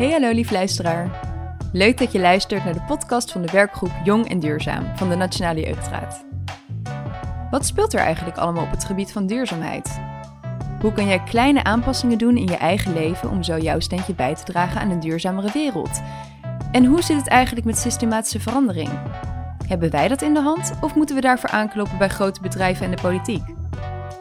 Hey 0.00 0.10
hallo 0.10 0.30
lief 0.30 0.50
luisteraar. 0.50 1.10
Leuk 1.72 1.98
dat 1.98 2.12
je 2.12 2.20
luistert 2.20 2.64
naar 2.64 2.72
de 2.72 2.82
podcast 2.82 3.32
van 3.32 3.42
de 3.42 3.52
werkgroep 3.52 3.90
Jong 4.04 4.28
en 4.28 4.40
Duurzaam 4.40 4.96
van 4.96 5.08
de 5.08 5.14
Nationale 5.14 5.60
Jeugdraad. 5.60 6.24
Wat 7.50 7.66
speelt 7.66 7.92
er 7.92 8.00
eigenlijk 8.00 8.36
allemaal 8.36 8.64
op 8.64 8.70
het 8.70 8.84
gebied 8.84 9.12
van 9.12 9.26
duurzaamheid? 9.26 10.00
Hoe 10.80 10.92
kan 10.92 11.06
jij 11.06 11.22
kleine 11.22 11.64
aanpassingen 11.64 12.18
doen 12.18 12.36
in 12.36 12.46
je 12.46 12.56
eigen 12.56 12.92
leven 12.92 13.30
om 13.30 13.42
zo 13.42 13.58
jouw 13.58 13.80
steentje 13.80 14.14
bij 14.14 14.34
te 14.34 14.44
dragen 14.44 14.80
aan 14.80 14.90
een 14.90 15.00
duurzamere 15.00 15.50
wereld? 15.52 16.02
En 16.72 16.84
hoe 16.84 17.02
zit 17.02 17.16
het 17.16 17.28
eigenlijk 17.28 17.66
met 17.66 17.78
systematische 17.78 18.40
verandering? 18.40 18.90
Hebben 19.66 19.90
wij 19.90 20.08
dat 20.08 20.22
in 20.22 20.34
de 20.34 20.40
hand 20.40 20.72
of 20.80 20.94
moeten 20.94 21.14
we 21.14 21.20
daarvoor 21.20 21.50
aankloppen 21.50 21.98
bij 21.98 22.08
grote 22.08 22.40
bedrijven 22.40 22.84
en 22.84 22.90
de 22.90 23.02
politiek? 23.02 23.49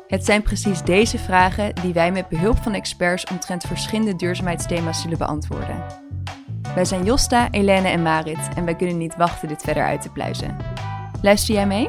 Het 0.10 0.26
zijn 0.26 0.42
precies 0.42 0.82
deze 0.82 1.18
vragen 1.18 1.76
die 1.76 1.94
wij 1.94 2.12
met 2.12 2.28
behulp 2.28 2.58
van 2.58 2.74
experts 2.74 3.26
omtrent 3.32 3.64
verschillende 3.64 4.16
duurzaamheidsthema's 4.16 5.02
zullen 5.02 5.18
beantwoorden. 5.18 5.84
Wij 6.76 6.86
zijn 6.86 7.04
Josta, 7.04 7.48
Helene 7.52 7.88
en 7.88 8.02
Marit 8.02 8.50
en 8.56 8.66
wij 8.66 8.76
kunnen 8.76 8.98
niet 8.98 9.16
wachten 9.16 9.48
dit 9.48 9.62
verder 9.62 9.84
uit 9.84 10.02
te 10.02 10.10
pluizen. 10.10 10.58
Luister 11.22 11.56
jij 11.56 11.68
mee? 11.68 11.88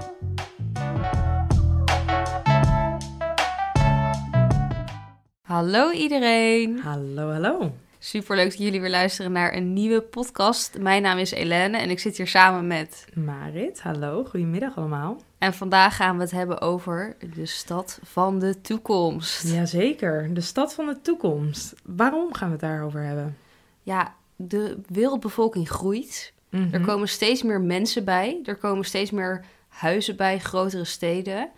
Hallo 5.42 5.90
iedereen. 5.90 6.80
Hallo, 6.84 7.32
hallo. 7.32 7.72
Superleuk 8.02 8.50
dat 8.50 8.58
jullie 8.58 8.80
weer 8.80 8.90
luisteren 8.90 9.32
naar 9.32 9.54
een 9.54 9.72
nieuwe 9.72 10.00
podcast. 10.00 10.78
Mijn 10.78 11.02
naam 11.02 11.18
is 11.18 11.30
Helene 11.30 11.78
en 11.78 11.90
ik 11.90 11.98
zit 11.98 12.16
hier 12.16 12.26
samen 12.26 12.66
met... 12.66 13.06
Marit, 13.14 13.80
hallo. 13.80 14.24
Goedemiddag 14.24 14.76
allemaal. 14.76 15.20
En 15.38 15.54
vandaag 15.54 15.96
gaan 15.96 16.16
we 16.16 16.22
het 16.22 16.30
hebben 16.30 16.60
over 16.60 17.16
de 17.34 17.46
stad 17.46 18.00
van 18.02 18.38
de 18.38 18.60
toekomst. 18.60 19.52
Jazeker, 19.52 20.34
de 20.34 20.40
stad 20.40 20.74
van 20.74 20.86
de 20.86 21.00
toekomst. 21.00 21.74
Waarom 21.84 22.34
gaan 22.34 22.46
we 22.46 22.52
het 22.52 22.62
daarover 22.62 23.02
hebben? 23.02 23.36
Ja, 23.82 24.14
de 24.36 24.78
wereldbevolking 24.86 25.68
groeit. 25.68 26.32
Mhm. 26.50 26.74
Er 26.74 26.80
komen 26.80 27.08
steeds 27.08 27.42
meer 27.42 27.60
mensen 27.60 28.04
bij. 28.04 28.40
Er 28.44 28.56
komen 28.56 28.84
steeds 28.84 29.10
meer 29.10 29.44
huizen 29.68 30.16
bij, 30.16 30.38
grotere 30.38 30.84
steden. 30.84 31.50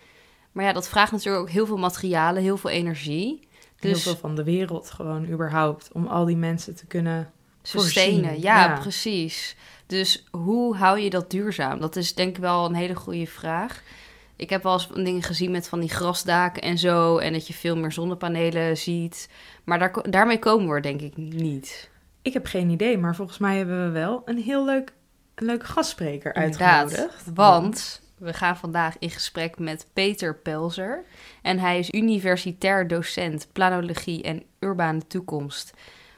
Maar 0.53 0.65
ja, 0.65 0.73
dat 0.73 0.89
vraagt 0.89 1.13
natuurlijk 1.13 1.43
ook 1.43 1.51
heel 1.51 1.67
veel 1.67 1.79
materialen, 1.79 2.43
heel 2.43 2.57
veel 2.57 2.71
energie. 2.71 3.51
Heel 3.83 3.93
Dus 3.93 4.03
veel 4.03 4.17
van 4.17 4.35
de 4.35 4.45
wereld 4.45 4.91
gewoon 4.91 5.27
überhaupt. 5.29 5.91
Om 5.93 6.07
al 6.07 6.25
die 6.25 6.37
mensen 6.37 6.75
te 6.75 6.87
kunnen 6.87 7.31
Sustainen, 7.63 8.41
ja, 8.41 8.65
Ja. 8.65 8.79
precies. 8.79 9.57
Dus 9.87 10.25
hoe 10.31 10.77
hou 10.77 10.99
je 10.99 11.11
dat 11.11 11.31
duurzaam? 11.31 11.81
Dat 11.81 11.97
is 11.97 12.15
denk 12.15 12.37
ik 12.37 12.43
wel 12.43 12.65
een 12.65 12.75
hele 12.75 12.95
goede 12.95 13.27
vraag. 13.27 13.83
Ik 14.37 14.51
heb 14.51 14.63
wel 14.63 14.73
eens 14.73 14.89
dingen 14.95 15.23
gezien 15.23 15.51
met 15.51 15.69
van 15.69 15.81
die 15.81 15.89
grasdaken 15.89 16.63
en 16.63 16.79
zo. 16.79 17.19
En 17.19 17.33
dat 17.33 17.47
je 17.47 17.55
veel 17.55 17.77
meer 17.77 17.93
zonnepanelen 17.93 18.77
ziet. 18.77 19.29
Maar 19.65 19.79
daar, 19.79 20.11
daarmee 20.11 20.39
komen 20.39 20.69
we 20.69 20.75
er 20.75 20.83
denk 20.83 21.01
ik 21.01 21.17
niet. 21.17 21.91
Ik 22.23 22.33
heb 22.33 22.47
geen 22.47 22.71
idee, 22.71 22.99
maar 22.99 23.17
volgens 23.17 23.39
mij 23.39 23.57
hebben 23.57 23.85
we 23.85 23.91
wel 23.91 24.23
een 24.25 24.39
heel 24.39 24.65
leuk, 24.65 24.93
een 25.35 25.47
leuke 25.47 25.67
gastspreker 25.67 26.35
uitgenodigd. 26.35 27.25
Want 27.35 28.02
we 28.23 28.33
gaan 28.33 28.57
vandaag 28.57 28.95
in 28.99 29.11
gesprek 29.11 29.59
met 29.59 29.87
Peter 29.93 30.35
Pelzer. 30.37 31.05
En 31.43 31.59
hij 31.59 31.79
is 31.79 31.91
universitair 31.91 32.89
docent 32.89 33.49
planologie 33.53 34.23
en 34.23 34.43
urbane 34.59 35.07
toekomst 35.07 35.73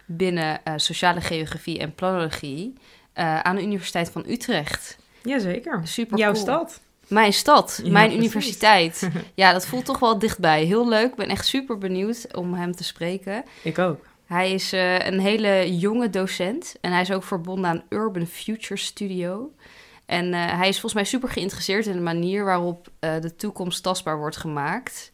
binnen 0.07 0.65
eh, 0.65 0.73
sociale 0.77 1.21
geografie 1.21 1.79
en 1.79 1.95
planologie 1.95 2.73
eh, 3.13 3.41
aan 3.41 3.57
de 3.57 3.63
Universiteit 3.63 4.11
van 4.11 4.25
Utrecht. 4.29 4.97
Jazeker. 5.23 5.81
Super 5.85 6.19
Jouw 6.19 6.33
cool. 6.33 6.43
stad. 6.45 6.81
Mijn 7.09 7.33
stad, 7.33 7.81
Ja, 7.85 7.91
mijn 7.91 8.09
precies. 8.09 8.25
universiteit. 8.27 9.09
Ja, 9.35 9.53
dat 9.53 9.67
voelt 9.67 9.85
toch 9.85 9.99
wel 9.99 10.19
dichtbij. 10.19 10.65
Heel 10.65 10.89
leuk. 10.89 11.11
Ik 11.11 11.15
ben 11.17 11.29
echt 11.29 11.47
super 11.47 11.79
benieuwd 11.79 12.35
om 12.37 12.55
hem 12.55 12.73
te 12.73 12.85
spreken. 12.85 13.45
Ik 13.63 13.79
ook. 13.79 14.07
Hij 14.27 14.53
is 14.53 14.73
eh, 14.73 14.99
een 15.07 15.21
hele 15.21 15.77
jonge 15.79 16.11
docent 16.11 16.77
en 16.81 16.93
hij 16.93 17.01
is 17.01 17.13
ook 17.13 17.23
verbonden 17.25 17.71
aan 17.71 17.83
Urban 17.89 18.27
Future 18.27 18.77
Studio. 18.81 19.53
En 20.07 20.35
eh, 20.35 20.59
hij 20.59 20.69
is 20.69 20.81
volgens 20.81 20.95
mij 20.95 21.05
super 21.05 21.29
geïnteresseerd 21.29 21.87
in 21.87 21.93
de 21.93 22.01
manier 22.01 22.45
waarop 22.45 22.89
eh, 22.99 23.21
de 23.21 23.37
toekomst 23.37 23.83
tastbaar 23.83 24.19
wordt 24.19 24.37
gemaakt. 24.37 25.11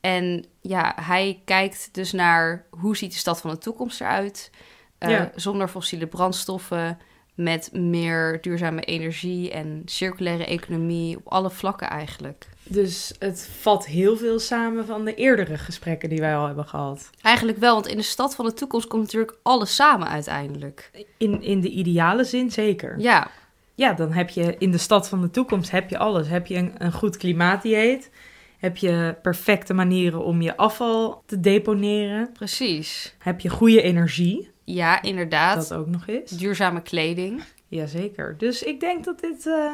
En 0.00 0.44
ja, 0.60 0.92
hij 1.00 1.42
kijkt 1.44 1.88
dus 1.92 2.12
naar 2.12 2.66
hoe 2.70 2.96
ziet 2.96 3.12
de 3.12 3.18
stad 3.18 3.40
van 3.40 3.50
de 3.50 3.58
toekomst 3.58 4.00
eruit. 4.00 4.50
Ja. 4.98 5.32
Zonder 5.34 5.68
fossiele 5.68 6.06
brandstoffen, 6.06 6.98
met 7.34 7.72
meer 7.72 8.38
duurzame 8.40 8.80
energie 8.80 9.50
en 9.50 9.82
circulaire 9.84 10.44
economie 10.44 11.16
op 11.16 11.28
alle 11.28 11.50
vlakken 11.50 11.88
eigenlijk. 11.88 12.48
Dus 12.62 13.14
het 13.18 13.48
vat 13.60 13.86
heel 13.86 14.16
veel 14.16 14.38
samen 14.38 14.86
van 14.86 15.04
de 15.04 15.14
eerdere 15.14 15.58
gesprekken 15.58 16.08
die 16.08 16.20
wij 16.20 16.36
al 16.36 16.46
hebben 16.46 16.66
gehad. 16.66 17.10
Eigenlijk 17.22 17.58
wel, 17.58 17.74
want 17.74 17.86
in 17.86 17.96
de 17.96 18.02
stad 18.02 18.34
van 18.34 18.44
de 18.44 18.52
toekomst 18.52 18.86
komt 18.86 19.02
natuurlijk 19.02 19.38
alles 19.42 19.74
samen 19.74 20.08
uiteindelijk. 20.08 21.06
In, 21.16 21.42
in 21.42 21.60
de 21.60 21.70
ideale 21.70 22.24
zin 22.24 22.50
zeker. 22.50 22.98
Ja, 22.98 23.30
Ja, 23.80 23.92
dan 23.92 24.12
heb 24.12 24.28
je 24.30 24.54
in 24.58 24.70
de 24.70 24.78
stad 24.78 25.08
van 25.08 25.20
de 25.20 25.30
toekomst 25.30 25.70
heb 25.70 25.90
je 25.90 25.98
alles. 25.98 26.28
Heb 26.28 26.46
je 26.46 26.54
een, 26.56 26.72
een 26.78 26.92
goed 26.92 27.16
klimaatdieet. 27.16 28.10
Heb 28.58 28.76
je 28.76 29.16
perfecte 29.22 29.74
manieren 29.74 30.24
om 30.24 30.42
je 30.42 30.56
afval 30.56 31.22
te 31.26 31.40
deponeren. 31.40 32.32
precies. 32.32 33.14
Heb 33.18 33.40
je 33.40 33.48
goede 33.48 33.82
energie. 33.82 34.50
Ja, 34.64 35.02
inderdaad. 35.02 35.68
Dat 35.68 35.78
ook 35.78 35.86
nog 35.86 36.06
eens. 36.06 36.30
Duurzame 36.30 36.82
kleding. 36.82 37.42
Jazeker. 37.68 38.34
Dus 38.38 38.62
ik 38.62 38.80
denk 38.80 39.04
dat 39.04 39.20
dit, 39.20 39.46
eh, 39.46 39.72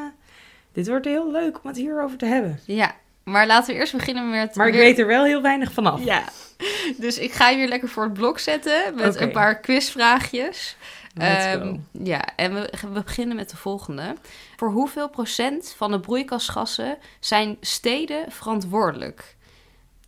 dit 0.72 0.88
wordt 0.88 1.04
heel 1.04 1.30
leuk 1.30 1.56
om 1.62 1.68
het 1.68 1.76
hierover 1.76 2.18
te 2.18 2.26
hebben. 2.26 2.58
Ja, 2.64 2.94
maar 3.24 3.46
laten 3.46 3.74
we 3.74 3.80
eerst 3.80 3.92
beginnen 3.92 4.30
met... 4.30 4.54
Maar 4.54 4.66
ik 4.66 4.72
weer- 4.72 4.82
weet 4.82 4.98
er 4.98 5.06
wel 5.06 5.24
heel 5.24 5.42
weinig 5.42 5.72
vanaf. 5.72 6.04
Ja, 6.04 6.22
dus 6.96 7.18
ik 7.18 7.32
ga 7.32 7.48
je 7.48 7.56
weer 7.56 7.68
lekker 7.68 7.88
voor 7.88 8.04
het 8.04 8.12
blok 8.12 8.38
zetten 8.38 8.94
met 8.94 9.20
een 9.20 9.30
paar 9.30 9.60
quizvraagjes. 9.60 10.76
Ehm, 11.16 11.76
ja, 11.92 12.36
en 12.36 12.54
we, 12.54 12.72
we 12.80 13.00
beginnen 13.04 13.36
met 13.36 13.50
de 13.50 13.56
volgende. 13.56 14.14
Voor 14.56 14.70
hoeveel 14.70 15.08
procent 15.08 15.74
van 15.76 15.90
de 15.90 16.00
broeikasgassen 16.00 16.98
zijn 17.20 17.56
steden 17.60 18.32
verantwoordelijk? 18.32 19.36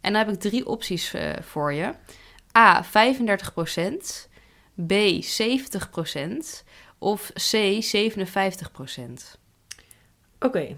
En 0.01 0.13
dan 0.13 0.25
heb 0.25 0.35
ik 0.35 0.41
drie 0.41 0.67
opties 0.67 1.15
eh, 1.15 1.33
voor 1.41 1.73
je. 1.73 1.93
A, 2.57 2.85
35 2.85 3.53
procent. 3.53 4.29
B, 4.87 4.93
70 5.21 5.91
procent. 5.91 6.65
Of 6.99 7.31
C, 7.33 7.77
57 7.83 8.71
procent. 8.71 9.39
Oké. 10.41 10.77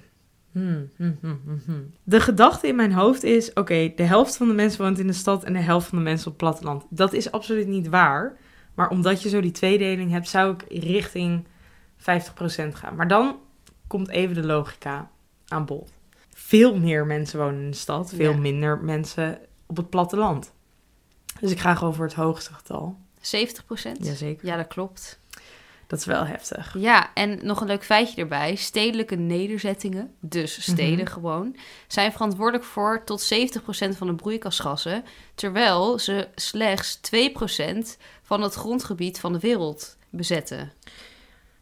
Hmm, 0.52 0.90
hmm, 0.96 1.18
hmm. 1.20 1.94
De 2.02 2.20
gedachte 2.20 2.66
in 2.66 2.76
mijn 2.76 2.92
hoofd 2.92 3.22
is: 3.22 3.52
oké, 3.52 3.92
de 3.96 4.02
helft 4.02 4.36
van 4.36 4.48
de 4.48 4.54
mensen 4.54 4.82
woont 4.82 4.98
in 4.98 5.06
de 5.06 5.12
stad 5.12 5.44
en 5.44 5.52
de 5.52 5.58
helft 5.58 5.86
van 5.88 5.98
de 5.98 6.04
mensen 6.04 6.26
op 6.26 6.32
het 6.32 6.42
platteland. 6.42 6.84
Dat 6.88 7.12
is 7.12 7.30
absoluut 7.30 7.66
niet 7.66 7.88
waar. 7.88 8.36
Maar 8.80 8.88
omdat 8.90 9.22
je 9.22 9.28
zo 9.28 9.40
die 9.40 9.50
tweedeling 9.50 10.10
hebt, 10.10 10.28
zou 10.28 10.54
ik 10.54 10.82
richting 10.82 11.44
50% 11.98 12.02
gaan. 12.72 12.94
Maar 12.96 13.08
dan 13.08 13.38
komt 13.86 14.08
even 14.08 14.34
de 14.34 14.42
logica 14.46 15.10
aan 15.48 15.64
bod. 15.64 15.92
Veel 16.34 16.78
meer 16.78 17.06
mensen 17.06 17.38
wonen 17.38 17.60
in 17.62 17.70
de 17.70 17.76
stad, 17.76 18.12
veel 18.14 18.30
Ja. 18.32 18.36
minder 18.38 18.78
mensen 18.78 19.38
op 19.66 19.76
het 19.76 19.90
platteland. 19.90 20.52
Dus 21.40 21.50
ik 21.50 21.58
ga 21.58 21.74
gewoon 21.74 21.94
voor 21.94 22.04
het 22.04 22.14
hoogste 22.14 22.52
getal. 22.54 22.96
70 23.20 23.64
procent? 23.64 24.04
Jazeker. 24.06 24.46
Ja, 24.46 24.56
dat 24.56 24.66
klopt. 24.66 25.19
Dat 25.90 25.98
is 25.98 26.04
wel 26.04 26.26
heftig. 26.26 26.74
Ja, 26.78 27.14
en 27.14 27.38
nog 27.42 27.60
een 27.60 27.66
leuk 27.66 27.84
feitje 27.84 28.20
erbij. 28.20 28.54
Stedelijke 28.54 29.16
nederzettingen, 29.16 30.14
dus 30.20 30.62
steden 30.62 31.04
Mhm. 31.04 31.12
gewoon, 31.12 31.56
zijn 31.86 32.12
verantwoordelijk 32.12 32.64
voor 32.64 33.02
tot 33.04 33.20
70% 33.20 33.96
van 33.96 34.06
de 34.06 34.14
broeikasgassen, 34.14 35.04
terwijl 35.34 35.98
ze 35.98 36.28
slechts 36.34 36.94
2% 37.00 37.98
van 38.22 38.42
het 38.42 38.54
grondgebied 38.54 39.20
van 39.20 39.32
de 39.32 39.38
wereld 39.38 39.96
bezetten. 40.10 40.72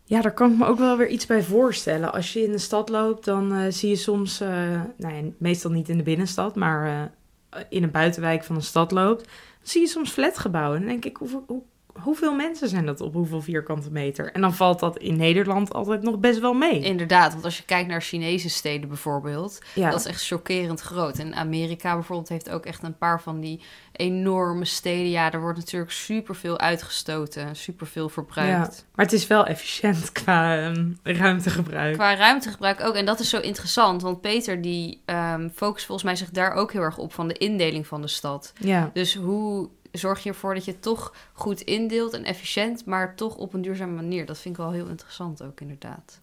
Ja, 0.04 0.20
daar 0.20 0.34
kan 0.34 0.52
ik 0.52 0.58
me 0.58 0.66
ook 0.66 0.78
wel 0.78 0.96
weer 0.96 1.08
iets 1.08 1.26
bij 1.26 1.42
voorstellen. 1.42 2.12
Als 2.12 2.32
je 2.32 2.42
in 2.44 2.52
de 2.52 2.58
stad 2.58 2.88
loopt, 2.88 3.24
dan 3.24 3.54
eh, 3.54 3.72
zie 3.72 3.88
je 3.88 3.96
soms, 3.96 4.40
eh, 4.40 4.48
nou 4.96 5.14
ja, 5.14 5.22
meestal 5.38 5.70
niet 5.70 5.88
in 5.88 5.96
de 5.96 6.02
binnenstad, 6.02 6.54
maar 6.56 7.10
eh, 7.50 7.60
in 7.68 7.82
een 7.82 7.90
buitenwijk 7.90 8.44
van 8.44 8.56
een 8.56 8.62
stad 8.62 8.90
loopt, 8.90 9.24
dan 9.24 9.32
zie 9.62 9.80
je 9.80 9.86
soms 9.86 10.10
flatgebouwen. 10.10 10.74
En 10.76 10.82
dan 10.82 10.90
denk 10.90 11.04
ik, 11.04 11.16
hoeveel, 11.16 11.44
hoe, 11.46 11.62
hoeveel 12.02 12.34
mensen 12.34 12.68
zijn 12.68 12.86
dat 12.86 13.00
op 13.00 13.14
hoeveel 13.14 13.40
vierkante 13.40 13.90
meter? 13.90 14.32
En 14.32 14.40
dan 14.40 14.54
valt 14.54 14.80
dat 14.80 14.98
in 14.98 15.16
Nederland 15.16 15.72
altijd 15.72 16.02
nog 16.02 16.18
best 16.18 16.40
wel 16.40 16.52
mee. 16.52 16.80
Inderdaad, 16.80 17.32
want 17.32 17.44
als 17.44 17.56
je 17.56 17.64
kijkt 17.64 17.88
naar 17.88 18.02
Chinese 18.02 18.48
steden 18.48 18.88
bijvoorbeeld, 18.88 19.58
ja, 19.74 19.90
dat 19.90 20.00
is 20.00 20.06
echt 20.06 20.26
chockerend 20.26 20.80
groot. 20.80 21.18
En 21.18 21.34
Amerika 21.34 21.94
bijvoorbeeld 21.94 22.28
heeft 22.28 22.50
ook 22.50 22.66
echt 22.66 22.82
een 22.82 22.98
paar 22.98 23.22
van 23.22 23.40
die 23.40 23.60
enorme 23.92 24.64
steden. 24.64 25.10
Ja, 25.10 25.32
er 25.32 25.40
wordt 25.40 25.58
natuurlijk 25.58 25.92
superveel 25.92 26.58
uitgestoten, 26.58 27.56
superveel 27.56 28.08
verbruikt. 28.08 28.76
ja. 28.76 28.82
Maar 28.94 29.04
het 29.04 29.14
is 29.14 29.26
wel 29.26 29.46
efficiënt 29.46 30.12
qua 30.12 30.58
ehm, 30.58 30.92
ruimtegebruik. 31.02 31.94
Qua 31.94 32.14
ruimtegebruik 32.14 32.80
ook. 32.80 32.94
En 32.94 33.04
dat 33.04 33.20
is 33.20 33.28
zo 33.28 33.40
interessant. 33.40 34.02
Want 34.02 34.20
Peter 34.20 34.62
die 34.62 35.02
ehm 35.04 35.48
focust 35.54 35.86
volgens 35.86 36.06
mij 36.06 36.16
zich 36.16 36.30
daar 36.30 36.52
ook 36.52 36.72
heel 36.72 36.82
erg 36.82 36.98
op 36.98 37.12
van 37.12 37.28
de 37.28 37.34
indeling 37.34 37.86
van 37.86 38.00
de 38.00 38.08
stad. 38.08 38.52
Ja. 38.60 38.90
Dus 38.92 39.14
hoe 39.14 39.68
zorg 39.92 40.22
je 40.22 40.28
ervoor 40.28 40.54
dat 40.54 40.64
je 40.64 40.80
toch 40.80 41.14
goed 41.32 41.60
indeelt 41.60 42.12
en 42.12 42.24
efficiënt, 42.24 42.84
maar 42.84 43.16
toch 43.16 43.36
op 43.36 43.54
een 43.54 43.62
duurzame 43.62 43.94
manier? 43.94 44.26
Dat 44.26 44.38
vind 44.38 44.54
ik 44.54 44.60
wel 44.60 44.72
heel 44.72 44.86
interessant 44.86 45.42
ook 45.42 45.60
inderdaad. 45.60 46.20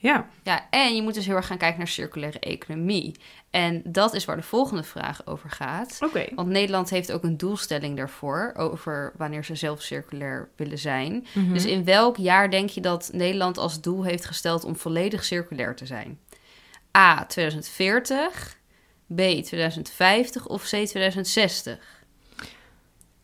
Ja, 0.00 0.28
Ja, 0.42 0.66
en 0.70 0.96
je 0.96 1.02
moet 1.02 1.14
dus 1.14 1.26
heel 1.26 1.36
erg 1.36 1.46
gaan 1.46 1.58
kijken 1.58 1.78
naar 1.78 1.88
circulaire 1.88 2.38
economie. 2.38 3.14
En 3.50 3.82
dat 3.84 4.14
is 4.14 4.24
waar 4.24 4.36
de 4.36 4.42
volgende 4.42 4.82
vraag 4.82 5.26
over 5.26 5.50
gaat. 5.50 5.98
oké. 6.00 6.26
Want 6.34 6.48
Nederland 6.48 6.90
heeft 6.90 7.12
ook 7.12 7.22
een 7.22 7.36
doelstelling 7.36 7.96
daarvoor, 7.96 8.52
over 8.56 9.12
wanneer 9.16 9.44
ze 9.44 9.54
zelf 9.54 9.82
circulair 9.82 10.48
willen 10.56 10.78
zijn. 10.78 11.26
Mhm. 11.34 11.52
Dus 11.52 11.64
in 11.64 11.84
welk 11.84 12.16
jaar 12.16 12.50
denk 12.50 12.70
je 12.70 12.80
dat 12.80 13.10
Nederland 13.12 13.58
als 13.58 13.80
doel 13.80 14.04
heeft 14.04 14.24
gesteld 14.24 14.64
om 14.64 14.76
volledig 14.76 15.24
circulair 15.24 15.76
te 15.76 15.86
zijn? 15.86 16.18
A. 16.96 17.24
2040, 17.26 18.58
B. 19.14 19.16
2050 19.16 20.46
of 20.46 20.62
C. 20.62 20.66
2060? 20.66 21.78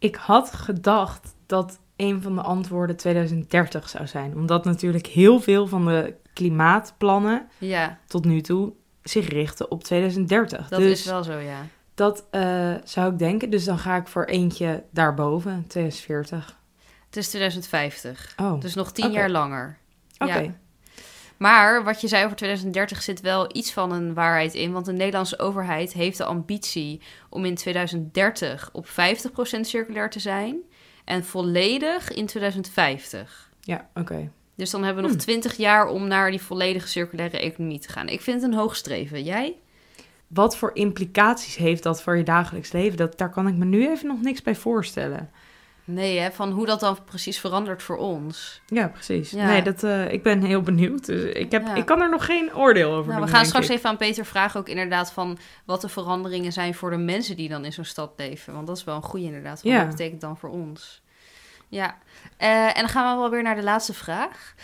Ik 0.04 0.14
had 0.14 0.52
gedacht 0.54 1.34
dat 1.46 1.78
een 1.96 2.22
van 2.22 2.34
de 2.34 2.40
antwoorden 2.40 2.96
2030 2.96 3.88
zou 3.88 4.06
zijn. 4.06 4.34
Omdat 4.36 4.64
natuurlijk 4.64 5.06
heel 5.06 5.40
veel 5.40 5.66
van 5.66 5.84
de 5.84 6.14
klimaatplannen 6.32 7.48
Ja, 7.58 7.98
tot 8.06 8.24
nu 8.24 8.40
toe 8.40 8.72
zich 9.02 9.28
richten 9.28 9.70
op 9.70 9.84
2030. 9.84 10.68
dat 10.68 10.78
dus 10.78 10.90
is 10.90 11.04
wel 11.04 11.24
zo, 11.24 11.38
ja. 11.38 11.66
dat 11.94 12.26
eh, 12.30 12.74
zou 12.84 13.12
ik 13.12 13.18
denken. 13.18 13.50
Dus 13.50 13.64
dan 13.64 13.78
ga 13.78 13.96
ik 13.96 14.06
voor 14.08 14.24
eentje 14.24 14.82
daarboven, 14.90 15.64
2040. 15.68 16.58
Het 17.06 17.16
is 17.16 17.28
2050, 17.28 18.34
Oh, 18.40 18.60
dus 18.60 18.74
nog 18.74 18.92
tien 18.92 19.04
Oké. 19.04 19.14
jaar 19.14 19.30
langer. 19.30 19.78
oké. 20.18 20.38
ja. 20.38 20.54
Maar 21.36 21.84
wat 21.84 22.00
je 22.00 22.08
zei 22.08 22.24
over 22.24 22.36
2030 22.36 23.02
zit 23.02 23.20
wel 23.20 23.56
iets 23.56 23.72
van 23.72 23.92
een 23.92 24.14
waarheid 24.14 24.54
in. 24.54 24.72
Want 24.72 24.86
de 24.86 24.92
Nederlandse 24.92 25.38
overheid 25.38 25.92
heeft 25.92 26.18
de 26.18 26.24
ambitie 26.24 27.00
om 27.28 27.44
in 27.44 27.54
2030 27.54 28.70
op 28.72 28.86
50% 28.86 28.90
circulair 29.60 30.10
te 30.10 30.20
zijn. 30.20 30.56
En 31.04 31.24
volledig 31.24 32.12
in 32.12 32.26
2050. 32.26 33.50
Ja, 33.60 33.88
oké. 33.94 34.30
Dus 34.54 34.70
dan 34.70 34.82
hebben 34.84 35.02
we 35.02 35.08
nog 35.08 35.16
Hmm. 35.16 35.26
20 35.26 35.56
jaar 35.56 35.86
om 35.86 36.08
naar 36.08 36.30
die 36.30 36.42
volledige 36.42 36.88
circulaire 36.88 37.38
economie 37.38 37.78
te 37.78 37.88
gaan. 37.88 38.08
Ik 38.08 38.20
vind 38.20 38.42
het 38.42 38.50
een 38.50 38.58
hoog 38.58 38.76
streven. 38.76 39.22
Jij? 39.22 39.56
Wat 40.26 40.56
voor 40.56 40.70
implicaties 40.74 41.56
heeft 41.56 41.82
dat 41.82 42.02
voor 42.02 42.16
je 42.16 42.22
dagelijks 42.22 42.72
leven? 42.72 42.96
Dat, 42.96 43.18
daar 43.18 43.30
kan 43.30 43.48
ik 43.48 43.54
me 43.54 43.64
nu 43.64 43.88
even 43.88 44.06
nog 44.06 44.20
niks 44.20 44.42
bij 44.42 44.54
voorstellen. 44.54 45.30
Nee, 45.86 46.18
hè? 46.18 46.30
Van 46.32 46.50
hoe 46.50 46.66
dat 46.66 46.80
dan 46.80 46.98
precies 47.04 47.38
verandert 47.40 47.82
voor 47.82 47.96
ons. 47.96 48.60
Ja, 48.66 48.88
precies. 48.88 49.30
Ja. 49.30 49.46
Nee, 49.46 49.62
dat, 49.62 49.82
eh, 49.82 50.12
ik 50.12 50.22
ben 50.22 50.42
heel 50.42 50.60
benieuwd. 50.60 51.06
Dus 51.06 51.22
ik, 51.32 51.50
heb, 51.50 51.66
Ja. 51.66 51.74
ik 51.74 51.84
kan 51.86 52.00
er 52.00 52.10
nog 52.10 52.24
geen 52.24 52.54
oordeel 52.54 52.90
over 52.92 53.06
Nou, 53.08 53.18
doen, 53.20 53.28
we 53.30 53.36
gaan 53.36 53.46
straks 53.46 53.68
ik. 53.68 53.76
even 53.76 53.90
aan 53.90 53.96
Peter 53.96 54.24
vragen 54.24 54.60
ook 54.60 54.68
inderdaad 54.68 55.12
van 55.12 55.38
wat 55.64 55.80
de 55.80 55.88
veranderingen 55.88 56.52
zijn 56.52 56.74
voor 56.74 56.90
de 56.90 56.96
mensen 56.96 57.36
die 57.36 57.48
dan 57.48 57.64
in 57.64 57.72
zo'n 57.72 57.84
stad 57.84 58.12
leven. 58.16 58.54
Want 58.54 58.66
dat 58.66 58.76
is 58.76 58.84
wel 58.84 58.96
een 58.96 59.02
goede 59.02 59.24
inderdaad. 59.26 59.62
Wat 59.62 59.72
Ja. 59.72 59.78
dat 59.78 59.88
betekent 59.88 60.20
dan 60.20 60.36
voor 60.36 60.50
ons? 60.50 61.02
Ja, 61.68 61.96
Eh, 62.36 62.66
en 62.66 62.74
dan 62.74 62.88
gaan 62.88 63.14
we 63.14 63.20
wel 63.20 63.30
weer 63.30 63.42
naar 63.42 63.54
de 63.56 63.62
laatste 63.62 63.94
vraag. 63.94 64.54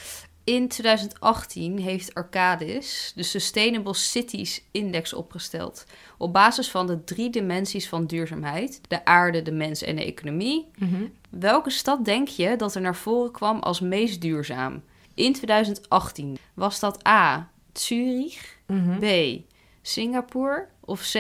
In 0.50 0.69
2018 0.69 1.79
heeft 1.79 2.14
Arcadis 2.14 3.12
de 3.14 3.23
Sustainable 3.23 3.94
Cities 3.94 4.62
Index 4.70 5.12
opgesteld. 5.12 5.87
Op 6.19 6.32
basis 6.32 6.70
van 6.70 6.87
de 6.87 7.05
drie 7.05 7.31
dimensies 7.31 7.88
van 7.88 8.06
duurzaamheid: 8.06 8.81
de 8.88 9.05
aarde, 9.05 9.43
de 9.43 9.52
mens 9.52 9.82
en 9.82 9.97
de 9.97 10.05
economie. 10.05 10.67
Mhm. 10.79 11.06
Welke 11.31 11.70
stad 11.70 12.05
denk 12.05 12.29
je 12.29 12.56
dat 12.56 12.75
er 12.75 12.81
naar 12.81 12.97
voren 12.97 13.32
kwam 13.32 13.58
als 13.58 13.81
meest 13.81 14.20
duurzaam? 14.20 14.82
In 15.14 15.32
2018 15.32 16.38
was 16.55 16.81
dat 16.81 17.06
A. 17.08 17.50
Zurich, 17.73 18.58
Mhm. 18.67 18.99
B. 18.99 19.41
Singapore 19.82 20.67
of 20.81 21.11
C. 21.12 21.19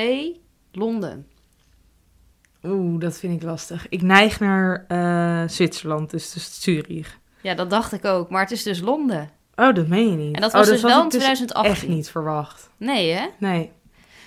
Londen? 0.72 1.26
Oeh, 2.62 3.00
dat 3.00 3.18
vind 3.18 3.34
ik 3.34 3.42
lastig. 3.42 3.88
Ik 3.88 4.02
neig 4.02 4.40
naar 4.40 4.84
eh, 4.88 5.48
Zwitserland, 5.48 6.10
dus, 6.10 6.32
dus 6.32 6.62
Zurich. 6.62 7.18
Ja, 7.42 7.54
dat 7.54 7.70
dacht 7.70 7.92
ik 7.92 8.04
ook, 8.04 8.30
maar 8.30 8.42
het 8.42 8.50
is 8.50 8.62
dus 8.62 8.80
Londen. 8.80 9.30
Oh, 9.54 9.74
dat 9.74 9.86
meen 9.86 10.10
je 10.10 10.16
niet. 10.16 10.34
En 10.34 10.40
dat 10.40 10.50
Oh, 10.52 10.56
was 10.58 10.68
dus 10.68 10.82
wel 10.82 10.98
ik 10.98 11.02
in 11.02 11.08
2018. 11.08 11.70
echt 11.72 11.88
niet 11.88 12.10
verwacht. 12.10 12.70
Nee, 12.76 13.10
hè? 13.12 13.26
Nee. 13.38 13.72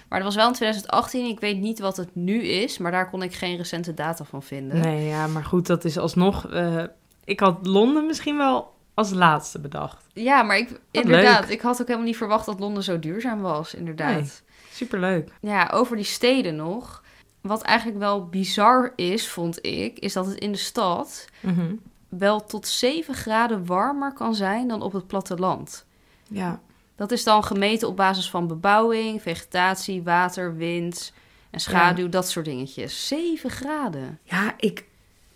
Maar 0.09 0.19
dat 0.19 0.27
was 0.27 0.35
wel 0.37 0.47
in 0.47 0.53
2018. 0.53 1.25
Ik 1.25 1.39
weet 1.39 1.57
niet 1.57 1.79
wat 1.79 1.97
het 1.97 2.15
nu 2.15 2.41
is, 2.43 2.77
maar 2.77 2.91
daar 2.91 3.09
kon 3.09 3.23
ik 3.23 3.33
geen 3.33 3.57
recente 3.57 3.93
data 3.93 4.23
van 4.23 4.43
vinden. 4.43 4.79
Nee, 4.79 5.05
ja, 5.07 5.27
maar 5.27 5.45
goed, 5.45 5.67
dat 5.67 5.85
is 5.85 5.97
alsnog... 5.97 6.49
eh, 6.51 6.83
ik 7.23 7.39
had 7.39 7.67
Londen 7.67 8.05
misschien 8.05 8.37
wel 8.37 8.73
als 8.93 9.11
laatste 9.11 9.59
bedacht. 9.59 10.05
Ja, 10.13 10.43
maar 10.43 10.57
ik, 10.57 10.69
Wat 10.69 10.79
inderdaad, 10.91 11.41
leuk. 11.41 11.49
ik 11.49 11.61
had 11.61 11.81
ook 11.81 11.87
helemaal 11.87 12.07
niet 12.07 12.17
verwacht 12.17 12.45
dat 12.45 12.59
Londen 12.59 12.83
zo 12.83 12.99
duurzaam 12.99 13.41
was, 13.41 13.73
inderdaad. 13.73 14.15
Nee. 14.19 14.31
Superleuk. 14.71 15.29
Ja, 15.41 15.69
over 15.73 15.95
die 15.95 16.05
steden 16.05 16.55
nog. 16.55 17.03
Wat 17.41 17.61
eigenlijk 17.61 17.99
wel 17.99 18.25
bizar 18.25 18.93
is, 18.95 19.27
vond 19.29 19.65
ik, 19.65 19.99
is 19.99 20.13
dat 20.13 20.25
het 20.25 20.35
in 20.37 20.51
de 20.51 20.57
stad 20.57 21.25
Mhm. 21.39 21.73
Wel 22.17 22.45
tot 22.45 22.67
7 22.67 23.13
graden 23.13 23.65
warmer 23.65 24.13
kan 24.13 24.35
zijn 24.35 24.67
dan 24.67 24.81
op 24.81 24.93
het 24.93 25.07
platteland. 25.07 25.85
Ja. 26.27 26.59
Dat 26.95 27.11
is 27.11 27.23
dan 27.23 27.43
gemeten 27.43 27.87
op 27.87 27.95
basis 27.95 28.29
van 28.29 28.47
bebouwing, 28.47 29.21
vegetatie, 29.21 30.03
water, 30.03 30.55
wind 30.55 31.13
en 31.51 31.59
schaduw, 31.59 32.09
dat 32.09 32.29
soort 32.29 32.45
dingetjes. 32.45 33.07
7 33.07 33.49
graden. 33.49 34.19
Ja, 34.23 34.53
ik, 34.57 34.85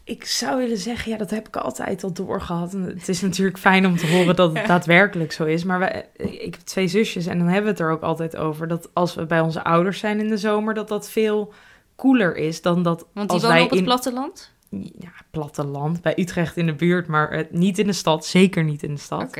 ik 0.03 0.25
zou 0.25 0.57
willen 0.57 0.77
zeggen, 0.77 1.11
ja, 1.11 1.17
dat 1.17 1.29
heb 1.29 1.47
ik 1.47 1.55
altijd 1.55 2.03
al 2.03 2.13
doorgehad. 2.13 2.73
En 2.73 2.81
het 2.81 3.09
is 3.09 3.21
natuurlijk 3.21 3.57
fijn 3.57 3.85
om 3.85 3.97
te 3.97 4.07
horen 4.07 4.35
dat 4.35 4.55
het 4.55 4.67
daadwerkelijk 4.73 5.31
zo 5.31 5.43
is. 5.43 5.63
Maar 5.63 5.79
wij, 5.79 6.09
ik 6.15 6.53
heb 6.53 6.63
twee 6.63 6.87
zusjes 6.87 7.25
en 7.25 7.37
dan 7.37 7.47
hebben 7.47 7.63
we 7.63 7.69
het 7.69 7.79
er 7.79 7.91
ook 7.91 8.01
altijd 8.01 8.37
over... 8.37 8.67
dat 8.67 8.89
als 8.93 9.15
we 9.15 9.25
bij 9.25 9.39
onze 9.39 9.63
ouders 9.63 9.99
zijn 9.99 10.19
in 10.19 10.27
de 10.27 10.37
zomer... 10.37 10.73
dat 10.73 10.87
dat 10.87 11.09
veel 11.09 11.53
koeler 11.95 12.35
is 12.35 12.61
dan 12.61 12.83
dat 12.83 13.05
Want 13.13 13.29
die 13.29 13.39
als 13.39 13.41
wonen 13.41 13.55
wij 13.57 13.63
op 13.63 13.69
het 13.69 13.79
in 13.79 13.85
platteland? 13.85 14.51
Ja, 14.99 15.11
platteland, 15.31 16.01
bij 16.01 16.13
Utrecht 16.19 16.57
in 16.57 16.65
de 16.65 16.75
buurt... 16.75 17.07
maar 17.07 17.29
eh, 17.29 17.45
niet 17.51 17.79
in 17.79 17.87
de 17.87 17.93
stad, 17.93 18.25
zeker 18.25 18.63
niet 18.63 18.83
in 18.83 18.93
de 18.93 18.99
stad. 18.99 19.37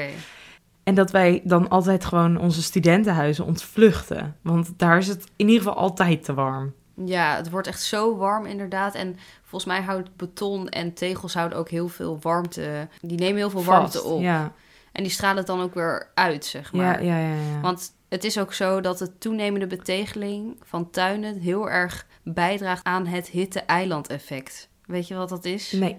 En 0.84 0.96
dat 0.96 1.12
wij 1.12 1.42
dan 1.44 1.70
altijd 1.70 2.06
gewoon 2.06 2.38
onze 2.38 2.62
studentenhuizen 2.64 3.46
ontvluchten. 3.46 4.36
Want 4.42 4.74
daar 4.78 4.98
is 4.98 5.08
het 5.08 5.24
in 5.36 5.48
ieder 5.48 5.64
geval 5.64 5.78
altijd 5.78 6.24
te 6.24 6.34
warm. 6.34 6.74
Ja, 7.06 7.36
het 7.36 7.50
wordt 7.50 7.68
echt 7.68 7.82
zo 7.82 8.18
warm 8.18 8.46
inderdaad. 8.46 8.96
En 8.96 9.18
volgens 9.42 9.66
mij 9.66 9.82
houdt 9.82 10.16
beton 10.16 10.70
en 10.70 10.94
tegels 10.94 11.34
houden 11.34 11.58
ook 11.58 11.70
heel 11.70 11.88
veel 11.88 12.20
warmte. 12.22 12.88
Die 13.02 13.18
nemen 13.18 13.38
heel 13.38 13.50
veel 13.50 13.64
warmte 13.64 14.04
op. 14.04 14.22
Ja, 14.22 14.52
En 14.92 15.04
die 15.04 15.12
stralen 15.12 15.38
het 15.38 15.48
dan 15.48 15.62
ook 15.62 15.74
weer 15.74 16.12
uit, 16.14 16.46
zeg 16.46 16.74
maar. 16.74 17.04
ja, 17.04 17.18
ja, 17.18 17.28
ja. 17.28 17.36
ja. 17.36 17.62
Want 17.62 17.92
het 18.10 18.24
is 18.24 18.40
ook 18.40 18.54
zo 18.54 18.82
dat 18.82 18.98
de 18.98 19.18
toenemende 19.18 19.68
betegeling 19.68 20.58
van 20.64 20.90
tuinen 20.90 21.40
heel 21.40 21.70
erg 21.70 22.06
bijdraagt 22.24 22.84
aan 22.84 23.06
het 23.06 23.28
hitte-eiland-effect. 23.28 24.70
Weet 24.88 25.08
je 25.08 25.16
wat 25.16 25.30
dat 25.30 25.46
is? 25.46 25.72
Nee. 25.72 25.98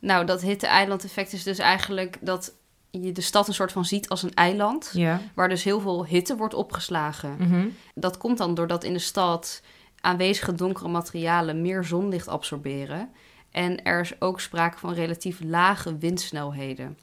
Nou, 0.00 0.24
dat 0.26 0.40
hitte-eiland-effect 0.40 1.32
is 1.32 1.42
dus 1.42 1.58
eigenlijk 1.58 2.16
dat 2.20 2.52
je 2.90 3.12
de 3.12 3.20
stad 3.20 3.48
een 3.48 3.54
soort 3.54 3.72
van 3.72 3.84
ziet 3.84 4.08
als 4.08 4.22
een 4.22 4.34
eiland, 4.34 4.90
Ja. 4.92 5.20
waar 5.34 5.48
dus 5.48 5.64
heel 5.64 5.80
veel 5.80 6.06
hitte 6.06 6.36
wordt 6.36 6.54
opgeslagen. 6.54 7.36
Mhm. 7.38 7.68
Dat 7.94 8.18
komt 8.18 8.38
dan 8.38 8.54
doordat 8.54 8.84
in 8.84 8.92
de 8.92 8.98
stad 8.98 9.62
aanwezige 10.00 10.52
donkere 10.54 10.88
materialen 10.88 11.62
meer 11.62 11.84
zonlicht 11.84 12.28
absorberen. 12.28 13.10
En 13.50 13.82
er 13.84 14.00
is 14.00 14.20
ook 14.20 14.40
sprake 14.40 14.78
van 14.78 14.92
relatief 14.94 15.40
lage 15.44 15.98
windsnelheden. 15.98 16.98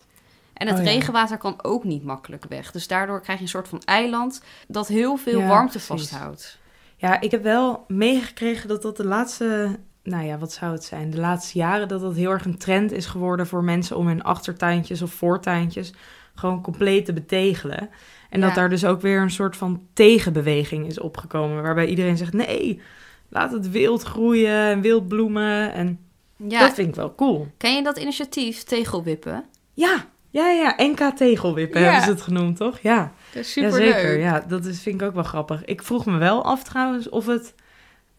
En 0.54 0.68
het 0.68 0.78
Oh 0.80 0.84
ja. 0.84 0.90
regenwater 0.92 1.38
kan 1.38 1.60
ook 1.64 1.84
niet 1.84 2.04
makkelijk 2.04 2.46
weg. 2.50 2.72
Dus 2.72 2.88
daardoor 2.88 3.22
krijg 3.22 3.38
je 3.38 3.44
een 3.44 3.50
soort 3.50 3.68
van 3.68 3.82
eiland 3.86 4.42
dat 4.68 4.88
heel 4.88 5.18
veel 5.18 5.40
Ja, 5.40 5.48
warmte 5.48 5.72
precies. 5.80 5.88
vasthoudt. 6.10 6.58
Ja, 6.98 7.22
ik 7.22 7.32
heb 7.32 7.44
wel 7.44 7.84
meegekregen 7.88 8.68
dat 8.68 8.82
dat 8.82 8.98
de 8.98 9.06
laatste, 9.06 9.80
nou 10.10 10.26
ja, 10.26 10.38
wat 10.38 10.52
zou 10.52 10.72
het 10.72 10.84
zijn? 10.84 11.10
De 11.10 11.20
laatste 11.20 11.58
jaren 11.58 11.88
dat 11.88 12.02
dat 12.02 12.16
heel 12.16 12.32
erg 12.32 12.46
een 12.46 12.58
trend 12.58 12.92
is 12.92 13.06
geworden 13.06 13.48
voor 13.48 13.64
mensen 13.64 13.98
om 13.98 14.08
hun 14.08 14.24
achtertuintjes 14.24 15.02
of 15.02 15.12
voortuintjes 15.12 15.94
gewoon 16.36 16.62
compleet 16.62 17.06
te 17.06 17.14
betegelen. 17.14 17.90
En 18.30 18.42
dat 18.42 18.56
daar 18.56 18.70
dus 18.70 18.86
ook 18.86 19.02
weer 19.02 19.22
een 19.22 19.32
soort 19.32 19.56
van 19.58 19.82
tegenbeweging 19.94 20.88
is 20.88 21.00
opgekomen, 21.00 21.64
waarbij 21.64 21.86
iedereen 21.88 22.18
zegt: 22.18 22.34
nee, 22.34 22.82
laat 23.30 23.52
het 23.52 23.72
wild 23.72 24.04
groeien 24.04 24.56
en 24.70 24.82
wild 24.82 25.08
bloemen. 25.08 25.74
En 25.74 26.00
Ja, 26.48 26.60
dat 26.60 26.74
vind 26.74 26.88
ik 26.88 26.96
wel 26.96 27.16
cool. 27.16 27.48
ken 27.58 27.76
je 27.76 27.84
dat 27.84 27.98
initiatief 27.98 28.64
Tegelwippen? 28.64 29.46
Ja, 29.74 30.06
ja, 30.30 30.50
ja, 30.50 30.74
NK 30.78 31.00
tegelwippen 31.18 31.80
Ja. 31.82 31.86
hebben 31.86 32.04
ze 32.04 32.10
het 32.12 32.22
genoemd, 32.22 32.58
toch? 32.58 32.80
Ja. 32.80 33.12
Dat 33.34 33.44
is 33.44 33.54
Jazeker, 33.54 34.20
ja, 34.20 34.44
dat 34.48 34.66
is, 34.66 34.82
vind 34.82 35.02
ik 35.02 35.08
ook 35.08 35.14
wel 35.14 35.24
grappig. 35.24 35.66
Ik 35.66 35.84
vroeg 35.84 36.06
me 36.06 36.18
wel 36.18 36.44
af 36.44 36.64
trouwens 36.64 37.10
of 37.10 37.26
het 37.26 37.54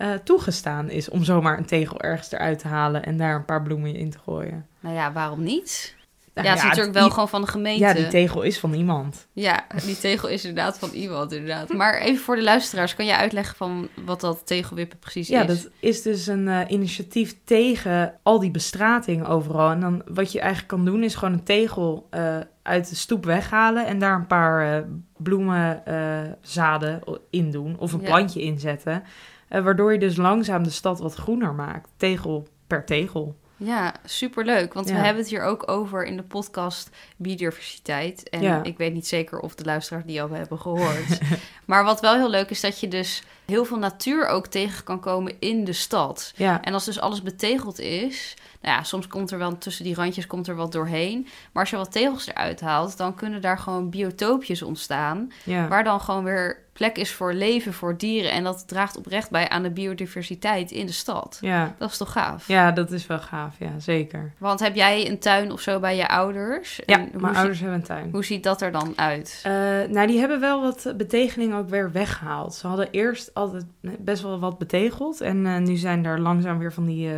eh, 0.00 0.12
toegestaan 0.25 0.90
is 0.90 1.09
om 1.09 1.25
zomaar 1.25 1.59
een 1.59 1.64
tegel 1.66 2.00
ergens 2.00 2.33
eruit 2.33 2.59
te 2.59 2.69
halen 2.69 3.04
en 3.04 3.16
daar 3.16 3.35
een 3.35 3.45
paar 3.45 3.62
bloemen 3.62 3.95
in 3.95 4.11
te 4.11 4.19
gooien. 4.19 4.66
Nou 4.80 4.95
ja, 4.95 5.12
waarom 5.12 5.42
niet? 5.42 5.99
Nou 6.35 6.47
ja, 6.47 6.52
het 6.52 6.62
is 6.62 6.69
natuurlijk 6.69 6.95
wel 6.95 7.04
die- 7.04 7.12
gewoon 7.12 7.28
van 7.28 7.40
de 7.40 7.47
gemeente. 7.47 7.85
Ja, 7.85 7.92
die 7.95 8.07
tegel 8.09 8.42
is 8.42 8.59
van 8.59 8.73
iemand. 8.73 9.26
Ja, 9.33 9.64
die 9.85 9.99
tegel 9.99 10.28
is 10.28 10.45
inderdaad 10.45 10.78
van 10.78 10.90
iemand, 10.90 11.33
inderdaad. 11.33 11.69
Maar 11.73 11.99
even 11.99 12.25
voor 12.25 12.37
de 12.37 12.42
luisteraars, 12.42 12.95
kan 12.95 13.07
je 13.07 13.16
uitleggen 13.16 13.57
van 13.57 13.88
wat 14.04 14.21
dat 14.21 14.47
tegelwippen 14.47 14.99
precies 14.99 15.28
Ja, 15.28 15.40
is? 15.42 15.47
dat 15.47 15.73
is 15.80 16.02
dus 16.02 16.26
een 16.26 16.49
eh, 16.49 16.61
initiatief 16.69 17.37
tegen 17.45 18.14
al 18.23 18.38
die 18.40 18.50
bestrating 18.50 19.26
overal. 19.26 19.71
En 19.71 19.80
dan 19.80 20.02
wat 20.07 20.33
je 20.33 20.38
eigenlijk 20.40 20.69
kan 20.69 20.85
doen 20.85 21.02
is 21.02 21.14
gewoon 21.14 21.35
een 21.35 21.45
tegel 21.45 22.07
eh, 22.11 22.37
uit 22.62 22.88
de 22.88 22.95
stoep 22.95 23.25
weghalen 23.25 23.87
en 23.87 23.99
daar 23.99 24.14
een 24.14 24.26
paar 24.26 24.76
eh 24.76 24.83
bloemenzaden 25.16 27.00
in 27.30 27.50
doen 27.50 27.78
of 27.78 27.92
een 27.92 28.00
Ja. 28.00 28.07
plantje 28.07 28.40
inzetten. 28.42 29.02
Eh, 29.50 29.62
waardoor 29.62 29.92
je 29.92 29.99
dus 29.99 30.16
langzaam 30.16 30.62
de 30.62 30.71
stad 30.71 30.99
wat 30.99 31.14
groener 31.14 31.54
maakt. 31.54 31.88
Tegel 31.97 32.49
per 32.66 32.85
tegel. 32.85 33.37
Ja, 33.57 33.95
superleuk. 34.04 34.73
Want 34.75 34.87
we 34.90 34.95
hebben 34.95 35.23
het 35.23 35.30
hier 35.30 35.42
ook 35.42 35.71
over 35.71 36.04
in 36.04 36.16
de 36.16 36.23
podcast 36.23 36.90
biodiversiteit. 37.16 38.28
En 38.28 38.42
Ja. 38.42 38.62
ik 38.62 38.78
weet 38.78 38.92
niet 38.92 39.07
zeker 39.07 39.38
of 39.38 39.54
de 39.54 39.64
luisteraars 39.64 40.04
die 40.04 40.23
al 40.23 40.30
hebben 40.30 40.59
gehoord. 40.59 41.19
maar 41.64 41.85
wat 41.85 42.00
wel 42.00 42.14
heel 42.14 42.30
leuk 42.30 42.50
is, 42.50 42.61
dat 42.61 42.80
je 42.80 42.88
dus 42.88 43.23
heel 43.47 43.64
veel 43.64 43.78
natuur 43.78 44.26
ook 44.26 44.47
tegen 44.47 44.85
kan 44.85 45.00
komen 45.00 45.35
in 45.38 45.64
de 45.64 45.73
stad. 45.73 46.33
Ja, 46.37 46.62
En 46.62 46.73
als 46.73 46.85
dus 46.85 47.00
alles 47.00 47.23
betegeld 47.23 47.78
is, 47.78 48.35
nou 48.61 48.76
ja, 48.76 48.83
soms 48.83 49.07
komt 49.07 49.30
er 49.30 49.38
wel 49.38 49.59
tussen 49.59 49.85
die 49.85 49.95
randjes 49.95 50.26
komt 50.26 50.49
er 50.49 50.57
wat 50.57 50.73
doorheen. 50.73 51.23
Maar 51.52 51.62
als 51.62 51.71
je 51.71 51.76
wat 51.76 51.92
tegels 51.92 52.26
eruit 52.28 52.61
haalt, 52.61 52.97
dan 52.97 53.14
kunnen 53.14 53.40
daar 53.40 53.59
gewoon 53.59 53.90
biotoopjes 53.90 54.62
ontstaan. 54.62 55.33
Waar 55.45 55.85
dan 55.85 56.00
gewoon 56.00 56.25
weer 56.25 56.69
plek 56.81 56.97
is 56.99 57.13
voor 57.13 57.33
leven, 57.33 57.73
voor 57.73 57.97
dieren. 57.97 58.31
En 58.33 58.45
dat 58.45 58.69
draagt 58.69 58.97
oprecht 58.97 59.31
bij 59.31 59.49
aan 59.49 59.63
de 59.63 59.71
biodiversiteit 59.71 60.71
in 60.71 60.87
de 60.87 60.93
stad. 60.93 61.39
ja. 61.41 61.75
Dat 61.79 61.91
is 61.91 61.97
toch 61.97 62.13
gaaf? 62.13 62.49
ja, 62.49 62.71
dat 62.73 62.91
is 62.93 63.07
wel 63.07 63.19
gaaf. 63.19 63.55
Ja, 63.59 63.79
zeker. 63.79 64.33
Want 64.39 64.61
heb 64.61 64.75
jij 64.75 65.09
een 65.11 65.19
tuin 65.19 65.53
of 65.53 65.61
zo 65.61 65.81
bij 65.81 65.97
je 65.97 66.09
ouders? 66.09 66.81
Ja, 66.87 66.99
En 66.99 67.09
hoe, 67.13 67.21
mijn 67.21 67.27
zie- 67.27 67.37
ouders 67.37 67.61
hebben 67.61 67.79
een 67.79 67.85
tuin. 67.85 68.09
hoe 68.13 68.25
ziet 68.25 68.43
dat 68.45 68.61
er 68.63 68.73
dan 68.73 68.93
uit? 68.97 69.41
Eh, 69.43 69.53
nou, 69.89 70.07
die 70.07 70.19
hebben 70.19 70.41
wel 70.41 70.61
wat 70.61 70.93
betegeling 70.97 71.55
ook 71.55 71.69
weer 71.69 71.93
weggehaald. 71.93 72.55
Ze 72.55 72.67
hadden 72.67 72.89
eerst 72.91 73.35
altijd 73.35 73.65
best 73.81 74.23
wel 74.23 74.39
wat 74.39 74.59
betegeld. 74.59 75.21
En 75.21 75.47
eh, 75.47 75.57
nu 75.59 75.77
zijn 75.77 76.05
er 76.05 76.21
langzaam 76.21 76.59
weer 76.59 76.73
van 76.73 76.85
die 76.87 77.11
eh, 77.15 77.17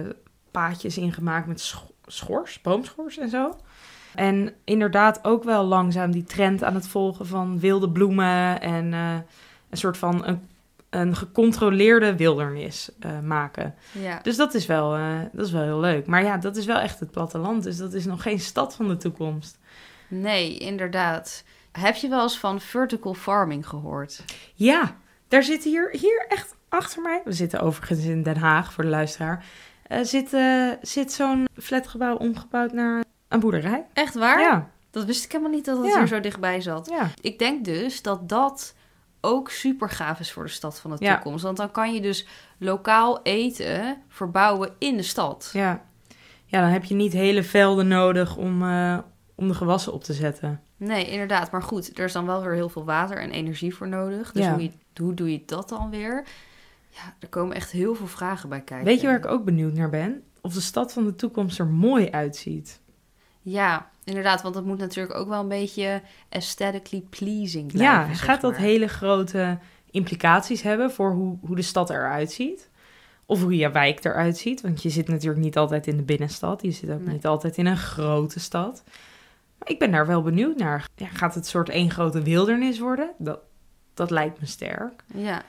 paadjes 0.50 0.98
ingemaakt 0.98 1.46
met 1.46 1.60
sch- 1.60 1.84
schors, 2.06 2.60
boomschors 2.60 3.18
en 3.18 3.28
zo. 3.28 3.56
En 4.14 4.52
inderdaad 4.64 5.24
ook 5.24 5.44
wel 5.44 5.64
langzaam 5.64 6.10
die 6.10 6.24
trend 6.24 6.64
aan 6.64 6.74
het 6.74 6.86
volgen 6.88 7.26
van 7.26 7.58
wilde 7.60 7.90
bloemen 7.90 8.60
en 8.60 8.94
een 9.72 9.78
soort 9.78 9.98
van 9.98 10.26
een, 10.26 10.48
een 10.90 11.16
gecontroleerde 11.16 12.16
wildernis 12.16 12.90
eh, 13.00 13.20
maken. 13.20 13.74
Ja. 13.92 14.18
Dus 14.22 14.36
dat 14.36 14.54
is, 14.54 14.66
wel, 14.66 14.94
eh, 14.96 15.18
dat 15.32 15.46
is 15.46 15.52
wel 15.52 15.62
heel 15.62 15.80
leuk. 15.80 16.06
Maar 16.06 16.22
ja, 16.22 16.36
dat 16.36 16.56
is 16.56 16.64
wel 16.66 16.78
echt 16.78 17.00
het 17.00 17.10
platteland. 17.10 17.62
Dus 17.62 17.76
dat 17.76 17.92
is 17.92 18.04
nog 18.04 18.22
geen 18.22 18.40
stad 18.40 18.74
van 18.74 18.88
de 18.88 18.96
toekomst. 18.96 19.58
Nee, 20.08 20.56
inderdaad. 20.58 21.44
Heb 21.72 21.94
je 21.94 22.08
wel 22.08 22.22
eens 22.22 22.38
van 22.38 22.60
vertical 22.60 23.14
farming 23.14 23.68
gehoord? 23.68 24.24
Ja, 24.54 24.96
daar 25.28 25.42
zit 25.42 25.64
hier, 25.64 25.88
hier 26.00 26.26
echt 26.28 26.54
achter 26.68 27.02
mij. 27.02 27.20
We 27.24 27.32
zitten 27.32 27.60
overigens 27.60 28.04
in 28.04 28.22
Den 28.22 28.36
Haag 28.36 28.72
voor 28.72 28.84
de 28.84 28.90
luisteraar. 28.90 29.44
eh, 29.86 29.98
zit, 30.02 30.36
zit 30.82 31.12
zo'n 31.12 31.48
flatgebouw 31.56 32.16
omgebouwd 32.16 32.72
naar 32.72 33.04
een 33.28 33.40
boerderij. 33.40 33.84
Echt 33.92 34.14
waar? 34.14 34.40
Ja, 34.40 34.70
Dat 34.90 35.04
wist 35.04 35.24
ik 35.24 35.32
helemaal 35.32 35.52
niet 35.52 35.64
dat 35.64 35.76
het 35.78 35.86
Ja. 35.86 35.98
hier 35.98 36.06
zo 36.06 36.20
dichtbij 36.20 36.60
zat. 36.60 36.88
ja. 36.90 37.10
Ik 37.20 37.38
denk 37.38 37.64
dus 37.64 38.02
dat 38.02 38.28
dat 38.28 38.74
ook 39.24 39.50
super 39.50 39.90
gaaf 39.90 40.20
is 40.20 40.32
voor 40.32 40.44
de 40.44 40.50
stad 40.50 40.80
van 40.80 40.90
de 40.90 40.96
Ja. 41.04 41.14
toekomst. 41.14 41.44
Want 41.44 41.56
dan 41.56 41.70
kan 41.70 41.94
je 41.94 42.00
dus 42.00 42.26
lokaal 42.58 43.22
eten 43.22 44.02
verbouwen 44.08 44.70
in 44.78 44.96
de 44.96 45.02
stad. 45.02 45.50
ja. 45.52 45.82
Ja, 46.44 46.60
dan 46.60 46.70
heb 46.70 46.84
je 46.84 46.94
niet 46.94 47.12
hele 47.12 47.42
velden 47.42 47.88
nodig 47.88 48.36
om, 48.36 48.62
eh, 48.62 48.98
om 49.34 49.48
de 49.48 49.54
gewassen 49.54 49.92
op 49.92 50.04
te 50.04 50.12
zetten. 50.12 50.60
Nee, 50.76 51.06
inderdaad. 51.06 51.50
Maar 51.50 51.62
goed, 51.62 51.98
er 51.98 52.04
is 52.04 52.12
dan 52.12 52.26
wel 52.26 52.42
weer 52.42 52.52
heel 52.54 52.68
veel 52.68 52.84
water 52.84 53.16
en 53.18 53.30
energie 53.30 53.74
voor 53.74 53.88
nodig. 53.88 54.32
Dus 54.32 54.44
Ja. 54.44 54.52
hoe, 54.52 54.62
je, 54.62 54.70
hoe 55.02 55.14
doe 55.14 55.32
je 55.32 55.42
dat 55.46 55.68
dan 55.68 55.90
weer? 55.90 56.24
Ja, 56.88 57.14
er 57.20 57.28
komen 57.28 57.56
echt 57.56 57.70
heel 57.70 57.94
veel 57.94 58.06
vragen 58.06 58.48
bij 58.48 58.60
kijken. 58.60 58.86
Weet 58.86 59.00
je 59.00 59.06
waar 59.06 59.16
ik 59.16 59.26
ook 59.26 59.44
benieuwd 59.44 59.72
naar 59.72 59.90
ben? 59.90 60.22
Of 60.40 60.52
de 60.54 60.60
stad 60.60 60.92
van 60.92 61.04
de 61.04 61.14
toekomst 61.14 61.58
er 61.58 61.66
mooi 61.66 62.10
uitziet. 62.10 62.80
Ja, 63.42 63.90
inderdaad. 64.04 64.42
Want 64.42 64.54
dat 64.54 64.64
moet 64.64 64.78
natuurlijk 64.78 65.14
ook 65.18 65.28
wel 65.28 65.40
een 65.40 65.48
beetje 65.48 66.02
aesthetically 66.28 67.04
pleasing 67.10 67.72
blijven. 67.72 68.08
ja, 68.08 68.14
gaat 68.14 68.40
dat 68.40 68.50
maar. 68.50 68.60
hele 68.60 68.88
grote 68.88 69.58
implicaties 69.90 70.62
hebben 70.62 70.90
voor 70.90 71.12
hoe, 71.12 71.38
hoe 71.40 71.56
de 71.56 71.62
stad 71.62 71.90
eruit 71.90 72.32
ziet? 72.32 72.70
Of 73.26 73.42
hoe 73.42 73.56
je 73.56 73.70
wijk 73.70 74.04
eruit 74.04 74.36
ziet? 74.38 74.60
Want 74.60 74.82
je 74.82 74.90
zit 74.90 75.08
natuurlijk 75.08 75.42
niet 75.42 75.56
altijd 75.56 75.86
in 75.86 75.96
de 75.96 76.02
binnenstad. 76.02 76.62
Je 76.62 76.70
zit 76.70 76.90
ook 76.90 77.00
Nee. 77.04 77.14
niet 77.14 77.26
altijd 77.26 77.56
in 77.56 77.66
een 77.66 77.76
grote 77.76 78.40
stad. 78.40 78.82
Maar 79.58 79.68
ik 79.70 79.78
ben 79.78 79.90
daar 79.90 80.06
wel 80.06 80.22
benieuwd 80.22 80.58
naar. 80.58 80.88
Ja, 80.94 81.06
gaat 81.06 81.34
het 81.34 81.46
soort 81.46 81.68
één 81.68 81.90
grote 81.90 82.22
wildernis 82.22 82.78
worden? 82.78 83.10
Dat, 83.18 83.38
dat 83.94 84.10
lijkt 84.10 84.40
me 84.40 84.46
sterk. 84.46 85.02
Ja. 85.14 85.42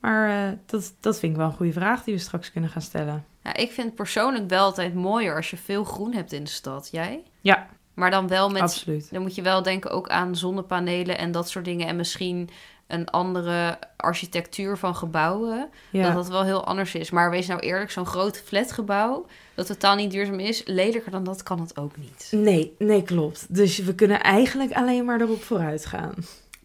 Maar 0.00 0.46
eh, 0.48 0.58
dat, 0.66 0.94
dat 1.00 1.18
vind 1.18 1.32
ik 1.32 1.38
wel 1.38 1.46
een 1.48 1.56
goede 1.56 1.72
vraag 1.72 2.04
die 2.04 2.14
we 2.14 2.20
straks 2.20 2.52
kunnen 2.52 2.70
gaan 2.70 2.82
stellen. 2.82 3.24
Ja, 3.48 3.62
ik 3.62 3.70
vind 3.72 3.94
persoonlijk 3.94 4.48
wel 4.48 4.64
altijd 4.64 4.94
mooier 4.94 5.36
als 5.36 5.50
je 5.50 5.56
veel 5.56 5.84
groen 5.84 6.12
hebt 6.14 6.32
in 6.32 6.44
de 6.44 6.50
stad. 6.50 6.88
Jij? 6.92 7.22
Ja, 7.40 7.66
Maar 7.94 8.10
dan 8.10 8.28
wel 8.28 8.50
met 8.50 8.62
absoluut. 8.62 9.08
Dan 9.12 9.22
moet 9.22 9.34
je 9.34 9.42
wel 9.42 9.62
denken 9.62 9.90
ook 9.90 10.08
aan 10.08 10.36
zonnepanelen 10.36 11.18
en 11.18 11.32
dat 11.32 11.48
soort 11.48 11.64
dingen. 11.64 11.86
En 11.86 11.96
misschien 11.96 12.50
een 12.86 13.08
andere 13.10 13.78
architectuur 13.96 14.76
van 14.76 14.94
gebouwen. 14.96 15.58
Dat 15.58 15.68
Ja. 16.02 16.14
dat 16.14 16.28
wel 16.28 16.44
heel 16.44 16.64
anders 16.64 16.94
is. 16.94 17.10
Maar 17.10 17.30
wees 17.30 17.46
nou 17.46 17.60
eerlijk, 17.60 17.90
zo'n 17.90 18.06
groot 18.06 18.42
flatgebouw... 18.44 19.26
dat 19.54 19.66
totaal 19.66 19.94
niet 19.94 20.10
duurzaam 20.10 20.38
is, 20.40 20.62
lelijker 20.64 21.10
dan 21.10 21.24
dat 21.24 21.42
kan 21.42 21.60
het 21.60 21.78
ook 21.78 21.96
niet. 21.96 22.28
Nee, 22.30 22.74
nee, 22.78 23.02
klopt. 23.02 23.54
Dus 23.54 23.78
we 23.78 23.94
kunnen 23.94 24.20
eigenlijk 24.22 24.72
alleen 24.72 25.04
maar 25.04 25.20
erop 25.20 25.42
vooruit 25.42 25.86
gaan. 25.86 26.14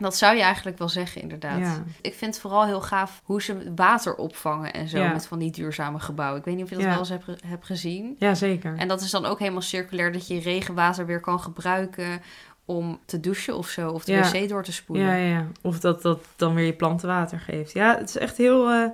Dat 0.04 0.18
zou 0.18 0.36
je 0.36 0.42
eigenlijk 0.42 0.78
wel 0.78 0.90
zeggen, 0.90 1.22
inderdaad. 1.22 1.60
Ja. 1.60 1.84
Ik 2.02 2.14
vind 2.14 2.34
het 2.34 2.42
vooral 2.42 2.66
heel 2.66 2.82
gaaf 2.82 3.22
hoe 3.24 3.42
ze 3.42 3.72
water 3.76 4.16
opvangen 4.16 4.74
en 4.74 4.88
zo... 4.88 4.98
Ja. 5.00 5.12
met 5.12 5.28
van 5.28 5.40
die 5.40 5.52
duurzame 5.52 6.00
gebouwen. 6.00 6.40
Ik 6.40 6.46
weet 6.46 6.56
niet 6.56 6.64
of 6.64 6.70
je 6.70 6.76
dat 6.76 6.84
Ja. 6.84 6.90
wel 6.90 7.00
eens 7.00 7.10
hebt, 7.10 7.44
hebt 7.46 7.66
gezien. 7.66 8.16
Ja, 8.20 8.34
zeker. 8.34 8.76
En 8.78 8.88
dat 8.88 9.02
is 9.02 9.12
dan 9.12 9.26
ook 9.26 9.40
helemaal 9.40 9.62
circulair... 9.62 10.12
dat 10.12 10.28
je 10.28 10.40
regenwater 10.40 11.06
weer 11.06 11.20
kan 11.20 11.40
gebruiken 11.40 12.22
om 12.66 13.00
te 13.06 13.20
douchen 13.20 13.58
of 13.58 13.68
zo... 13.68 13.90
of 13.90 14.04
de 14.04 14.18
wc 14.18 14.50
door 14.50 14.64
te 14.64 14.72
spoelen. 14.74 15.06
Ja, 15.06 15.16
ja. 15.16 15.48
Of 15.62 15.80
dat 15.80 16.02
dat 16.02 16.20
dan 16.36 16.54
weer 16.54 16.66
je 16.66 16.74
planten 16.74 17.08
water 17.08 17.40
geeft. 17.40 17.74
Ja, 17.74 17.98
het 17.98 18.10
is 18.10 18.18
echt 18.18 18.38
heel, 18.38 18.70
eh, 18.70 18.86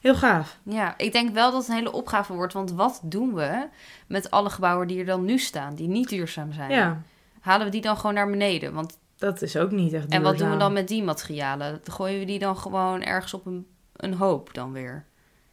heel 0.00 0.14
gaaf. 0.14 0.58
Ja, 0.62 0.94
ik 0.96 1.12
denk 1.12 1.34
wel 1.34 1.50
dat 1.50 1.60
het 1.60 1.68
een 1.70 1.76
hele 1.76 1.92
opgave 1.92 2.32
wordt. 2.32 2.52
Want 2.52 2.72
wat 2.72 3.00
doen 3.02 3.34
we 3.34 3.66
met 4.06 4.30
alle 4.30 4.50
gebouwen 4.50 4.86
die 4.86 4.98
er 4.98 5.06
dan 5.06 5.24
nu 5.24 5.38
staan, 5.38 5.74
die 5.74 5.88
niet 5.88 6.08
duurzaam 6.08 6.52
zijn? 6.52 6.70
Ja, 6.70 7.02
Halen 7.40 7.66
we 7.66 7.72
die 7.72 7.80
dan 7.80 7.96
gewoon 7.96 8.14
naar 8.14 8.30
beneden? 8.30 8.72
Want, 8.72 8.98
dat 9.20 9.42
is 9.42 9.56
ook 9.56 9.70
niet 9.70 9.92
echt 9.92 10.08
en 10.08 10.22
wat 10.22 10.22
doen 10.22 10.32
we 10.32 10.38
duurzaam. 10.38 10.58
dan 10.58 10.72
met 10.72 10.88
die 10.88 11.02
materialen? 11.02 11.80
Gooien 11.84 12.18
we 12.18 12.24
die 12.24 12.38
dan 12.38 12.56
gewoon 12.56 13.02
ergens 13.02 13.34
op 13.34 13.46
een, 13.46 13.66
een 13.96 14.14
hoop 14.14 14.54
dan 14.54 14.72
weer? 14.72 15.04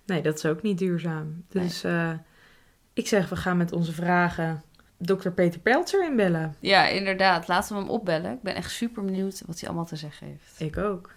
Nee, 0.05 0.21
dat 0.21 0.35
is 0.35 0.45
ook 0.45 0.61
niet 0.61 0.77
duurzaam. 0.77 1.45
Dus 1.49 1.83
eh, 1.83 2.11
ik 2.93 3.07
zeg, 3.07 3.29
we 3.29 3.35
gaan 3.35 3.57
met 3.57 3.71
onze 3.71 3.93
vragen 3.93 4.63
dokter 4.97 5.31
Peter 5.31 5.59
Peltzer 5.59 6.05
inbellen. 6.05 6.55
Ja, 6.59 6.87
inderdaad. 6.87 7.47
Laten 7.47 7.75
we 7.75 7.81
hem 7.81 7.89
opbellen. 7.89 8.31
Ik 8.31 8.41
ben 8.41 8.55
echt 8.55 8.71
super 8.71 9.05
benieuwd 9.05 9.43
wat 9.45 9.59
hij 9.59 9.69
allemaal 9.69 9.87
te 9.87 9.95
zeggen 9.95 10.27
heeft. 10.27 10.55
Ik 10.57 10.77
ook. 10.77 11.15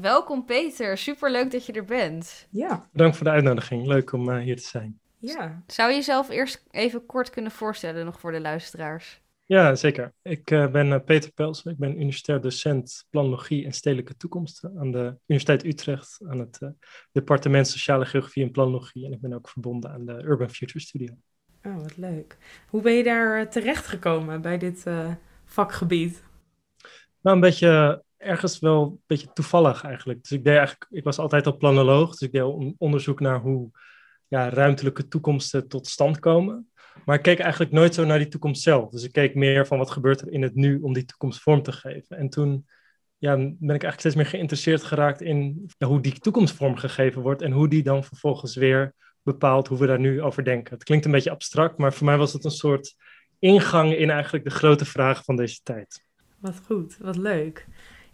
Welkom 0.00 0.44
Peter, 0.44 0.98
super 0.98 1.30
leuk 1.30 1.50
dat 1.50 1.66
je 1.66 1.72
er 1.72 1.84
bent. 1.84 2.46
Ja. 2.50 2.88
Bedankt 2.92 3.16
voor 3.16 3.26
de 3.26 3.32
uitnodiging. 3.32 3.86
Leuk 3.86 4.12
om 4.12 4.30
eh, 4.30 4.38
hier 4.38 4.56
te 4.56 4.66
zijn. 4.66 4.98
Ja. 5.18 5.62
Zou 5.66 5.90
je 5.90 5.96
jezelf 5.96 6.28
eerst 6.28 6.64
even 6.70 7.06
kort 7.06 7.30
kunnen 7.30 7.52
voorstellen 7.52 8.04
nog 8.04 8.20
voor 8.20 8.32
de 8.32 8.40
luisteraars? 8.40 9.20
Ja, 9.48 9.74
zeker. 9.74 10.12
Ik 10.22 10.50
eh, 10.50 10.70
ben 10.70 10.92
eh, 10.92 11.00
Peter 11.04 11.32
Pels. 11.32 11.64
Ik 11.64 11.76
ben 11.76 12.00
universitair 12.00 12.40
docent 12.40 13.06
planologie 13.10 13.64
en 13.64 13.72
stedelijke 13.72 14.16
toekomst 14.16 14.64
aan 14.76 14.90
de 14.90 15.16
Universiteit 15.26 15.64
Utrecht 15.64 16.20
aan 16.28 16.38
het 16.38 16.58
eh, 16.60 16.68
departement 17.12 17.68
sociale 17.68 18.06
geografie 18.06 18.44
en 18.44 18.50
planologie. 18.50 19.06
En 19.06 19.12
ik 19.12 19.20
ben 19.20 19.32
ook 19.32 19.48
verbonden 19.48 19.90
aan 19.90 20.04
de 20.04 20.22
Urban 20.22 20.50
Future 20.50 20.80
Studio. 20.80 21.14
Oh, 21.62 21.76
wat 21.76 21.96
leuk. 21.96 22.36
Hoe 22.68 22.82
ben 22.82 22.92
je 22.92 23.02
daar 23.02 23.50
terechtgekomen 23.50 24.40
bij 24.40 24.58
dit 24.58 24.84
vakgebied? 25.44 26.22
Nou, 27.20 27.36
een 27.36 27.42
beetje 27.42 28.02
ergens 28.16 28.58
wel 28.58 28.82
een 28.82 29.00
beetje 29.06 29.32
toevallig 29.32 29.84
eigenlijk. 29.84 30.22
Dus 30.22 30.32
ik 30.32 30.44
deed 30.44 30.56
eigenlijk, 30.56 30.86
ik 30.90 31.04
was 31.04 31.18
altijd 31.18 31.46
al 31.46 31.56
planoloog, 31.56 32.10
dus 32.10 32.20
ik 32.20 32.32
deed 32.32 32.42
on- 32.42 32.74
onderzoek 32.78 33.20
naar 33.20 33.40
hoe 33.40 33.70
ja, 34.28 34.48
ruimtelijke 34.48 35.08
toekomsten 35.08 35.68
tot 35.68 35.86
stand 35.86 36.18
komen. 36.18 36.70
Maar 37.04 37.16
ik 37.16 37.22
keek 37.22 37.38
eigenlijk 37.38 37.72
nooit 37.72 37.94
zo 37.94 38.04
naar 38.04 38.18
die 38.18 38.28
toekomst 38.28 38.62
zelf. 38.62 38.90
Dus 38.90 39.04
ik 39.04 39.12
keek 39.12 39.34
meer 39.34 39.66
van 39.66 39.78
wat 39.78 39.90
gebeurt 39.90 40.20
er 40.20 40.32
in 40.32 40.42
het 40.42 40.54
nu 40.54 40.80
om 40.80 40.92
die 40.92 41.04
toekomst 41.04 41.40
vorm 41.40 41.62
te 41.62 41.72
geven. 41.72 42.16
En 42.16 42.28
toen 42.28 42.66
ja, 43.18 43.36
ben 43.36 43.46
ik 43.50 43.66
eigenlijk 43.68 44.00
steeds 44.00 44.14
meer 44.14 44.26
geïnteresseerd 44.26 44.82
geraakt 44.82 45.20
in 45.20 45.70
ja, 45.78 45.86
hoe 45.86 46.00
die 46.00 46.18
toekomst 46.18 46.54
vormgegeven 46.54 47.22
wordt 47.22 47.42
en 47.42 47.52
hoe 47.52 47.68
die 47.68 47.82
dan 47.82 48.04
vervolgens 48.04 48.56
weer 48.56 48.94
bepaalt 49.22 49.68
hoe 49.68 49.78
we 49.78 49.86
daar 49.86 50.00
nu 50.00 50.22
over 50.22 50.44
denken. 50.44 50.74
Het 50.74 50.84
klinkt 50.84 51.04
een 51.04 51.10
beetje 51.10 51.30
abstract, 51.30 51.78
maar 51.78 51.92
voor 51.92 52.06
mij 52.06 52.16
was 52.16 52.32
het 52.32 52.44
een 52.44 52.50
soort 52.50 52.94
ingang 53.38 53.94
in 53.94 54.10
eigenlijk 54.10 54.44
de 54.44 54.50
grote 54.50 54.84
vragen 54.84 55.24
van 55.24 55.36
deze 55.36 55.60
tijd. 55.62 56.04
Wat 56.38 56.60
goed, 56.66 56.96
wat 56.98 57.16
leuk. 57.16 57.66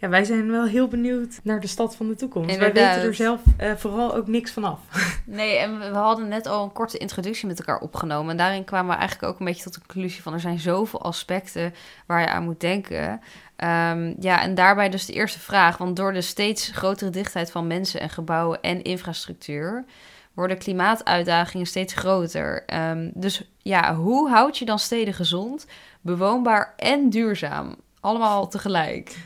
Ja, 0.02 0.08
wij 0.08 0.24
zijn 0.24 0.50
wel 0.50 0.64
heel 0.64 0.88
benieuwd 0.88 1.40
naar 1.42 1.60
de 1.60 1.66
stad 1.66 1.96
van 1.96 2.08
de 2.08 2.14
toekomst. 2.14 2.56
Wij 2.56 2.72
weten 2.72 3.02
er 3.02 3.14
zelf 3.14 3.40
eh, 3.56 3.72
vooral 3.76 4.14
ook 4.14 4.26
niks 4.26 4.50
van 4.50 4.64
af. 4.64 4.80
Nee, 5.24 5.56
en 5.56 5.78
we 5.78 5.90
we 5.90 5.96
hadden 5.96 6.28
net 6.28 6.46
al 6.46 6.64
een 6.64 6.72
korte 6.72 6.98
introductie 6.98 7.46
met 7.46 7.58
elkaar 7.58 7.80
opgenomen. 7.80 8.30
En 8.30 8.36
daarin 8.36 8.64
kwamen 8.64 8.90
we 8.90 9.00
eigenlijk 9.00 9.32
ook 9.32 9.38
een 9.38 9.46
beetje 9.46 9.62
tot 9.62 9.74
de 9.74 9.80
conclusie 9.80 10.22
van... 10.22 10.32
er 10.32 10.40
zijn 10.40 10.58
zoveel 10.58 11.02
aspecten 11.02 11.74
waar 12.06 12.20
je 12.20 12.28
aan 12.28 12.44
moet 12.44 12.60
denken. 12.60 13.20
Ehm, 13.56 14.14
ja, 14.18 14.42
en 14.42 14.54
daarbij 14.54 14.88
dus 14.88 15.06
de 15.06 15.12
eerste 15.12 15.38
vraag. 15.38 15.76
Want 15.76 15.96
door 15.96 16.12
de 16.12 16.20
steeds 16.20 16.70
grotere 16.74 17.10
dichtheid 17.10 17.50
van 17.50 17.66
mensen 17.66 18.00
en 18.00 18.10
gebouwen 18.10 18.62
en 18.62 18.82
infrastructuur... 18.82 19.84
worden 20.34 20.58
klimaatuitdagingen 20.58 21.66
steeds 21.66 21.94
groter. 21.94 22.64
Ehm, 22.66 23.10
dus 23.14 23.50
ja, 23.58 23.94
hoe 23.94 24.30
houd 24.30 24.58
je 24.58 24.64
dan 24.64 24.78
steden 24.78 25.14
gezond, 25.14 25.66
bewoonbaar 26.00 26.74
en 26.76 27.10
duurzaam? 27.10 27.74
Allemaal 28.00 28.48
tegelijk. 28.48 29.16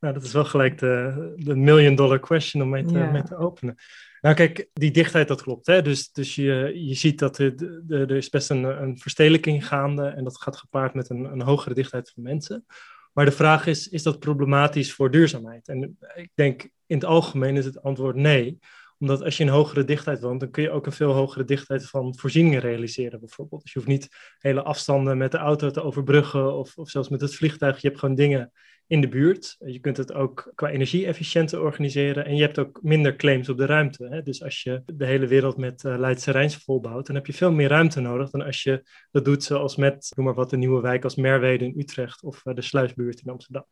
Nou, 0.00 0.14
dat 0.14 0.22
is 0.22 0.32
wel 0.32 0.44
gelijk 0.44 0.78
de, 0.78 1.32
de 1.36 1.56
million 1.56 1.94
dollar 1.94 2.18
question 2.18 2.62
om 2.62 2.68
mee 2.68 2.84
te, 2.84 2.98
mee 2.98 3.22
te 3.22 3.36
openen. 3.36 3.74
Nou 4.20 4.34
kijk, 4.34 4.68
die 4.72 4.90
dichtheid 4.90 5.28
dat 5.28 5.42
klopt. 5.42 5.66
Hè? 5.66 5.82
Dus, 5.82 6.12
dus 6.12 6.34
je, 6.34 6.72
je 6.74 6.94
ziet 6.94 7.18
dat 7.18 7.38
er, 7.38 7.54
er 7.88 8.16
is 8.16 8.28
best 8.28 8.50
een, 8.50 8.64
een 8.82 8.98
verstedelijking 8.98 9.66
gaande 9.66 10.06
en 10.06 10.24
dat 10.24 10.40
gaat 10.40 10.56
gepaard 10.56 10.94
met 10.94 11.10
een, 11.10 11.24
een 11.24 11.42
hogere 11.42 11.74
dichtheid 11.74 12.10
van 12.10 12.22
mensen. 12.22 12.64
Maar 13.12 13.24
de 13.24 13.30
vraag 13.32 13.66
is, 13.66 13.88
is 13.88 14.02
dat 14.02 14.18
problematisch 14.18 14.92
voor 14.92 15.10
duurzaamheid? 15.10 15.68
En 15.68 15.98
ik 16.14 16.30
denk 16.34 16.62
in 16.62 16.96
het 16.96 17.04
algemeen 17.04 17.56
is 17.56 17.64
het 17.64 17.82
antwoord 17.82 18.16
nee 18.16 18.58
omdat 19.00 19.22
als 19.22 19.36
je 19.36 19.44
een 19.44 19.50
hogere 19.50 19.84
dichtheid 19.84 20.20
woont, 20.20 20.40
dan 20.40 20.50
kun 20.50 20.62
je 20.62 20.70
ook 20.70 20.86
een 20.86 20.92
veel 20.92 21.12
hogere 21.12 21.44
dichtheid 21.44 21.86
van 21.86 22.16
voorzieningen 22.18 22.60
realiseren, 22.60 23.20
bijvoorbeeld. 23.20 23.62
Dus 23.62 23.72
je 23.72 23.78
hoeft 23.78 23.90
niet 23.90 24.08
hele 24.38 24.62
afstanden 24.62 25.18
met 25.18 25.32
de 25.32 25.38
auto 25.38 25.70
te 25.70 25.82
overbruggen 25.82 26.54
of, 26.54 26.76
of 26.76 26.90
zelfs 26.90 27.08
met 27.08 27.20
het 27.20 27.34
vliegtuig. 27.34 27.80
Je 27.80 27.88
hebt 27.88 28.00
gewoon 28.00 28.14
dingen 28.14 28.52
in 28.90 29.00
de 29.00 29.08
buurt. 29.08 29.56
Je 29.58 29.78
kunt 29.78 29.96
het 29.96 30.12
ook 30.12 30.52
qua 30.54 30.68
energie 30.68 31.06
efficiënter 31.06 31.60
organiseren 31.60 32.24
en 32.24 32.36
je 32.36 32.42
hebt 32.42 32.58
ook 32.58 32.78
minder 32.82 33.16
claims 33.16 33.48
op 33.48 33.56
de 33.56 33.66
ruimte. 33.66 34.06
Hè? 34.06 34.22
Dus 34.22 34.42
als 34.42 34.62
je 34.62 34.82
de 34.86 35.06
hele 35.06 35.26
wereld 35.26 35.56
met 35.56 35.84
uh, 35.84 35.98
Leidse 35.98 36.30
Rijns 36.30 36.56
volbouwt, 36.56 37.06
dan 37.06 37.14
heb 37.14 37.26
je 37.26 37.32
veel 37.32 37.52
meer 37.52 37.68
ruimte 37.68 38.00
nodig 38.00 38.30
dan 38.30 38.42
als 38.42 38.62
je 38.62 38.84
dat 39.10 39.24
doet 39.24 39.44
zoals 39.44 39.76
met, 39.76 40.12
noem 40.16 40.26
maar 40.26 40.34
wat, 40.34 40.50
de 40.50 40.56
nieuwe 40.56 40.80
wijk 40.80 41.04
als 41.04 41.14
Merwede 41.14 41.64
in 41.64 41.78
Utrecht 41.78 42.22
of 42.22 42.44
uh, 42.44 42.54
de 42.54 42.62
Sluisbuurt 42.62 43.20
in 43.20 43.30
Amsterdam. 43.30 43.64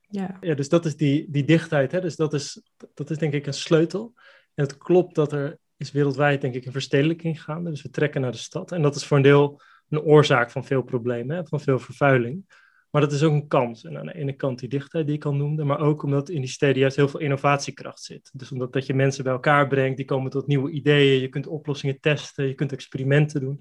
Ja. 0.00 0.36
ja, 0.40 0.54
dus 0.54 0.68
dat 0.68 0.84
is 0.84 0.96
die, 0.96 1.26
die 1.30 1.44
dichtheid. 1.44 1.92
Hè? 1.92 2.00
Dus 2.00 2.16
dat 2.16 2.34
is, 2.34 2.62
dat 2.94 3.10
is 3.10 3.18
denk 3.18 3.32
ik 3.32 3.46
een 3.46 3.54
sleutel. 3.54 4.12
En 4.54 4.64
het 4.64 4.78
klopt 4.78 5.14
dat 5.14 5.32
er 5.32 5.58
is 5.76 5.92
wereldwijd 5.92 6.40
denk 6.40 6.54
ik 6.54 6.66
een 6.66 6.72
verstedelijking 6.72 7.42
gaande. 7.42 7.70
Dus 7.70 7.82
we 7.82 7.90
trekken 7.90 8.20
naar 8.20 8.32
de 8.32 8.38
stad. 8.38 8.72
En 8.72 8.82
dat 8.82 8.96
is 8.96 9.06
voor 9.06 9.16
een 9.16 9.22
deel 9.22 9.60
een 9.88 10.00
oorzaak 10.00 10.50
van 10.50 10.64
veel 10.64 10.82
problemen, 10.82 11.36
hè? 11.36 11.46
van 11.46 11.60
veel 11.60 11.78
vervuiling. 11.78 12.44
Maar 12.90 13.00
dat 13.00 13.12
is 13.12 13.22
ook 13.22 13.32
een 13.32 13.48
kans. 13.48 13.84
En 13.84 13.98
aan 13.98 14.06
de 14.06 14.14
ene 14.14 14.32
kant 14.32 14.58
die 14.58 14.68
dichtheid 14.68 15.06
die 15.06 15.16
ik 15.16 15.24
al 15.24 15.34
noemde, 15.34 15.64
maar 15.64 15.80
ook 15.80 16.02
omdat 16.02 16.28
in 16.28 16.40
die 16.40 16.50
steden 16.50 16.78
juist 16.78 16.96
heel 16.96 17.08
veel 17.08 17.20
innovatiekracht 17.20 18.02
zit. 18.02 18.30
Dus 18.32 18.52
omdat 18.52 18.72
dat 18.72 18.86
je 18.86 18.94
mensen 18.94 19.24
bij 19.24 19.32
elkaar 19.32 19.66
brengt, 19.66 19.96
die 19.96 20.06
komen 20.06 20.30
tot 20.30 20.46
nieuwe 20.46 20.70
ideeën, 20.70 21.20
je 21.20 21.28
kunt 21.28 21.46
oplossingen 21.46 22.00
testen, 22.00 22.46
je 22.46 22.54
kunt 22.54 22.72
experimenten 22.72 23.40
doen. 23.40 23.60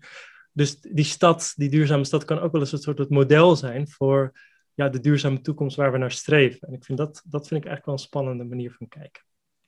Dus 0.51 0.79
die 0.81 1.03
stad, 1.03 1.53
die 1.55 1.69
duurzame 1.69 2.03
stad, 2.03 2.25
kan 2.25 2.39
ook 2.39 2.51
wel 2.51 2.62
eens 2.62 2.72
een 2.72 2.77
soort 2.77 3.10
model 3.10 3.55
zijn 3.55 3.89
voor 3.89 4.31
ja, 4.74 4.89
de 4.89 5.00
duurzame 5.00 5.41
toekomst 5.41 5.75
waar 5.75 5.91
we 5.91 5.98
naar 5.98 6.12
streven. 6.12 6.67
En 6.67 6.74
ik 6.74 6.84
vind 6.84 6.98
dat, 6.98 7.24
dat 7.25 7.48
vind 7.48 7.62
ik 7.62 7.67
eigenlijk 7.67 7.86
wel 7.86 7.93
een 7.93 8.00
spannende 8.00 8.43
manier 8.43 8.72
van 8.72 8.88
kijken. 8.88 9.24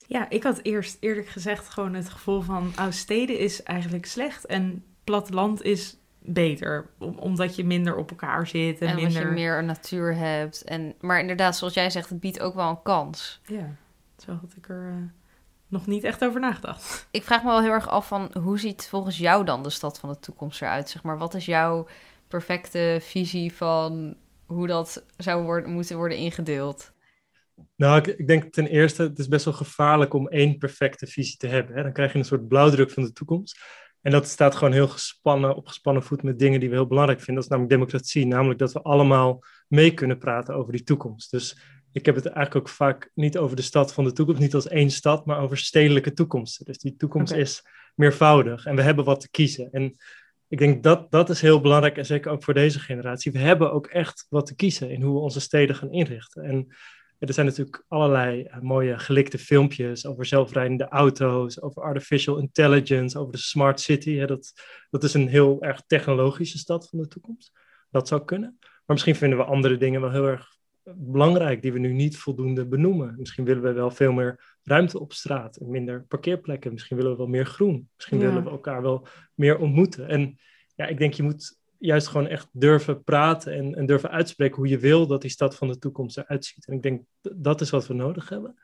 Ja, 0.08 0.30
ik 0.30 0.44
had 0.44 0.60
eerst 0.64 0.98
eerlijk 1.00 1.28
gezegd 1.28 1.70
gewoon 1.70 1.94
het 1.94 2.10
gevoel 2.10 2.42
van, 2.42 2.72
oh, 2.80 2.92
steden 2.92 3.40
is 3.40 3.64
eigenlijk 3.64 4.06
slecht 4.06 4.46
en 4.46 4.84
platteland 5.04 5.64
is 5.64 5.98
beter. 6.20 6.90
omdat 6.98 7.56
je 7.56 7.66
minder 7.66 7.96
op 7.96 8.10
elkaar 8.10 8.48
zit. 8.48 8.80
En, 8.82 8.88
en 8.88 8.96
minder... 8.96 9.28
je 9.28 9.34
meer 9.34 9.64
natuur 9.64 10.16
hebt. 10.16 10.64
En, 10.64 10.96
maar 11.00 11.20
inderdaad, 11.20 11.58
zoals 11.58 11.74
jij 11.74 11.90
zegt, 11.90 12.10
het 12.10 12.20
biedt 12.20 12.40
ook 12.40 12.56
wel 12.56 12.70
een 12.70 12.82
kans. 12.82 13.42
Ja, 13.46 13.76
zo 14.18 14.32
had 14.32 14.54
ik 14.58 14.70
er 14.70 14.88
uh, 14.88 14.96
nog 15.68 15.88
niet 15.88 16.04
echt 16.04 16.24
over 16.24 16.40
nagedacht. 16.40 17.08
Ik 17.12 17.24
vraag 17.24 17.44
me 17.44 17.50
wel 17.50 17.62
heel 17.62 17.72
erg 17.72 17.90
af 17.90 18.08
van, 18.08 18.32
hoe 18.42 18.60
ziet 18.60 18.88
volgens 18.88 19.18
jou 19.18 19.46
dan 19.46 19.64
de 19.64 19.70
stad 19.70 20.00
van 20.00 20.10
de 20.10 20.20
toekomst 20.20 20.62
eruit? 20.62 20.90
Zeg 20.90 21.04
maar, 21.04 21.18
wat 21.18 21.34
is 21.34 21.46
jouw 21.46 21.88
perfecte 22.28 22.98
visie 23.02 23.54
van 23.54 24.16
hoe 24.46 24.68
dat 24.68 25.06
zou 25.18 25.44
worden, 25.44 25.72
moeten 25.72 25.98
worden 25.98 26.18
ingedeeld? 26.18 26.94
Nou, 27.76 27.98
ik, 27.98 28.08
ik, 28.08 28.28
denk 28.28 28.54
ten 28.54 28.68
eerste, 28.68 29.04
het 29.04 29.20
is 29.20 29.28
best 29.28 29.46
wel 29.46 29.54
gevaarlijk 29.54 30.14
om 30.14 30.28
één 30.28 30.58
perfecte 30.58 31.08
visie 31.08 31.38
te 31.38 31.48
hebben. 31.48 31.76
Hè? 31.76 31.84
Dan 31.84 31.94
krijg 31.94 32.12
je 32.12 32.18
een 32.18 32.26
soort 32.26 32.48
blauwdruk 32.48 32.92
van 32.92 33.04
de 33.04 33.12
toekomst. 33.12 33.60
En 34.02 34.12
dat 34.12 34.28
staat 34.28 34.56
gewoon 34.56 34.74
heel 34.74 34.88
gespannen, 34.88 35.56
op 35.56 35.68
gespannen 35.68 36.04
voet 36.04 36.24
met 36.24 36.40
dingen 36.40 36.60
die 36.60 36.70
we 36.70 36.76
heel 36.76 36.88
belangrijk 36.88 37.20
vinden. 37.20 37.36
Dat 37.36 37.44
is 37.44 37.50
namelijk 37.50 37.74
democratie, 37.74 38.26
namelijk 38.26 38.60
dat 38.60 38.72
we 38.72 38.82
allemaal 38.82 39.44
mee 39.68 39.94
kunnen 39.94 40.18
praten 40.18 40.56
over 40.56 40.72
die 40.72 40.84
toekomst. 40.84 41.32
Dus 41.32 41.62
ik 41.92 42.06
heb 42.06 42.16
het 42.16 42.26
eigenlijk 42.26 42.68
ook 42.68 42.74
vaak 42.74 43.12
niet 43.14 43.38
over 43.38 43.56
de 43.56 43.62
stad 43.62 43.94
van 43.94 44.04
de 44.04 44.14
toekomst, 44.14 44.42
niet 44.42 44.54
als 44.54 44.68
één 44.68 44.90
stad, 44.90 45.26
maar 45.26 45.40
over 45.40 45.58
stedelijke 45.58 46.14
toekomsten. 46.14 46.66
Dus 46.66 46.78
die 46.78 46.96
toekomst 46.96 47.34
is 47.34 47.64
meervoudig 47.96 48.66
en 48.66 48.76
we 48.76 48.82
hebben 48.82 49.06
wat 49.06 49.20
te 49.20 49.30
kiezen. 49.30 49.72
En 49.72 49.96
ik 50.48 50.58
denk 50.58 50.84
dat 50.84 51.12
dat 51.12 51.30
is 51.30 51.42
heel 51.42 51.62
belangrijk 51.62 51.98
en 51.98 52.06
zeker 52.06 52.32
ook 52.32 52.44
voor 52.44 52.54
deze 52.54 52.80
generatie. 52.80 53.32
We 53.32 53.40
hebben 53.40 53.72
ook 53.72 53.88
echt 53.88 54.26
wat 54.30 54.46
te 54.46 54.56
kiezen 54.56 54.90
in 54.90 55.02
hoe 55.02 55.14
we 55.14 55.20
onze 55.20 55.40
steden 55.40 55.76
gaan 55.76 55.92
inrichten. 55.92 56.44
En 56.44 56.68
er 57.20 57.34
zijn 57.34 57.46
natuurlijk 57.46 57.84
allerlei 57.88 58.44
eh, 58.44 58.60
mooie 58.60 59.00
gelikte 59.00 59.38
filmpjes 59.38 60.06
over 60.06 60.26
zelfrijdende 60.26 60.88
auto's, 60.88 61.62
over 61.62 61.82
artificial 61.82 62.38
intelligence, 62.38 63.20
over 63.20 63.32
de 63.32 63.38
smart 63.38 63.80
city. 63.80 64.26
Dat, 64.26 64.54
dat 64.90 65.04
is 65.04 65.14
een 65.14 65.28
heel 65.28 65.62
erg 65.62 65.82
technologische 65.88 66.58
stad 66.58 66.90
van 66.90 67.00
de 67.00 67.08
toekomst. 67.08 67.52
Dat 67.90 68.08
zou 68.08 68.26
kunnen. 68.26 68.58
Maar 68.60 68.98
misschien 68.98 69.16
vinden 69.16 69.38
we 69.38 69.44
andere 69.44 69.78
dingen 69.78 70.02
wel 70.02 70.12
heel 70.12 70.28
erg 70.28 70.58
belangrijk 70.96 71.62
die 71.62 71.74
we 71.74 71.80
nu 71.80 71.94
niet 71.94 72.18
voldoende 72.18 72.68
benoemen. 72.68 73.16
Misschien 73.18 73.46
willen 73.46 73.64
we 73.64 73.72
wel 73.72 73.92
veel 73.92 74.12
meer 74.12 74.58
ruimte 74.64 75.00
op 75.00 75.14
straat 75.14 75.56
en 75.56 75.70
minder 75.70 76.06
parkeerplekken. 76.08 76.72
Misschien 76.72 76.98
willen 76.98 77.12
we 77.12 77.18
wel 77.18 77.28
meer 77.28 77.46
groen. 77.46 77.90
Misschien 77.96 78.20
willen 78.20 78.44
we 78.44 78.50
elkaar 78.50 78.82
wel 78.82 79.08
meer 79.34 79.58
ontmoeten. 79.58 80.08
En 80.08 80.40
ja, 80.76 80.86
ik 80.86 80.98
denk 80.98 81.14
je 81.14 81.24
moet 81.24 81.59
juist 81.80 82.08
gewoon 82.08 82.28
echt 82.28 82.48
durven 82.52 83.04
praten 83.04 83.54
en, 83.54 83.76
en, 83.76 83.86
durven 83.86 84.12
uitspreken 84.12 84.56
hoe 84.56 84.68
je 84.68 84.78
wil 84.78 85.08
dat 85.08 85.22
die 85.22 85.32
stad 85.32 85.56
van 85.56 85.68
de 85.68 85.78
toekomst 85.78 86.18
eruit 86.18 86.46
ziet. 86.46 86.68
En 86.68 86.74
ik 86.74 86.82
denk 86.82 87.02
dat 87.22 87.62
is 87.62 87.70
wat 87.70 87.88
we 87.88 87.94
nodig 87.94 88.30
hebben. 88.30 88.60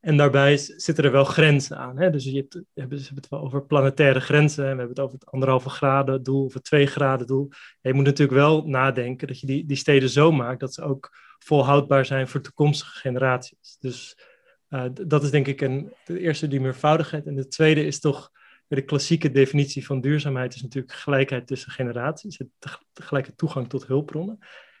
En 0.00 0.16
daarbij 0.16 0.56
zitten 0.56 1.04
er 1.04 1.12
wel 1.12 1.24
grenzen 1.24 1.78
aan. 1.78 1.98
Hè? 1.98 2.10
Dus 2.10 2.24
je 2.24 2.36
hebt, 2.36 2.54
we 2.54 2.80
hebben 2.80 2.98
het 3.14 3.28
wel 3.28 3.40
over 3.40 3.66
planetaire 3.66 4.20
grenzen. 4.20 4.64
En 4.64 4.70
we 4.70 4.78
hebben 4.78 4.96
het 4.96 5.04
over 5.04 5.18
het 5.18 5.30
anderhalve 5.30 5.68
graden 5.68 6.22
doel 6.22 6.44
of 6.44 6.54
het 6.54 6.64
twee 6.64 6.86
graden 6.86 7.26
doel. 7.26 7.48
je 7.80 7.94
moet 7.94 8.04
natuurlijk 8.04 8.38
wel 8.38 8.66
nadenken 8.66 9.26
dat 9.26 9.40
je 9.40 9.46
die, 9.46 9.66
die 9.66 9.76
steden 9.76 10.08
zo 10.08 10.32
maakt 10.32 10.60
dat 10.60 10.74
ze 10.74 10.82
ook 10.82 11.10
volhoudbaar 11.38 12.06
zijn 12.06 12.28
voor 12.28 12.40
toekomstige 12.40 12.98
generaties. 12.98 13.76
Dus 13.80 14.18
uh, 14.68 14.84
dat 15.06 15.22
is 15.22 15.30
denk 15.30 15.46
ik 15.46 15.60
een, 15.60 15.92
de 16.04 16.18
eerste 16.18 16.48
die 16.48 16.60
meervoudigheid. 16.60 17.26
En 17.26 17.34
de 17.34 17.48
tweede 17.48 17.84
is 17.84 18.00
toch 18.00 18.30
de 18.76 18.84
klassieke 18.84 19.30
definitie 19.30 19.86
van 19.86 20.00
duurzaamheid 20.00 20.54
is 20.54 20.62
natuurlijk 20.62 20.94
gelijkheid 20.94 21.46
tussen 21.46 21.72
generaties, 21.72 22.40
gelijke 22.94 23.34
toegang 23.34 23.68
tot 23.68 23.86
hulpbronnen. 23.86 24.38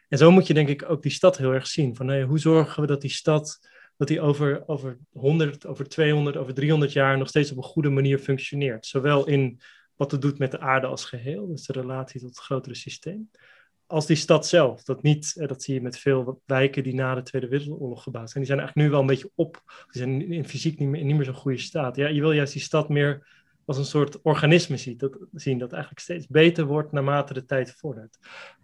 En 0.08 0.18
zo 0.18 0.30
moet 0.30 0.46
je 0.46 0.54
denk 0.54 0.68
ik 0.68 0.90
ook 0.90 1.02
die 1.02 1.12
stad 1.12 1.36
heel 1.36 1.52
erg 1.52 1.66
zien. 1.66 1.96
Van, 1.96 2.20
hoe 2.22 2.38
zorgen 2.38 2.80
we 2.80 2.86
dat 2.86 3.00
die 3.00 3.10
stad 3.10 3.60
dat 3.96 4.08
die 4.08 4.20
over, 4.20 4.62
over 4.66 4.98
100, 5.12 5.66
over 5.66 5.88
200, 5.88 6.36
over 6.36 6.54
300 6.54 6.92
jaar 6.92 7.18
nog 7.18 7.28
steeds 7.28 7.50
op 7.50 7.56
een 7.56 7.62
goede 7.62 7.90
manier 7.90 8.18
functioneert. 8.18 8.86
Zowel 8.86 9.26
in 9.26 9.60
wat 9.96 10.10
het 10.10 10.22
doet 10.22 10.38
met 10.38 10.50
de 10.50 10.60
aarde 10.60 10.86
als 10.86 11.04
geheel, 11.04 11.48
dus 11.48 11.66
de 11.66 11.72
relatie 11.72 12.20
tot 12.20 12.28
het 12.28 12.38
grotere 12.38 12.74
systeem, 12.74 13.30
als 13.86 14.06
die 14.06 14.16
stad 14.16 14.46
zelf. 14.46 14.82
Dat, 14.82 15.02
niet, 15.02 15.34
eh, 15.36 15.48
dat 15.48 15.62
zie 15.62 15.74
je 15.74 15.80
met 15.80 15.98
veel 15.98 16.42
wijken 16.44 16.82
die 16.82 16.94
na 16.94 17.14
de 17.14 17.22
Tweede 17.22 17.48
Wereldoorlog 17.48 18.02
gebouwd 18.02 18.30
zijn. 18.30 18.44
Die 18.44 18.52
zijn 18.54 18.58
eigenlijk 18.58 18.88
nu 18.88 18.92
wel 18.92 19.00
een 19.00 19.14
beetje 19.14 19.30
op, 19.34 19.62
die 19.90 20.02
zijn 20.02 20.32
in 20.32 20.48
fysiek 20.48 20.78
niet 20.78 20.88
meer, 20.88 21.04
niet 21.04 21.16
meer 21.16 21.24
zo'n 21.24 21.34
goede 21.34 21.58
staat. 21.58 21.96
Ja, 21.96 22.08
je 22.08 22.20
wil 22.20 22.32
juist 22.32 22.52
die 22.52 22.62
stad 22.62 22.88
meer 22.88 23.41
als 23.64 23.78
een 23.78 23.84
soort 23.84 24.22
organisme 24.22 24.76
ziet, 24.76 25.00
dat, 25.00 25.18
zien 25.32 25.58
dat 25.58 25.72
eigenlijk 25.72 26.02
steeds 26.02 26.26
beter 26.26 26.64
wordt 26.64 26.92
naarmate 26.92 27.34
de 27.34 27.44
tijd 27.44 27.74
vordert. 27.76 28.18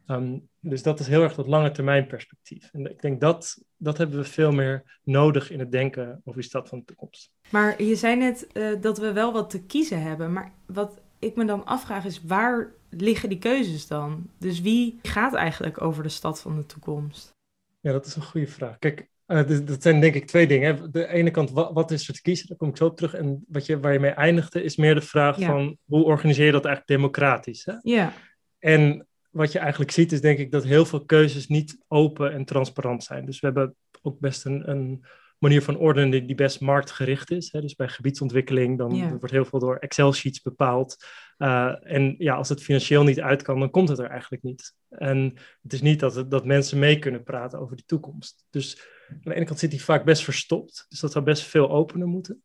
Um, 0.06 0.48
dus 0.61 0.82
dat 0.82 1.00
is 1.00 1.06
heel 1.06 1.22
erg 1.22 1.34
dat 1.34 1.46
lange 1.46 1.70
termijn 1.70 2.06
perspectief. 2.06 2.70
En 2.72 2.90
ik 2.90 3.00
denk 3.00 3.20
dat 3.20 3.62
dat 3.76 3.98
hebben 3.98 4.18
we 4.18 4.24
veel 4.24 4.52
meer 4.52 4.98
nodig 5.02 5.50
in 5.50 5.58
het 5.58 5.72
denken 5.72 6.20
over 6.24 6.40
die 6.40 6.48
stad 6.48 6.68
van 6.68 6.78
de 6.78 6.84
toekomst. 6.84 7.30
Maar 7.50 7.82
je 7.82 7.96
zei 7.96 8.16
net 8.16 8.46
uh, 8.52 8.80
dat 8.80 8.98
we 8.98 9.12
wel 9.12 9.32
wat 9.32 9.50
te 9.50 9.62
kiezen 9.64 10.02
hebben. 10.02 10.32
Maar 10.32 10.52
wat 10.66 11.00
ik 11.18 11.37
me 11.37 11.44
dan 11.44 11.64
afvraag 11.64 12.04
is, 12.04 12.22
waar 12.22 12.72
liggen 12.90 13.28
die 13.28 13.38
keuzes 13.38 13.87
dan? 13.87 14.30
Dus 14.38 14.61
wie 14.61 14.98
gaat 15.02 15.34
eigenlijk 15.34 15.82
over 15.82 16.02
de 16.02 16.08
stad 16.08 16.40
van 16.40 16.56
de 16.56 16.66
toekomst? 16.66 17.37
Ja, 17.80 17.92
dat 17.92 18.06
is 18.06 18.16
een 18.16 18.22
goede 18.22 18.46
vraag. 18.46 18.78
Kijk, 18.78 19.08
uh, 19.28 19.66
dat 19.66 19.82
zijn 19.82 20.00
denk 20.00 20.14
ik 20.14 20.26
twee 20.26 20.46
dingen. 20.46 20.92
De 20.92 21.06
ene 21.06 21.30
kant, 21.30 21.50
wat, 21.50 21.72
wat, 21.72 21.90
is 21.90 22.08
er 22.08 22.14
te 22.14 22.22
kiezen? 22.22 22.48
Daar 22.48 22.56
kom 22.56 22.68
ik 22.68 22.76
zo 22.76 22.86
op 22.86 22.96
terug. 22.96 23.14
En 23.14 23.44
wat 23.48 23.66
je, 23.66 23.80
waar 23.80 23.92
je 23.92 24.00
mee 24.00 24.10
eindigde, 24.10 24.62
is 24.62 24.76
meer 24.76 24.94
de 24.94 25.00
vraag 25.00 25.40
van 25.40 25.76
hoe 25.84 26.04
organiseer 26.04 26.46
je 26.46 26.52
dat 26.52 26.64
eigenlijk 26.64 27.00
democratisch? 27.00 27.64
Hè? 27.64 27.74
Ja. 27.82 28.12
En 28.58 29.06
wat 29.30 29.52
je 29.52 29.58
eigenlijk 29.58 29.90
ziet, 29.90 30.12
is 30.12 30.20
denk 30.20 30.38
ik 30.38 30.50
dat 30.50 30.64
heel 30.64 30.84
veel 30.84 31.04
keuzes 31.04 31.46
niet 31.46 31.78
open 31.88 32.32
en 32.32 32.44
transparant 32.44 33.04
zijn. 33.04 33.26
Dus 33.26 33.40
we 33.40 33.46
hebben 33.46 33.74
ook 34.02 34.18
best 34.18 34.44
een, 34.44 34.70
een 34.70 35.04
manier 35.38 35.62
van 35.62 35.77
ordenen 35.77 36.27
die 36.27 36.35
best 36.35 36.61
marktgericht 36.61 37.31
is. 37.31 37.53
Hè? 37.53 37.61
Dus 37.61 37.74
bij 37.74 37.88
gebiedsontwikkeling, 37.88 38.79
dan 38.79 39.09
wordt 39.09 39.31
heel 39.31 39.44
veel 39.44 39.59
door 39.59 39.77
Excel-sheets 39.77 40.40
bepaald. 40.40 40.96
Uh, 41.38 41.74
en 41.81 42.14
ja, 42.18 42.35
als 42.35 42.48
het 42.48 42.62
financieel 42.62 43.05
niet 43.05 43.20
uit 43.20 43.42
kan, 43.42 43.59
dan 43.59 43.70
komt 43.70 43.88
het 43.88 43.98
er 43.98 44.11
eigenlijk 44.11 44.42
niet. 44.42 44.74
En 44.88 45.35
het 45.62 45.72
is 45.72 45.81
niet 45.81 46.01
dat, 46.01 46.14
het, 46.14 46.31
dat 46.31 46.44
mensen 46.44 46.79
mee 46.79 46.98
kunnen 46.98 47.22
praten 47.22 47.59
over 47.59 47.77
de 47.77 47.85
toekomst. 47.87 48.46
Dus 48.51 48.81
aan 49.09 49.20
de 49.22 49.35
ene 49.35 49.44
kant 49.44 49.59
zit 49.59 49.70
die 49.70 49.85
vaak 49.85 50.05
best 50.05 50.24
verstopt. 50.24 50.87
Dus 50.88 51.01
dat 51.01 51.12
zou 51.12 51.24
best 51.24 51.42
veel 51.42 51.70
opener 51.70 52.07
moeten. 52.07 52.42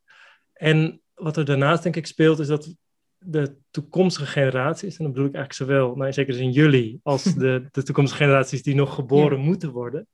En 0.54 1.02
wat 1.14 1.38
er 1.38 1.46
daarnaast 1.46 1.84
denk 1.84 1.96
ik 1.96 2.08
speelt, 2.08 2.40
is 2.40 2.48
dat 2.48 2.76
de 3.18 3.56
toekomstige 3.72 4.26
generaties, 4.26 4.98
en 4.98 5.04
dan 5.04 5.14
bedoel 5.14 5.28
ik 5.28 5.36
eigenlijk 5.36 5.72
zowel, 5.72 5.96
nou, 5.96 6.14
zeker 6.14 6.40
in 6.40 6.52
jullie, 6.52 7.00
als 7.04 7.24
de, 7.34 7.68
de 7.72 7.84
toekomstige 7.84 8.24
generaties 8.24 8.64
die 8.64 8.76
nog 8.76 8.94
geboren 8.94 9.40
moeten 9.40 9.72
worden, 9.72 10.08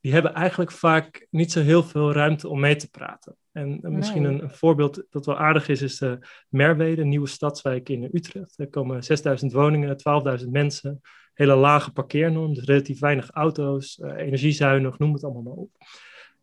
die 0.00 0.12
hebben 0.12 0.34
eigenlijk 0.34 0.72
vaak 0.72 1.26
niet 1.30 1.52
zo 1.52 1.60
heel 1.60 1.82
veel 1.82 2.12
ruimte 2.12 2.48
om 2.48 2.60
mee 2.60 2.76
te 2.76 2.90
praten. 2.90 3.36
En 3.52 3.78
misschien 3.82 4.24
een, 4.24 4.42
een, 4.42 4.50
voorbeeld 4.50 5.02
dat 5.10 5.26
wel 5.26 5.38
aardig 5.38 5.68
is, 5.68 5.82
is 5.82 5.98
de 5.98 6.18
Merwede, 6.48 7.00
een 7.00 7.08
nieuwe 7.08 7.26
stadswijk 7.26 7.88
in 7.88 8.08
Utrecht. 8.12 8.58
Er 8.58 8.68
komen 8.68 9.04
6000 9.04 9.52
woningen, 9.52 9.96
12.000 10.40 10.48
mensen, 10.48 11.00
hele 11.34 11.54
lage 11.54 11.92
parkeernorm, 11.92 12.54
dus 12.54 12.64
relatief 12.64 13.00
weinig 13.00 13.30
auto's, 13.30 13.98
uh, 13.98 14.16
energiezuinig, 14.16 14.98
noem 14.98 15.12
het 15.12 15.24
allemaal 15.24 15.42
maar 15.42 15.52
op. 15.52 15.70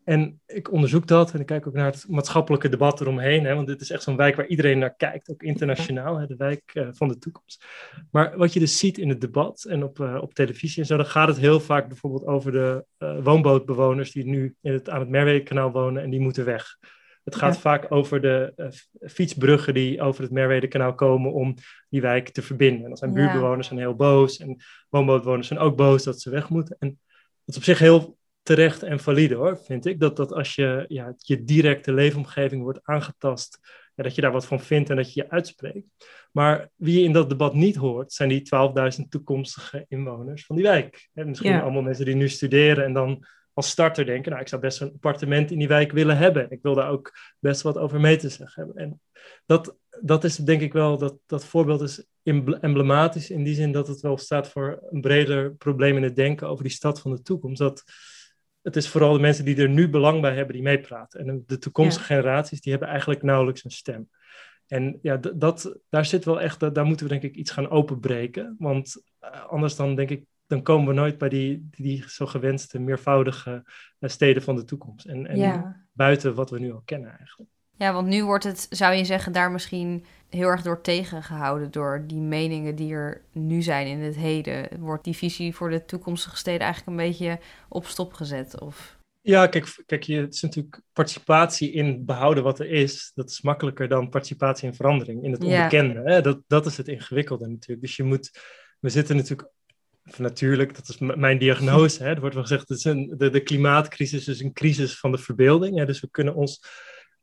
En 0.07 0.41
ik 0.45 0.71
onderzoek 0.71 1.07
dat 1.07 1.33
en 1.33 1.39
ik 1.39 1.45
kijk 1.45 1.67
ook 1.67 1.73
naar 1.73 1.91
het 1.91 2.05
maatschappelijke 2.07 2.69
debat 2.69 3.01
eromheen. 3.01 3.45
Hè, 3.45 3.55
want 3.55 3.67
dit 3.67 3.81
is 3.81 3.91
echt 3.91 4.03
zo'n 4.03 4.15
wijk 4.15 4.35
waar 4.35 4.47
iedereen 4.47 4.79
naar 4.79 4.95
kijkt, 4.95 5.29
ook 5.29 5.43
internationaal, 5.43 6.17
hè, 6.17 6.27
de 6.27 6.35
wijk 6.35 6.71
uh, 6.73 6.87
van 6.91 7.07
de 7.07 7.17
toekomst. 7.17 7.65
Maar 8.11 8.37
wat 8.37 8.53
je 8.53 8.59
dus 8.59 8.77
ziet 8.77 8.97
in 8.97 9.09
het 9.09 9.21
debat 9.21 9.63
en 9.63 9.83
op, 9.83 9.99
uh, 9.99 10.17
op 10.21 10.33
televisie 10.33 10.81
en 10.81 10.87
zo, 10.87 10.97
dan 10.97 11.05
gaat 11.05 11.27
het 11.27 11.37
heel 11.37 11.59
vaak 11.59 11.87
bijvoorbeeld 11.87 12.25
over 12.25 12.51
de 12.51 12.85
uh, 12.99 13.23
woonbootbewoners 13.23 14.11
die 14.11 14.25
nu 14.25 14.55
in 14.61 14.73
het, 14.73 14.89
aan 14.89 14.99
het 14.99 15.09
Merwedekanaal 15.09 15.71
wonen 15.71 16.03
en 16.03 16.09
die 16.09 16.19
moeten 16.19 16.45
weg. 16.45 16.77
Het 17.23 17.35
gaat 17.35 17.53
ja. 17.53 17.59
vaak 17.59 17.91
over 17.91 18.21
de 18.21 18.53
fietsbruggen 18.99 19.73
die 19.73 20.01
over 20.01 20.23
het 20.23 20.31
Merwedekanaal 20.31 20.95
komen 20.95 21.33
om 21.33 21.55
die 21.89 22.01
wijk 22.01 22.29
te 22.29 22.41
verbinden. 22.41 22.81
En 22.81 22.87
dan 22.87 22.97
zijn 22.97 23.13
buurtbewoners 23.13 23.67
zijn 23.67 23.79
heel 23.79 23.95
boos 23.95 24.37
en 24.37 24.57
woonbootbewoners 24.89 25.47
zijn 25.47 25.59
ook 25.59 25.75
boos 25.75 26.03
dat 26.03 26.21
ze 26.21 26.29
weg 26.29 26.49
moeten. 26.49 26.75
En 26.79 26.87
dat 27.45 27.55
is 27.55 27.57
op 27.57 27.63
zich 27.63 27.79
heel 27.79 28.16
terecht 28.47 28.83
en 28.83 28.99
valide 28.99 29.35
hoor, 29.35 29.57
vind 29.57 29.85
ik. 29.85 29.99
Dat, 29.99 30.15
dat 30.15 30.33
als 30.33 30.55
je 30.55 30.85
ja, 30.87 31.13
je 31.17 31.43
directe 31.43 31.93
leefomgeving 31.93 32.61
wordt 32.61 32.79
aangetast, 32.83 33.59
ja, 33.95 34.03
dat 34.03 34.15
je 34.15 34.21
daar 34.21 34.31
wat 34.31 34.45
van 34.45 34.59
vindt 34.59 34.89
en 34.89 34.95
dat 34.95 35.13
je 35.13 35.21
je 35.21 35.29
uitspreekt. 35.29 35.87
Maar 36.31 36.69
wie 36.75 36.99
je 36.99 37.05
in 37.05 37.11
dat 37.11 37.29
debat 37.29 37.53
niet 37.53 37.75
hoort, 37.75 38.13
zijn 38.13 38.29
die 38.29 38.49
12.000 38.99 39.07
toekomstige 39.09 39.85
inwoners 39.87 40.45
van 40.45 40.55
die 40.55 40.65
wijk. 40.65 41.09
Misschien 41.13 41.51
ja. 41.51 41.61
allemaal 41.61 41.81
mensen 41.81 42.05
die 42.05 42.15
nu 42.15 42.29
studeren 42.29 42.83
en 42.83 42.93
dan 42.93 43.25
als 43.53 43.69
starter 43.69 44.05
denken, 44.05 44.29
nou, 44.29 44.43
ik 44.43 44.49
zou 44.49 44.61
best 44.61 44.81
een 44.81 44.91
appartement 44.93 45.51
in 45.51 45.59
die 45.59 45.67
wijk 45.67 45.91
willen 45.91 46.17
hebben. 46.17 46.51
Ik 46.51 46.61
wil 46.61 46.75
daar 46.75 46.89
ook 46.89 47.13
best 47.39 47.61
wat 47.61 47.77
over 47.77 47.99
mee 47.99 48.17
te 48.17 48.29
zeggen 48.29 48.63
hebben. 48.63 48.83
En 48.83 49.01
dat, 49.45 49.77
dat 50.01 50.23
is 50.23 50.35
denk 50.35 50.61
ik 50.61 50.73
wel, 50.73 50.97
dat, 50.97 51.17
dat 51.25 51.45
voorbeeld 51.45 51.81
is 51.81 52.05
emblematisch 52.59 53.29
in 53.29 53.43
die 53.43 53.55
zin 53.55 53.71
dat 53.71 53.87
het 53.87 53.99
wel 53.99 54.17
staat 54.17 54.49
voor 54.49 54.79
een 54.89 55.01
breder 55.01 55.55
probleem 55.55 55.97
in 55.97 56.03
het 56.03 56.15
denken 56.15 56.47
over 56.47 56.63
die 56.63 56.73
stad 56.73 57.01
van 57.01 57.11
de 57.11 57.21
toekomst. 57.21 57.59
Dat 57.59 57.83
het 58.67 58.75
is 58.75 58.89
vooral 58.89 59.13
de 59.13 59.19
mensen 59.19 59.45
die 59.45 59.61
er 59.61 59.69
nu 59.69 59.89
belang 59.89 60.21
bij 60.21 60.35
hebben 60.35 60.53
die 60.53 60.63
meepraten. 60.63 61.27
En 61.27 61.43
de 61.45 61.57
toekomstige 61.57 62.05
generaties, 62.05 62.61
die 62.61 62.71
hebben 62.71 62.89
eigenlijk 62.89 63.23
nauwelijks 63.23 63.63
een 63.63 63.71
stem. 63.71 64.09
En 64.67 64.99
ja, 65.01 65.17
dat, 65.17 65.79
daar 65.89 66.05
zit 66.05 66.25
wel 66.25 66.41
echt, 66.41 66.73
daar 66.75 66.85
moeten 66.85 67.05
we 67.05 67.11
denk 67.11 67.23
ik 67.23 67.35
iets 67.35 67.51
gaan 67.51 67.69
openbreken. 67.69 68.55
Want 68.59 69.01
uh, 69.23 69.45
anders 69.45 69.75
dan 69.75 69.95
denk 69.95 70.09
ik, 70.09 70.25
dan 70.47 70.61
komen 70.61 70.87
we 70.87 70.93
nooit 70.93 71.17
bij 71.17 71.29
die, 71.29 71.67
die 71.71 72.03
zo 72.07 72.25
gewenste, 72.25 72.79
meervoudige 72.79 73.63
uh, 73.99 74.09
steden 74.09 74.41
van 74.41 74.55
de 74.55 74.63
toekomst. 74.63 75.05
En, 75.05 75.27
en 75.27 75.37
ja. 75.37 75.85
buiten 75.93 76.35
wat 76.35 76.49
we 76.49 76.59
nu 76.59 76.71
al 76.71 76.81
kennen 76.85 77.17
eigenlijk. 77.17 77.51
Ja, 77.77 77.93
want 77.93 78.07
nu 78.07 78.23
wordt 78.23 78.43
het, 78.43 78.67
zou 78.69 78.93
je 78.93 79.05
zeggen, 79.05 79.31
daar 79.31 79.51
misschien 79.51 80.05
heel 80.29 80.47
erg 80.47 80.61
door 80.61 80.81
tegengehouden. 80.81 81.71
Door 81.71 82.03
die 82.07 82.19
meningen 82.19 82.75
die 82.75 82.93
er 82.93 83.21
nu 83.31 83.61
zijn 83.61 83.87
in 83.87 83.99
het 83.99 84.15
heden. 84.15 84.67
Wordt 84.79 85.03
die 85.03 85.15
visie 85.15 85.55
voor 85.55 85.69
de 85.69 85.85
toekomstige 85.85 86.37
steden 86.37 86.61
eigenlijk 86.61 86.97
een 86.97 87.07
beetje 87.07 87.39
op 87.69 87.85
stop 87.85 88.13
gezet? 88.13 88.61
Of... 88.61 88.97
Ja, 89.21 89.47
kijk, 89.47 89.83
kijk 89.85 90.03
je, 90.03 90.15
het 90.15 90.33
is 90.33 90.41
natuurlijk 90.41 90.81
participatie 90.93 91.71
in 91.71 92.05
behouden 92.05 92.43
wat 92.43 92.59
er 92.59 92.69
is. 92.69 93.11
Dat 93.15 93.29
is 93.29 93.41
makkelijker 93.41 93.87
dan 93.87 94.09
participatie 94.09 94.67
in 94.67 94.75
verandering, 94.75 95.23
in 95.23 95.31
het 95.31 95.43
onbekende. 95.43 96.01
Ja. 96.05 96.11
Hè? 96.11 96.21
Dat, 96.21 96.39
dat 96.47 96.65
is 96.65 96.77
het 96.77 96.87
ingewikkelde 96.87 97.47
natuurlijk. 97.47 97.81
Dus 97.81 97.95
je 97.95 98.03
moet, 98.03 98.31
we 98.79 98.89
zitten 98.89 99.15
natuurlijk 99.15 99.49
natuurlijk, 100.17 100.75
dat 100.75 100.89
is 100.89 100.97
mijn 100.97 101.37
diagnose. 101.37 102.03
Hè. 102.03 102.09
Er 102.09 102.19
wordt 102.19 102.35
wel 102.35 102.43
gezegd, 102.43 102.69
het 102.69 102.77
is 102.77 102.83
een, 102.83 103.13
de, 103.17 103.29
de 103.29 103.43
klimaatcrisis 103.43 104.27
is 104.27 104.41
een 104.41 104.53
crisis 104.53 104.99
van 104.99 105.11
de 105.11 105.17
verbeelding. 105.17 105.77
Hè. 105.77 105.85
Dus 105.85 105.99
we 105.99 106.09
kunnen 106.09 106.35
ons 106.35 106.61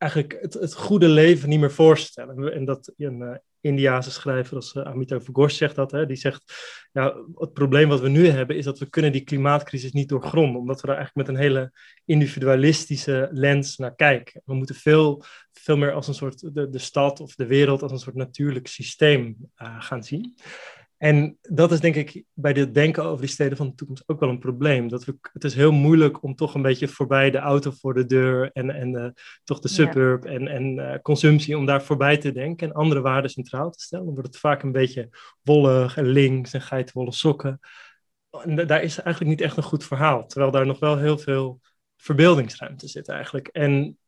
eigenlijk 0.05 0.39
het, 0.41 0.55
het, 0.55 0.75
goede 0.75 1.09
leven 1.09 1.49
niet 1.49 1.61
meer 1.61 1.73
voorstellen. 1.73 2.53
En 2.53 2.65
dat 2.65 2.93
een 2.97 3.21
uh, 3.21 3.35
Indiaanse 3.61 4.11
schrijver 4.11 4.57
als 4.57 4.75
uh, 4.75 4.83
Amitav 4.83 5.27
Ghosh 5.33 5.57
zegt 5.57 5.75
dat. 5.75 5.91
Hè, 5.91 6.07
die 6.07 6.17
zegt, 6.17 6.43
ja, 6.93 7.15
het 7.35 7.53
probleem 7.53 7.89
wat 7.89 8.01
we 8.01 8.09
nu 8.09 8.27
hebben 8.29 8.57
is 8.57 8.65
dat 8.65 8.79
we 8.79 8.91
kunnen 8.91 9.13
die 9.13 9.25
klimaatcrisis 9.25 9.93
niet 9.93 10.09
doorgronden. 10.09 10.61
Omdat 10.61 10.81
we 10.81 10.87
daar 10.87 10.97
eigenlijk 10.97 11.29
met 11.29 11.37
een 11.37 11.43
hele 11.43 11.73
individualistische 12.05 13.29
lens 13.33 13.77
naar 13.77 13.95
kijken. 13.95 14.43
We 14.45 14.55
moeten 14.55 14.75
veel, 14.75 15.25
veel 15.53 15.77
meer 15.77 15.93
als 15.93 16.09
een 16.09 16.15
soort 16.15 16.55
de, 16.55 16.69
de 16.69 16.79
stad 16.79 17.21
of 17.21 17.35
de 17.35 17.47
wereld 17.47 17.83
als 17.83 17.93
een 17.93 17.99
soort 17.99 18.17
natuurlijk 18.17 18.67
systeem 18.67 19.37
uh, 19.63 19.81
gaan 19.83 20.05
zien. 20.05 20.35
En 20.99 21.39
dat 21.41 21.73
is 21.73 21.81
denk 21.81 21.95
ik 21.95 22.25
bij 22.33 22.53
dit 22.53 22.75
denken 22.75 23.05
over 23.05 23.21
die 23.21 23.35
steden 23.35 23.57
van 23.57 23.67
de 23.67 23.75
toekomst 23.75 24.03
ook 24.07 24.21
wel 24.21 24.29
een 24.29 24.39
probleem. 24.39 24.89
Dat 24.89 25.05
we, 25.05 25.19
het 25.33 25.45
is 25.45 25.55
heel 25.55 25.73
moeilijk 25.73 26.23
om 26.23 26.35
toch 26.35 26.55
een 26.55 26.63
beetje 26.63 26.89
voorbij 26.89 27.31
de 27.31 27.39
auto 27.39 27.71
voor 27.71 27.95
de 27.95 28.07
deur 28.07 28.51
en, 28.53 28.71
en 28.71 28.93
uh, 28.93 29.09
toch 29.45 29.61
de 29.61 29.69
suburb 29.69 30.25
ja. 30.25 30.31
en, 30.31 30.49
en 30.49 30.77
uh, 30.77 30.95
consumptie, 31.03 31.59
om 31.59 31.67
daar 31.67 31.83
voorbij 31.83 32.17
te 32.17 32.33
denken 32.33 32.69
en 32.69 32.75
andere 32.75 33.01
waarden 33.01 33.31
centraal 33.31 33.71
te 33.71 33.81
stellen. 33.81 34.05
Dan 34.05 34.15
wordt 34.15 34.29
het 34.29 34.39
vaak 34.39 34.63
een 34.63 34.73
beetje 34.73 35.09
wollig 35.43 35.97
en 35.97 36.07
links 36.07 36.53
en 36.53 36.63
geitenwolle 36.63 37.13
sokken. 37.13 37.61
En 38.43 38.67
daar 38.67 38.83
is 38.83 39.01
eigenlijk 39.01 39.31
niet 39.31 39.47
echt 39.47 39.57
een 39.57 39.63
goed 39.63 39.85
verhaal. 39.85 40.27
Terwijl 40.27 40.51
daar 40.51 40.67
nog 40.67 40.79
wel 40.79 40.99
heel 40.99 41.19
veel 41.19 41.61
verbeeldingsruimte 41.97 42.89
zit 42.89 43.09
eigenlijk. 43.09 43.49
En 43.49 43.99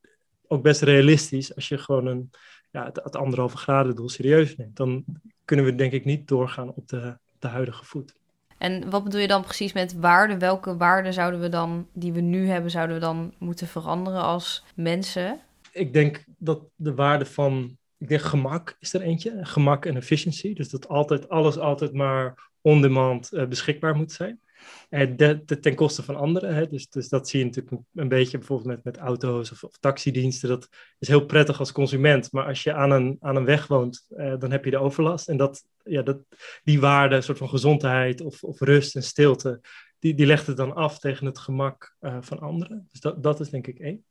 ook 0.46 0.62
best 0.62 0.82
realistisch 0.82 1.54
als 1.54 1.68
je 1.68 1.78
gewoon 1.78 2.06
een, 2.06 2.30
ja, 2.76 2.84
het, 2.84 3.00
het 3.02 3.16
anderhalve 3.16 3.56
graden 3.56 3.96
doel 3.96 4.08
serieus 4.08 4.56
neemt. 4.56 4.76
Dan 4.76 5.04
kunnen 5.44 5.64
we 5.64 5.74
denk 5.74 5.92
ik 5.92 6.04
niet 6.04 6.28
doorgaan 6.28 6.72
op 6.74 6.88
de, 6.88 7.16
de 7.38 7.48
huidige 7.48 7.84
voet. 7.84 8.14
En 8.58 8.90
wat 8.90 9.04
bedoel 9.04 9.20
je 9.20 9.26
dan 9.26 9.42
precies 9.42 9.72
met 9.72 9.94
waarden? 9.94 10.38
Welke 10.38 10.76
waarden 10.76 11.12
zouden 11.12 11.40
we 11.40 11.48
dan, 11.48 11.88
die 11.92 12.12
we 12.12 12.20
nu 12.20 12.48
hebben, 12.48 12.70
zouden 12.70 12.96
we 12.96 13.02
dan 13.02 13.34
moeten 13.38 13.66
veranderen 13.66 14.22
als 14.22 14.64
mensen? 14.74 15.40
Ik 15.72 15.92
denk 15.92 16.24
dat 16.38 16.60
de 16.74 16.94
waarde 16.94 17.24
van, 17.24 17.76
ik 17.98 18.08
denk 18.08 18.20
gemak 18.20 18.76
is 18.80 18.94
er 18.94 19.00
eentje. 19.00 19.38
Gemak 19.40 19.86
en 19.86 19.96
efficiency. 19.96 20.54
Dus 20.54 20.68
dat 20.68 20.88
altijd, 20.88 21.28
alles 21.28 21.58
altijd 21.58 21.92
maar 21.92 22.50
on-demand 22.60 23.30
uh, 23.32 23.46
beschikbaar 23.46 23.96
moet 23.96 24.12
zijn. 24.12 24.40
De, 24.88 25.44
ten 25.60 25.74
koste 25.74 26.02
van 26.02 26.16
anderen. 26.16 26.54
Hè? 26.54 26.66
Dus, 26.66 26.88
dus 26.88 27.08
dat 27.08 27.28
zie 27.28 27.38
je 27.38 27.44
natuurlijk 27.44 27.82
een 27.94 28.08
beetje 28.08 28.38
bijvoorbeeld 28.38 28.68
met, 28.68 28.84
met 28.84 28.96
auto's 28.96 29.50
of, 29.50 29.64
of 29.64 29.76
taxidiensten. 29.80 30.48
Dat 30.48 30.68
is 30.98 31.08
heel 31.08 31.26
prettig 31.26 31.58
als 31.58 31.72
consument. 31.72 32.32
Maar 32.32 32.46
als 32.46 32.62
je 32.62 32.72
aan 32.72 32.90
een, 32.90 33.16
aan 33.20 33.36
een 33.36 33.44
weg 33.44 33.66
woont, 33.66 34.06
eh, 34.16 34.34
dan 34.38 34.50
heb 34.50 34.64
je 34.64 34.70
de 34.70 34.78
overlast. 34.78 35.28
En 35.28 35.36
dat, 35.36 35.64
ja, 35.84 36.02
dat, 36.02 36.18
die 36.64 36.80
waarde, 36.80 37.16
een 37.16 37.22
soort 37.22 37.38
van 37.38 37.48
gezondheid 37.48 38.20
of, 38.20 38.42
of 38.42 38.60
rust 38.60 38.96
en 38.96 39.02
stilte, 39.02 39.60
die, 39.98 40.14
die 40.14 40.26
legt 40.26 40.46
het 40.46 40.56
dan 40.56 40.74
af 40.74 40.98
tegen 40.98 41.26
het 41.26 41.38
gemak 41.38 41.96
uh, 42.00 42.16
van 42.20 42.38
anderen. 42.38 42.88
Dus 42.90 43.00
dat, 43.00 43.22
dat 43.22 43.40
is 43.40 43.50
denk 43.50 43.66
ik 43.66 43.78
één. 43.78 44.04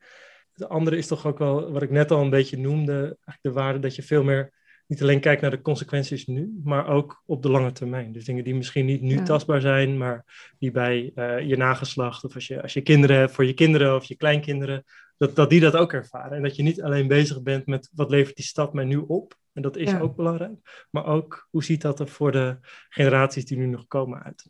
De 0.53 0.67
andere 0.67 0.97
is 0.97 1.07
toch 1.07 1.25
ook 1.25 1.37
wel, 1.37 1.71
wat 1.71 1.81
ik 1.81 1.91
net 1.91 2.11
al 2.11 2.21
een 2.21 2.29
beetje 2.29 2.57
noemde, 2.57 3.17
de 3.41 3.51
waarde 3.51 3.79
dat 3.79 3.95
je 3.95 4.03
veel 4.03 4.23
meer 4.23 4.53
niet 4.87 5.01
alleen 5.01 5.19
kijkt 5.19 5.41
naar 5.41 5.51
de 5.51 5.61
consequenties 5.61 6.25
nu, 6.25 6.59
maar 6.63 6.87
ook 6.87 7.23
op 7.25 7.41
de 7.41 7.49
lange 7.49 7.71
termijn. 7.71 8.11
Dus 8.11 8.25
dingen 8.25 8.43
die 8.43 8.55
misschien 8.55 8.85
niet 8.85 9.01
nu 9.01 9.15
ja. 9.15 9.23
tastbaar 9.23 9.61
zijn, 9.61 9.97
maar 9.97 10.25
die 10.59 10.71
bij 10.71 11.11
uh, 11.15 11.39
je 11.39 11.57
nageslacht 11.57 12.23
of 12.23 12.35
als 12.35 12.47
je, 12.47 12.61
als 12.61 12.73
je 12.73 12.81
kinderen 12.81 13.17
hebt, 13.17 13.31
voor 13.31 13.45
je 13.45 13.53
kinderen 13.53 13.95
of 13.95 14.05
je 14.05 14.15
kleinkinderen, 14.15 14.83
dat, 15.17 15.35
dat 15.35 15.49
die 15.49 15.59
dat 15.59 15.75
ook 15.75 15.93
ervaren. 15.93 16.37
En 16.37 16.43
dat 16.43 16.55
je 16.55 16.63
niet 16.63 16.81
alleen 16.81 17.07
bezig 17.07 17.41
bent 17.41 17.65
met 17.65 17.89
wat 17.93 18.09
levert 18.09 18.35
die 18.35 18.45
stad 18.45 18.73
mij 18.73 18.85
nu 18.85 18.97
op, 18.97 19.37
en 19.53 19.61
dat 19.61 19.77
is 19.77 19.91
ja. 19.91 19.99
ook 19.99 20.15
belangrijk, 20.15 20.87
maar 20.91 21.05
ook 21.05 21.47
hoe 21.49 21.63
ziet 21.63 21.81
dat 21.81 21.99
er 21.99 22.07
voor 22.07 22.31
de 22.31 22.57
generaties 22.89 23.45
die 23.45 23.57
nu 23.57 23.65
nog 23.65 23.87
komen 23.87 24.23
uit. 24.23 24.49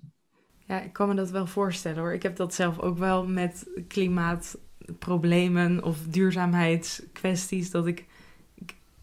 Ja, 0.68 0.82
ik 0.82 0.94
kan 0.94 1.08
me 1.08 1.16
dat 1.16 1.30
wel 1.32 1.48
voorstellen 1.48 2.00
hoor. 2.00 2.14
Ik 2.14 2.24
heb 2.24 2.36
dat 2.36 2.54
zelf 2.54 2.80
ook 2.80 2.98
wel 2.98 3.28
met 3.28 3.70
klimaatproblemen 3.88 5.84
of 5.84 5.98
duurzaamheidskwesties, 6.08 7.72
dat 7.72 7.88
ik 7.88 8.06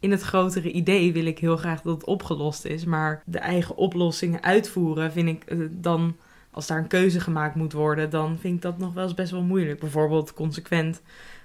in 0.02 0.10
het 0.10 0.22
grotere 0.22 0.70
idee 0.70 1.12
wil 1.12 1.24
ik 1.24 1.38
heel 1.38 1.56
graag 1.56 1.82
dat 1.82 1.94
het 1.94 2.04
opgelost 2.04 2.64
is. 2.64 2.84
Maar 2.84 3.22
de 3.26 3.38
eigen 3.38 3.76
oplossingen 3.76 4.42
uitvoeren 4.42 5.12
vind 5.12 5.28
ik 5.28 5.50
uh, 5.50 5.68
dan, 5.70 6.16
als 6.50 6.66
daar 6.66 6.78
een 6.78 6.86
keuze 6.86 7.20
gemaakt 7.20 7.54
moet 7.54 7.72
worden, 7.72 8.10
dan 8.10 8.38
vind 8.38 8.54
ik 8.54 8.62
dat 8.62 8.78
nog 8.78 8.94
wel 8.94 9.04
eens 9.04 9.14
best 9.14 9.30
wel 9.30 9.42
moeilijk. 9.42 9.80
Bijvoorbeeld 9.80 10.34
consequent 10.34 11.02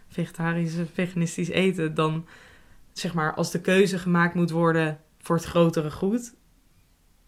vegetarisch, 0.07 0.75
veganistisch 0.93 1.49
eten. 1.49 1.93
Dan 1.93 2.25
zeg 2.93 3.13
maar, 3.13 3.33
als 3.33 3.51
de 3.51 3.61
keuze 3.61 3.97
gemaakt 3.97 4.33
moet 4.33 4.51
worden 4.51 4.99
voor 5.17 5.35
het 5.35 5.45
grotere 5.45 5.91
goed. 5.91 6.33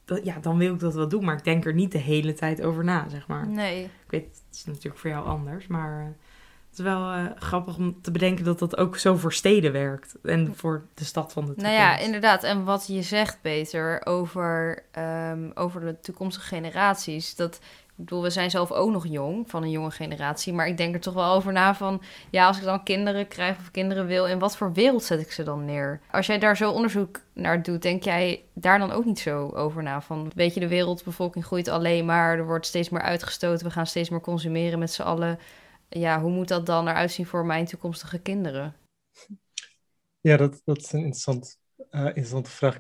Dat, 0.06 0.26
ja, 0.26 0.40
dan 0.40 0.58
wil 0.58 0.74
ik 0.74 0.80
dat 0.80 0.94
wel 0.94 1.08
doen, 1.10 1.26
maar 1.26 1.38
ik 1.38 1.44
denk 1.44 1.66
er 1.66 1.74
niet 1.74 1.92
de 1.92 1.98
hele 1.98 2.34
tijd 2.34 2.62
over 2.62 2.84
na, 2.84 3.10
zeg 3.10 3.28
maar. 3.28 3.48
Nee. 3.48 3.84
Ik 3.84 3.92
weet, 4.10 4.26
het 4.26 4.56
is 4.56 4.66
natuurlijk 4.66 4.98
voor 4.98 5.10
jou 5.10 5.26
anders, 5.26 5.68
maar... 5.68 6.16
Is 6.80 6.86
wel 6.86 7.14
uh, 7.14 7.26
grappig 7.36 7.78
om 7.78 8.02
te 8.02 8.12
bedenken 8.12 8.46
dat 8.46 8.60
dat 8.60 8.78
ook 8.78 8.98
zo 8.98 9.16
voor 9.16 9.34
steden 9.34 9.72
werkt. 9.72 10.16
En 10.24 10.56
voor 10.56 10.86
de 10.94 11.04
stad 11.04 11.34
van 11.34 11.46
de 11.46 11.54
toekomst. 11.54 11.78
Nou 11.78 11.90
ja, 11.90 11.98
inderdaad. 11.98 12.44
En 12.44 12.64
wat 12.64 12.88
je 12.88 13.02
zegt, 13.02 13.38
Peter, 13.42 14.06
over, 14.06 14.84
um, 15.32 15.52
over 15.54 15.82
de 15.82 16.00
toekomstige 16.00 16.48
generaties. 16.48 17.36
Dat, 17.36 17.56
ik 17.56 18.06
bedoel, 18.06 18.22
we 18.22 18.30
zijn 18.30 18.50
zelf 18.50 18.72
ook 18.72 18.92
nog 18.92 19.08
jong, 19.08 19.50
van 19.50 19.64
een 19.64 19.70
jonge 19.70 19.92
generatie. 19.92 20.54
Maar 20.54 20.68
ik 20.68 20.78
denk 20.78 20.94
er 20.94 21.00
toch 21.00 21.14
wel 21.14 21.34
over 21.34 21.54
na 21.54 21.76
van... 21.76 22.02
Ja, 22.30 22.48
als 22.48 22.58
ik 22.58 22.64
dan 22.64 22.84
kinderen 22.84 23.28
krijg 23.28 23.58
of 23.58 23.72
kinderen 23.72 24.06
wil... 24.06 24.26
in 24.26 24.40
wat 24.40 24.58
voor 24.58 24.74
wereld 24.74 25.04
zet 25.04 25.20
ik 25.20 25.32
ze 25.32 25.44
dan 25.44 25.66
neer? 25.66 26.00
Als 26.12 26.26
jij 26.26 26.40
daar 26.40 26.58
zo 26.58 26.72
onderzoek 26.72 27.20
naar 27.34 27.64
doet... 27.64 27.82
denk 27.82 28.04
jij 28.04 28.44
daar 28.54 28.80
dan 28.80 28.92
ook 28.92 29.06
niet 29.06 29.20
zo 29.20 29.50
over 29.50 29.84
na? 29.84 30.02
Van, 30.02 30.32
weet 30.36 30.54
je, 30.54 30.60
de 30.60 30.68
wereldbevolking 30.68 31.46
groeit 31.46 31.68
alleen 31.68 32.06
maar... 32.06 32.38
er 32.38 32.46
wordt 32.46 32.66
steeds 32.66 32.90
meer 32.90 33.02
uitgestoten... 33.02 33.66
we 33.66 33.72
gaan 33.72 33.88
steeds 33.88 34.10
meer 34.10 34.22
consumeren 34.22 34.80
met 34.80 34.92
z'n 34.92 35.02
allen 35.02 35.40
ja, 35.90 36.22
hoe 36.22 36.32
moet 36.32 36.48
dat 36.48 36.66
dan 36.66 36.88
eruit 36.88 37.12
zien 37.12 37.26
voor 37.26 37.46
mijn 37.46 37.66
toekomstige 37.66 38.20
kinderen? 38.20 38.76
Ja, 40.20 40.38
dat, 40.38 40.62
dat 40.66 40.78
is 40.78 40.92
een 40.92 41.00
interessant, 41.00 41.60
uh, 41.92 42.06
interessante 42.06 42.50
vraag. 42.50 42.80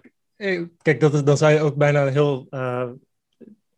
Kijk, 0.81 0.99
dat 0.99 1.13
is, 1.13 1.23
dan 1.23 1.37
zou 1.37 1.53
je 1.53 1.59
ook 1.59 1.75
bijna 1.75 2.05
heel 2.05 2.47
uh, 2.49 2.89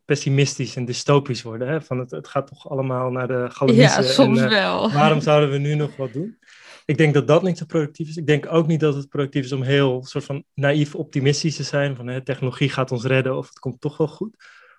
pessimistisch 0.05 0.75
en 0.75 0.85
dystopisch 0.85 1.41
worden. 1.41 1.67
Hè? 1.67 1.81
Van 1.81 1.99
het, 1.99 2.11
het 2.11 2.27
gaat 2.27 2.47
toch 2.47 2.69
allemaal 2.69 3.11
naar 3.11 3.27
de 3.27 3.47
galerie. 3.49 3.81
Ja, 3.81 4.01
soms 4.01 4.39
en, 4.39 4.45
uh, 4.45 4.49
wel. 4.51 4.91
Waarom 4.91 5.21
zouden 5.21 5.51
we 5.51 5.57
nu 5.57 5.75
nog 5.75 5.95
wat 5.95 6.13
doen? 6.13 6.37
Ik 6.85 6.97
denk 6.97 7.13
dat 7.13 7.27
dat 7.27 7.43
niet 7.43 7.57
zo 7.57 7.65
productief 7.65 8.09
is. 8.09 8.17
Ik 8.17 8.27
denk 8.27 8.51
ook 8.51 8.67
niet 8.67 8.79
dat 8.79 8.95
het 8.95 9.09
productief 9.09 9.43
is 9.43 9.51
om 9.51 9.61
heel 9.61 10.03
soort 10.03 10.23
van 10.23 10.43
naïef 10.53 10.95
optimistisch 10.95 11.55
te 11.55 11.63
zijn. 11.63 11.95
Van 11.95 12.07
hè, 12.07 12.23
technologie 12.23 12.69
gaat 12.69 12.91
ons 12.91 13.03
redden 13.03 13.37
of 13.37 13.47
het 13.47 13.59
komt 13.59 13.81
toch 13.81 13.97
wel 13.97 14.07
goed. 14.07 14.35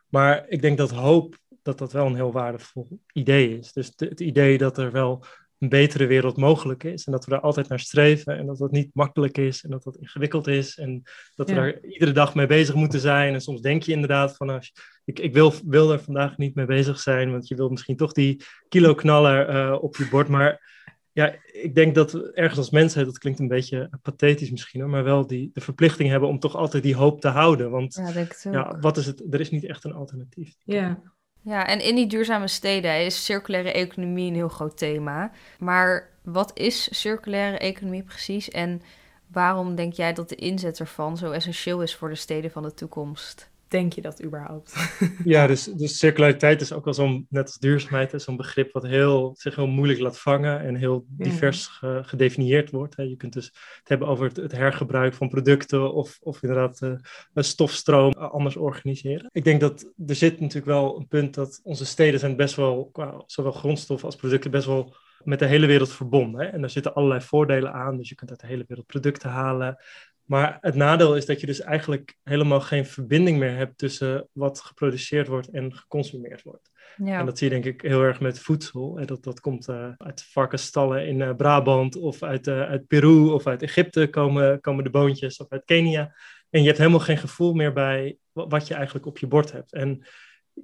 Maar 0.08 0.48
ik 0.48 0.62
denk 0.62 0.78
dat 0.78 0.90
hoop, 0.90 1.38
dat 1.62 1.78
dat 1.78 1.92
wel 1.92 2.06
een 2.06 2.14
heel 2.14 2.32
waardevol 2.32 2.98
idee 3.12 3.58
is. 3.58 3.72
Dus 3.72 3.92
het 3.96 4.20
idee 4.20 4.58
dat 4.58 4.78
er 4.78 4.92
wel 4.92 5.24
een 5.58 5.68
betere 5.68 6.06
wereld 6.06 6.36
mogelijk 6.36 6.84
is. 6.84 7.04
En 7.04 7.12
dat 7.12 7.24
we 7.24 7.30
daar 7.30 7.40
altijd 7.40 7.68
naar 7.68 7.80
streven. 7.80 8.38
En 8.38 8.46
dat 8.46 8.58
dat 8.58 8.70
niet 8.70 8.90
makkelijk 8.92 9.38
is. 9.38 9.64
En 9.64 9.70
dat 9.70 9.82
dat 9.82 9.96
ingewikkeld 9.96 10.46
is. 10.46 10.78
En 10.78 11.02
dat 11.34 11.48
we 11.48 11.54
Ja. 11.54 11.60
daar 11.60 11.80
iedere 11.80 12.12
dag 12.12 12.34
mee 12.34 12.46
bezig 12.46 12.74
moeten 12.74 13.00
zijn. 13.00 13.34
En 13.34 13.40
soms 13.40 13.60
denk 13.60 13.82
je 13.82 13.92
inderdaad 13.92 14.36
van... 14.36 14.50
Als 14.50 14.72
ik, 15.04 15.18
ik 15.18 15.32
wil, 15.32 15.52
wil 15.66 15.92
er 15.92 16.00
vandaag 16.00 16.36
niet 16.36 16.54
mee 16.54 16.66
bezig 16.66 17.00
zijn. 17.00 17.30
Want 17.30 17.48
je 17.48 17.54
wilt 17.54 17.70
misschien 17.70 17.96
toch 17.96 18.12
die 18.12 18.44
kilo 18.68 18.94
knaller 18.94 19.48
eh, 19.48 19.82
op 19.82 19.96
je 19.96 20.08
bord. 20.08 20.28
Maar 20.28 20.70
ja, 21.12 21.34
ik 21.52 21.74
denk 21.74 21.94
dat 21.94 22.12
we 22.12 22.32
ergens 22.32 22.58
als 22.58 22.70
mensheid... 22.70 23.06
Dat 23.06 23.18
klinkt 23.18 23.38
een 23.38 23.48
beetje 23.48 23.90
pathetisch 24.02 24.50
misschien. 24.50 24.80
Hoor, 24.80 24.90
maar 24.90 25.04
wel 25.04 25.26
die, 25.26 25.50
de 25.52 25.60
verplichting 25.60 26.08
hebben 26.08 26.28
om 26.28 26.38
toch 26.38 26.56
altijd 26.56 26.82
die 26.82 26.96
hoop 26.96 27.20
te 27.20 27.28
houden. 27.28 27.70
Want 27.70 27.94
Ja, 27.94 28.26
ja, 28.50 28.78
wat 28.80 28.96
is 28.96 29.06
het? 29.06 29.22
Er 29.30 29.40
is 29.40 29.50
niet 29.50 29.64
echt 29.64 29.84
een 29.84 29.94
alternatief. 29.94 30.54
Ja. 30.64 31.02
Ja, 31.44 31.66
en 31.66 31.80
in 31.80 31.94
die 31.94 32.06
duurzame 32.06 32.48
steden 32.48 33.04
is 33.04 33.24
circulaire 33.24 33.72
economie 33.72 34.28
een 34.28 34.34
heel 34.34 34.48
groot 34.48 34.76
thema. 34.76 35.30
Maar 35.58 36.10
wat 36.22 36.50
is 36.58 37.00
circulaire 37.00 37.58
economie 37.58 38.02
precies 38.02 38.50
en 38.50 38.82
waarom 39.26 39.74
denk 39.74 39.92
jij 39.92 40.12
dat 40.12 40.28
de 40.28 40.34
inzet 40.34 40.80
ervan 40.80 41.16
zo 41.16 41.30
essentieel 41.30 41.82
is 41.82 41.94
voor 41.96 42.08
de 42.08 42.14
steden 42.14 42.50
van 42.50 42.62
de 42.62 42.74
toekomst? 42.74 43.51
Denk 43.72 43.92
je 43.92 44.00
dat 44.00 44.22
überhaupt? 44.24 44.74
Ja, 45.24 45.46
dus, 45.46 45.64
dus 45.64 45.98
circulariteit 45.98 46.60
is 46.60 46.72
ook 46.72 46.84
wel 46.84 46.94
zo'n, 46.94 47.26
net 47.28 47.46
als 47.46 47.58
duurzaamheid, 47.58 48.22
zo'n 48.22 48.36
begrip 48.36 48.72
wat 48.72 48.82
heel, 48.82 49.34
zich 49.38 49.56
heel 49.56 49.66
moeilijk 49.66 50.00
laat 50.00 50.18
vangen 50.18 50.60
en 50.60 50.74
heel 50.74 51.04
Ja. 51.16 51.24
divers 51.24 51.66
ge- 51.66 52.00
gedefinieerd 52.04 52.70
wordt. 52.70 52.96
Hè. 52.96 53.02
Je 53.02 53.16
kunt 53.16 53.32
dus 53.32 53.44
het 53.78 53.88
hebben 53.88 54.08
over 54.08 54.26
het, 54.26 54.36
het 54.36 54.52
hergebruik 54.52 55.14
van 55.14 55.28
producten 55.28 55.92
of, 55.92 56.18
of 56.22 56.42
inderdaad 56.42 56.80
eh, 56.82 56.92
een 57.34 57.44
stofstroom 57.44 58.12
anders 58.12 58.56
organiseren. 58.56 59.28
Ik 59.32 59.44
denk 59.44 59.60
dat 59.60 59.92
er 60.06 60.14
zit 60.14 60.40
natuurlijk 60.40 60.66
wel 60.66 60.96
een 60.98 61.08
punt 61.08 61.34
dat 61.34 61.60
onze 61.62 61.84
steden 61.84 62.20
zijn 62.20 62.36
best 62.36 62.54
wel, 62.54 62.88
qua 62.92 63.22
zowel 63.26 63.52
grondstoffen 63.52 64.06
als 64.06 64.16
producten, 64.16 64.50
best 64.50 64.66
wel 64.66 64.94
met 65.24 65.38
de 65.38 65.46
hele 65.46 65.66
wereld 65.66 65.92
verbonden. 65.92 66.40
Hè. 66.40 66.46
En 66.46 66.60
daar 66.60 66.70
zitten 66.70 66.94
allerlei 66.94 67.20
voordelen 67.20 67.72
aan, 67.72 67.96
dus 67.96 68.08
je 68.08 68.14
kunt 68.14 68.30
uit 68.30 68.40
de 68.40 68.46
hele 68.46 68.64
wereld 68.68 68.86
producten 68.86 69.30
halen. 69.30 69.76
Maar 70.22 70.58
het 70.60 70.74
nadeel 70.74 71.16
is 71.16 71.26
dat 71.26 71.40
je 71.40 71.46
dus 71.46 71.60
eigenlijk 71.60 72.16
helemaal 72.22 72.60
geen 72.60 72.86
verbinding 72.86 73.38
meer 73.38 73.56
hebt 73.56 73.78
tussen 73.78 74.28
wat 74.32 74.60
geproduceerd 74.60 75.26
wordt 75.28 75.48
en 75.50 75.74
geconsumeerd 75.74 76.42
wordt. 76.42 76.70
Ja, 76.96 77.18
En 77.18 77.26
dat 77.26 77.38
zie 77.38 77.48
je 77.48 77.60
denk 77.60 77.74
ik 77.74 77.88
heel 77.88 78.02
erg 78.02 78.20
met 78.20 78.38
voedsel. 78.38 78.98
En 78.98 79.06
dat, 79.06 79.22
dat 79.22 79.40
komt 79.40 79.68
eh, 79.68 79.88
uit 79.96 80.22
varkensstallen 80.22 81.06
in 81.06 81.22
eh, 81.22 81.34
Brabant 81.34 81.96
of 81.96 82.22
uit, 82.22 82.46
eh, 82.46 82.60
uit 82.60 82.86
Peru 82.86 83.28
of 83.30 83.46
uit 83.46 83.62
Egypte 83.62 84.06
komen, 84.06 84.60
komen 84.60 84.84
de 84.84 84.90
boontjes 84.90 85.36
of 85.36 85.46
uit 85.48 85.64
Kenia. 85.64 86.14
En 86.50 86.60
je 86.60 86.66
hebt 86.66 86.78
helemaal 86.78 87.00
geen 87.00 87.18
gevoel 87.18 87.52
meer 87.52 87.72
bij 87.72 88.16
wa- 88.32 88.46
wat 88.46 88.66
je 88.66 88.74
eigenlijk 88.74 89.06
op 89.06 89.18
je 89.18 89.26
bord 89.26 89.52
hebt. 89.52 89.72
En 89.72 90.06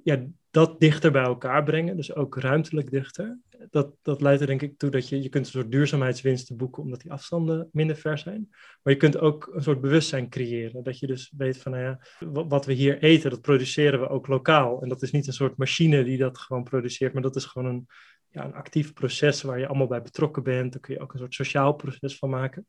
ja, 0.03 0.25
dat 0.51 0.79
dichter 0.79 1.11
bij 1.11 1.23
elkaar 1.23 1.63
brengen, 1.63 1.95
dus 1.95 2.15
ook 2.15 2.37
ruimtelijk 2.37 2.91
dichter, 2.91 3.39
dat, 3.69 3.95
dat 4.01 4.21
leidt 4.21 4.41
er 4.41 4.47
denk 4.47 4.61
ik 4.61 4.77
toe 4.77 4.89
dat 4.89 5.09
je, 5.09 5.21
je 5.21 5.29
kunt 5.29 5.45
een 5.45 5.51
soort 5.51 5.71
duurzaamheidswinsten 5.71 6.57
boeken 6.57 6.83
omdat 6.83 7.01
die 7.01 7.11
afstanden 7.11 7.69
minder 7.71 7.95
ver 7.95 8.17
zijn. 8.17 8.47
Maar 8.81 8.93
je 8.93 8.99
kunt 8.99 9.17
ook 9.17 9.49
een 9.53 9.63
soort 9.63 9.81
bewustzijn 9.81 10.29
creëren. 10.29 10.83
Dat 10.83 10.99
je 10.99 11.07
dus 11.07 11.33
weet 11.37 11.57
van, 11.57 11.71
nou 11.71 11.83
ja, 11.83 11.99
wa- 12.19 12.47
wat 12.47 12.65
we 12.65 12.73
hier 12.73 13.01
eten, 13.01 13.29
dat 13.29 13.41
produceren 13.41 13.99
we 13.99 14.07
ook 14.07 14.27
lokaal. 14.27 14.81
En 14.81 14.89
dat 14.89 15.01
is 15.01 15.11
niet 15.11 15.27
een 15.27 15.33
soort 15.33 15.57
machine 15.57 16.03
die 16.03 16.17
dat 16.17 16.37
gewoon 16.37 16.63
produceert, 16.63 17.13
maar 17.13 17.21
dat 17.21 17.35
is 17.35 17.45
gewoon 17.45 17.67
een, 17.67 17.87
ja, 18.29 18.45
een 18.45 18.53
actief 18.53 18.93
proces 18.93 19.41
waar 19.41 19.59
je 19.59 19.67
allemaal 19.67 19.87
bij 19.87 20.01
betrokken 20.01 20.43
bent. 20.43 20.71
Daar 20.71 20.81
kun 20.81 20.93
je 20.93 20.99
ook 20.99 21.13
een 21.13 21.19
soort 21.19 21.33
sociaal 21.33 21.73
proces 21.73 22.17
van 22.17 22.29
maken. 22.29 22.65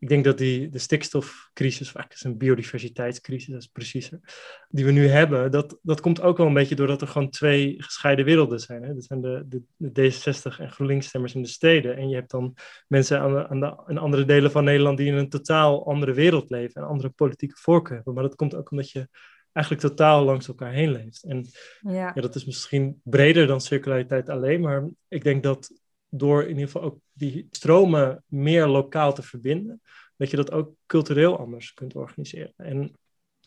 Ik 0.00 0.08
denk 0.08 0.24
dat 0.24 0.38
die, 0.38 0.68
de 0.68 0.78
stikstofcrisis, 0.78 1.88
of 1.88 1.94
eigenlijk 1.94 2.12
is 2.12 2.24
een 2.24 2.38
biodiversiteitscrisis, 2.38 3.52
dat 3.52 3.62
is 3.62 3.66
preciezer, 3.66 4.20
die 4.68 4.84
we 4.84 4.90
nu 4.90 5.06
hebben, 5.06 5.50
dat, 5.50 5.78
dat 5.82 6.00
komt 6.00 6.20
ook 6.20 6.36
wel 6.36 6.46
een 6.46 6.54
beetje 6.54 6.74
doordat 6.74 7.00
er 7.00 7.08
gewoon 7.08 7.30
twee 7.30 7.74
gescheiden 7.82 8.24
werelden 8.24 8.60
zijn. 8.60 8.82
Hè? 8.82 8.94
Dat 8.94 9.04
zijn 9.04 9.20
de, 9.20 9.44
de, 9.48 9.62
de 9.76 10.12
D66 10.12 10.58
en 10.58 10.70
GroenLinks-stemmers 10.70 11.34
in 11.34 11.42
de 11.42 11.48
steden. 11.48 11.96
En 11.96 12.08
je 12.08 12.14
hebt 12.14 12.30
dan 12.30 12.54
mensen 12.86 13.20
aan, 13.20 13.32
de, 13.32 13.48
aan 13.48 13.60
de, 13.60 13.82
in 13.86 13.98
andere 13.98 14.24
delen 14.24 14.50
van 14.50 14.64
Nederland 14.64 14.98
die 14.98 15.06
in 15.06 15.16
een 15.16 15.28
totaal 15.28 15.86
andere 15.86 16.12
wereld 16.12 16.50
leven 16.50 16.82
en 16.82 16.88
andere 16.88 17.10
politieke 17.10 17.56
voorkeur 17.56 17.94
hebben. 17.94 18.14
Maar 18.14 18.22
dat 18.22 18.36
komt 18.36 18.54
ook 18.54 18.70
omdat 18.70 18.90
je 18.90 19.08
eigenlijk 19.52 19.86
totaal 19.86 20.24
langs 20.24 20.48
elkaar 20.48 20.72
heen 20.72 20.92
leeft. 20.92 21.24
En 21.24 21.46
ja. 21.80 22.12
ja, 22.14 22.20
dat 22.20 22.34
is 22.34 22.44
misschien 22.44 23.00
breder 23.04 23.46
dan 23.46 23.60
circulariteit 23.60 24.28
alleen, 24.28 24.60
maar 24.60 24.88
ik 25.08 25.24
denk 25.24 25.42
dat 25.42 25.70
door 26.10 26.42
in 26.42 26.48
ieder 26.48 26.64
geval 26.64 26.82
ook 26.82 26.98
die 27.12 27.46
stromen 27.50 28.24
meer 28.26 28.66
lokaal 28.66 29.14
te 29.14 29.22
verbinden, 29.22 29.82
dat 30.16 30.30
je 30.30 30.36
dat 30.36 30.52
ook 30.52 30.74
cultureel 30.86 31.38
anders 31.38 31.74
kunt 31.74 31.94
organiseren. 31.94 32.52
En 32.56 32.96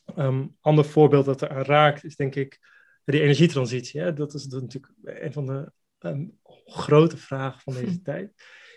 een 0.05 0.55
ander 0.61 0.85
voorbeeld 0.85 1.25
dat 1.25 1.41
eraan 1.41 1.63
raakt 1.63 2.03
is 2.03 2.15
denk 2.15 2.35
ik 2.35 2.59
die 3.05 3.21
energietransitie. 3.21 4.01
Hè? 4.01 4.13
Dat 4.13 4.33
is 4.33 4.47
natuurlijk 4.47 4.93
een 5.03 5.33
van 5.33 5.45
de 5.45 5.71
ehm, 5.99 6.25
grote 6.65 7.17
vragen 7.17 7.61
van 7.61 7.73
deze 7.73 8.01
tijd. 8.11 8.33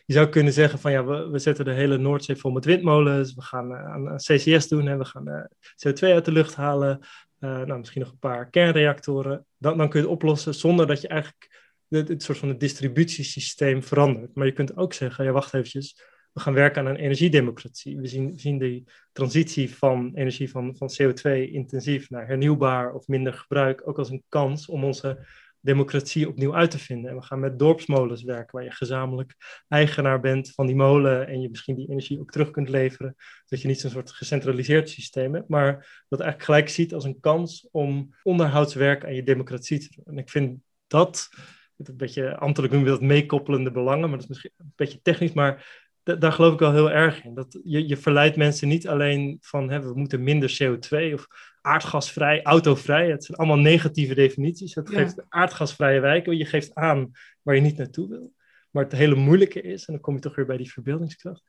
Je 0.07 0.13
zou 0.13 0.29
kunnen 0.29 0.53
zeggen 0.53 0.79
van 0.79 0.93
ja, 0.93 1.05
we, 1.05 1.29
we 1.29 1.39
zetten 1.39 1.65
de 1.65 1.73
hele 1.73 1.99
Noordzee 1.99 2.37
vol 2.37 2.51
met 2.51 2.65
windmolens, 2.65 3.35
we 3.35 3.43
gaan 3.43 3.75
eh, 3.75 3.85
aan, 3.85 4.09
aan 4.09 4.17
CCS 4.17 4.69
doen 4.69 4.89
en 4.89 4.99
we 4.99 5.05
gaan 5.05 5.29
eh, 5.29 5.45
CO2 5.89 6.01
uit 6.01 6.25
de 6.25 6.33
lucht 6.33 6.55
halen. 6.55 6.99
Uh, 7.41 7.63
nou, 7.63 7.79
misschien 7.79 8.01
nog 8.01 8.11
een 8.11 8.19
paar 8.19 8.51
kernreactoren. 8.51 9.47
Dan, 9.59 9.79
dan 9.79 9.89
kun 9.89 10.01
je 10.01 10.07
het 10.07 10.15
oplossen 10.15 10.55
zonder 10.55 10.87
dat 10.87 11.01
je 11.01 11.09
eigenlijk 11.09 11.66
het, 11.89 12.09
het 12.09 12.23
soort 12.23 12.39
van 12.39 12.49
het 12.49 12.61
distributiesysteem 12.61 13.83
verandert. 13.83 14.35
Maar 14.35 14.47
je 14.47 14.53
kunt 14.53 14.77
ook 14.77 14.93
zeggen, 14.93 15.25
ja, 15.25 15.33
wacht 15.33 15.55
eventjes, 15.55 16.03
we 16.33 16.41
gaan 16.41 16.55
werken 16.55 16.83
aan 16.83 16.89
een 16.89 17.01
energiedemocratie. 17.01 18.01
We 18.01 18.07
zien, 18.07 18.39
zien 18.39 18.59
die 18.59 18.85
transitie 19.13 19.75
van 19.75 20.11
energie 20.15 20.51
van, 20.51 20.77
van 20.77 20.91
CO2 21.03 21.51
intensief 21.53 22.11
naar 22.11 22.27
hernieuwbaar 22.27 22.93
of 22.95 23.07
minder 23.07 23.33
gebruik 23.33 23.89
ook 23.89 23.99
als 23.99 24.11
een 24.11 24.25
kans 24.29 24.67
om 24.67 24.85
onze 24.85 25.27
democratie 25.67 26.29
opnieuw 26.29 26.55
uit 26.55 26.71
te 26.71 26.79
vinden. 26.79 27.11
En 27.11 27.17
we 27.17 27.23
gaan 27.23 27.41
met 27.41 27.59
dorpsmolens 27.59 28.23
werken, 28.23 28.57
waar 28.57 28.65
je 28.65 28.71
gezamenlijk 28.71 29.35
eigenaar 29.69 30.21
bent 30.21 30.53
van 30.55 30.67
die 30.67 30.77
molen 30.77 31.27
en 31.27 31.41
je 31.41 31.49
misschien 31.49 31.75
die 31.75 31.91
energie 31.91 32.21
ook 32.21 32.31
terug 32.31 32.51
kunt 32.51 32.69
leveren. 32.69 33.17
Dat 33.47 33.61
je 33.61 33.69
niet 33.69 33.81
zo'n 33.81 33.91
soort 33.91 34.11
gecentraliseerd 34.11 34.91
systeem 34.91 35.35
hebt, 35.35 35.49
maar 35.49 36.05
dat 36.09 36.21
eigenlijk 36.21 36.51
gelijk 36.51 36.69
ziet 36.69 36.95
als 36.95 37.05
een 37.05 37.21
kans 37.21 37.69
om 37.71 38.15
onderhoudswerk 38.23 39.05
aan 39.05 39.15
je 39.15 39.23
democratie 39.23 39.79
te 39.79 39.89
doen. 39.95 40.05
En 40.05 40.19
ik 40.19 40.31
vind 40.31 40.61
dat, 40.87 41.29
een 41.77 41.97
beetje 41.97 42.37
ambtelijk 42.37 42.73
noemen 42.73 42.93
we 42.93 42.99
dat 42.99 43.09
meekoppelende 43.09 43.71
belangen, 43.71 44.01
maar 44.09 44.19
dat 44.19 44.21
is 44.23 44.29
misschien 44.29 44.51
een 44.57 44.73
beetje 44.77 45.01
technisch, 45.03 45.33
maar 45.33 45.85
daar 46.03 46.33
geloof 46.33 46.53
ik 46.53 46.59
wel 46.59 46.73
heel 46.73 46.91
erg 46.91 47.25
in. 47.25 47.35
Dat 47.35 47.59
je, 47.65 47.89
je 47.89 47.97
verleidt 47.97 48.37
mensen 48.37 48.69
niet 48.69 48.89
alleen 48.89 49.39
van 49.41 49.71
hè, 49.71 49.81
we 49.81 49.93
moeten 49.95 50.23
minder 50.23 50.59
CO2 50.63 51.13
of 51.13 51.27
aardgasvrij, 51.61 52.43
autovrij. 52.43 53.11
Het 53.11 53.25
zijn 53.25 53.39
allemaal 53.39 53.59
negatieve 53.59 54.15
definities. 54.15 54.75
Het 54.75 54.91
Ja. 54.91 54.99
geeft 54.99 55.25
aardgasvrije 55.29 56.01
wijken. 56.01 56.37
Je 56.37 56.45
geeft 56.45 56.75
aan 56.75 57.11
waar 57.43 57.55
je 57.55 57.61
niet 57.61 57.77
naartoe 57.77 58.09
wil. 58.09 58.33
Maar 58.71 58.85
het 58.85 58.93
hele 58.93 59.15
moeilijke 59.15 59.61
is, 59.61 59.85
en 59.87 59.93
dan 59.93 60.03
kom 60.03 60.15
je 60.15 60.21
toch 60.21 60.35
weer 60.35 60.47
bij 60.47 60.57
die 60.57 60.73
verbeeldingskracht. 60.73 61.43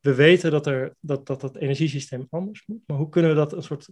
We 0.00 0.14
weten 0.14 0.50
dat 0.50 0.66
er, 0.66 0.94
dat, 1.00 1.26
dat, 1.26 1.40
dat 1.40 1.56
energiesysteem 1.56 2.26
anders 2.30 2.62
moet. 2.66 2.82
Maar 2.86 2.96
hoe 2.96 3.08
kunnen 3.08 3.30
we 3.30 3.36
dat 3.36 3.52
een 3.52 3.62
soort 3.62 3.88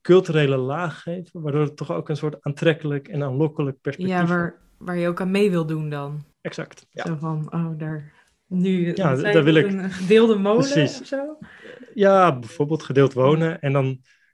culturele 0.00 0.56
laag 0.56 1.02
geven, 1.02 1.40
waardoor 1.42 1.62
het 1.62 1.76
toch 1.76 1.92
ook 1.92 2.08
een 2.08 2.16
soort 2.16 2.36
aantrekkelijk 2.40 3.08
en 3.08 3.22
aanlokkelijk 3.22 3.80
perspectief 3.80 4.14
Ja, 4.16 4.26
waar, 4.26 4.61
waar 4.84 4.96
je 4.96 5.08
ook 5.08 5.20
aan 5.20 5.30
mee 5.30 5.50
wil 5.50 5.66
doen 5.66 5.90
dan. 5.90 6.24
Exact. 6.40 6.86
Ja. 6.90 7.06
Zo 7.06 7.16
van, 7.16 7.52
oh, 7.52 7.78
daar... 7.78 8.12
Nu 8.46 8.94
Ja, 8.94 9.14
daar 9.14 9.44
wil 9.44 9.54
ik- 9.54 9.66
een 9.66 9.90
gedeelde 9.90 10.38
molen 10.38 10.70
Precies. 10.70 11.00
of 11.00 11.06
zo. 11.06 11.38
Ja, 11.94 12.38
bijvoorbeeld 12.38 12.82
gedeeld 12.82 13.12
wonen. 13.12 13.60
En 13.60 13.72
dan, 13.72 13.86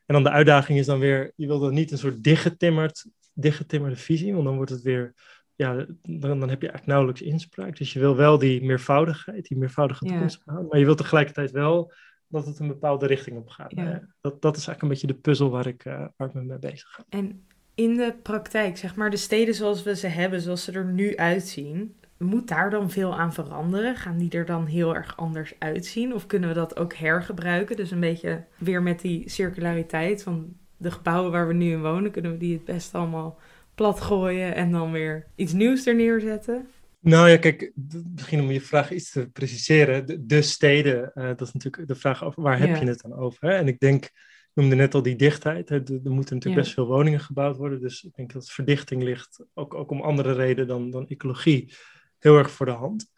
en 0.06 0.14
dan 0.14 0.22
de 0.22 0.30
uitdaging 0.30 0.78
is 0.78 0.86
dan 0.86 0.98
weer, 0.98 1.32
je 1.36 1.46
wil 1.46 1.58
dan 1.58 1.74
niet 1.74 1.90
een 1.90 1.98
soort 1.98 2.22
dichtgetimmerd, 2.22 3.06
dichtgetimmerde 3.32 3.96
visie, 3.96 4.32
want 4.32 4.44
dan 4.44 4.56
wordt 4.56 4.70
het 4.70 4.82
weer, 4.82 5.14
ja, 5.54 5.74
dan, 6.02 6.40
dan 6.40 6.48
heb 6.48 6.62
je 6.62 6.68
eigenlijk 6.68 6.86
nauwelijks 6.86 7.22
inspraak. 7.22 7.76
Dus 7.76 7.92
je 7.92 7.98
wil 7.98 8.16
wel 8.16 8.38
die 8.38 8.64
meervoudigheid, 8.64 9.48
die 9.48 9.58
meervoudige 9.58 10.04
toekomst 10.04 10.42
maar 10.46 10.78
je 10.78 10.84
wilt 10.84 10.98
tegelijkertijd 10.98 11.50
wel 11.50 11.92
dat 12.28 12.46
het 12.46 12.58
een 12.58 12.68
bepaalde 12.68 13.06
richting 13.06 13.36
op 13.36 13.48
gaat. 13.48 13.72
Ja. 13.74 14.08
Dat, 14.20 14.42
dat 14.42 14.56
is 14.56 14.66
eigenlijk 14.66 14.82
een 14.82 14.88
beetje 14.88 15.06
de 15.06 15.20
puzzel 15.20 15.50
waar 15.50 15.66
ik, 15.66 15.84
eh, 15.84 16.06
waar 16.16 16.28
ik 16.28 16.34
me 16.34 16.42
mee 16.42 16.58
bezig 16.58 16.88
ga. 16.88 17.04
En 17.08 17.46
in 17.78 17.96
de 17.96 18.14
praktijk, 18.22 18.76
zeg 18.76 18.94
maar, 18.94 19.10
de 19.10 19.16
steden 19.16 19.54
zoals 19.54 19.82
we 19.82 19.96
ze 19.96 20.06
hebben, 20.06 20.40
zoals 20.40 20.64
ze 20.64 20.72
er 20.72 20.84
nu 20.84 21.16
uitzien, 21.16 21.94
moet 22.16 22.48
daar 22.48 22.70
dan 22.70 22.90
veel 22.90 23.18
aan 23.18 23.32
veranderen? 23.32 23.96
Gaan 23.96 24.18
die 24.18 24.30
er 24.30 24.46
dan 24.46 24.66
heel 24.66 24.94
erg 24.94 25.16
anders 25.16 25.54
uitzien? 25.58 26.14
Of 26.14 26.26
kunnen 26.26 26.48
we 26.48 26.54
dat 26.54 26.76
ook 26.76 26.94
hergebruiken? 26.94 27.76
Dus 27.76 27.90
een 27.90 28.00
beetje 28.00 28.44
weer 28.58 28.82
met 28.82 29.00
die 29.00 29.30
circulariteit 29.30 30.22
van 30.22 30.56
de 30.76 30.90
gebouwen 30.90 31.32
waar 31.32 31.46
we 31.46 31.54
nu 31.54 31.70
in 31.70 31.82
wonen, 31.82 32.10
kunnen 32.10 32.32
we 32.32 32.38
die 32.38 32.52
het 32.52 32.64
best 32.64 32.94
allemaal 32.94 33.38
plat 33.74 34.00
gooien 34.00 34.54
en 34.54 34.70
dan 34.72 34.92
weer 34.92 35.26
iets 35.34 35.52
nieuws 35.52 35.86
er 35.86 35.94
neerzetten? 35.94 36.68
Nou 37.00 37.28
ja, 37.28 37.36
kijk, 37.36 37.72
misschien 38.14 38.40
om 38.40 38.50
je 38.50 38.60
vraag 38.60 38.90
iets 38.92 39.10
te 39.10 39.28
preciseren. 39.32 40.06
De, 40.06 40.26
de 40.26 40.42
steden, 40.42 41.12
eh, 41.14 41.26
dat 41.26 41.40
is 41.40 41.52
natuurlijk 41.52 41.88
de 41.88 41.94
vraag 41.94 42.24
over 42.24 42.42
waar 42.42 42.58
heb 42.58 42.68
Ja. 42.68 42.80
je 42.80 42.86
het 42.86 43.00
dan 43.00 43.14
over? 43.14 43.48
Hè? 43.48 43.54
En 43.54 43.68
ik 43.68 43.78
denk, 43.78 44.10
noemde 44.58 44.74
net 44.74 44.94
al 44.94 45.02
die 45.02 45.16
dichtheid. 45.16 45.70
Er, 45.70 45.82
moeten 45.88 46.14
natuurlijk 46.14 46.44
Ja. 46.44 46.54
best 46.54 46.72
veel 46.72 46.86
woningen 46.86 47.20
gebouwd 47.20 47.56
worden. 47.56 47.80
Dus 47.80 48.04
ik 48.04 48.14
denk 48.14 48.32
dat 48.32 48.50
verdichting 48.50 49.02
ligt, 49.02 49.44
ook, 49.54 49.74
ook 49.74 49.90
om 49.90 50.00
andere 50.00 50.32
reden 50.32 50.66
dan, 50.66 50.90
dan 50.90 51.08
ecologie, 51.08 51.72
heel 52.18 52.36
erg 52.36 52.50
voor 52.50 52.66
de 52.66 52.72
hand. 52.72 53.12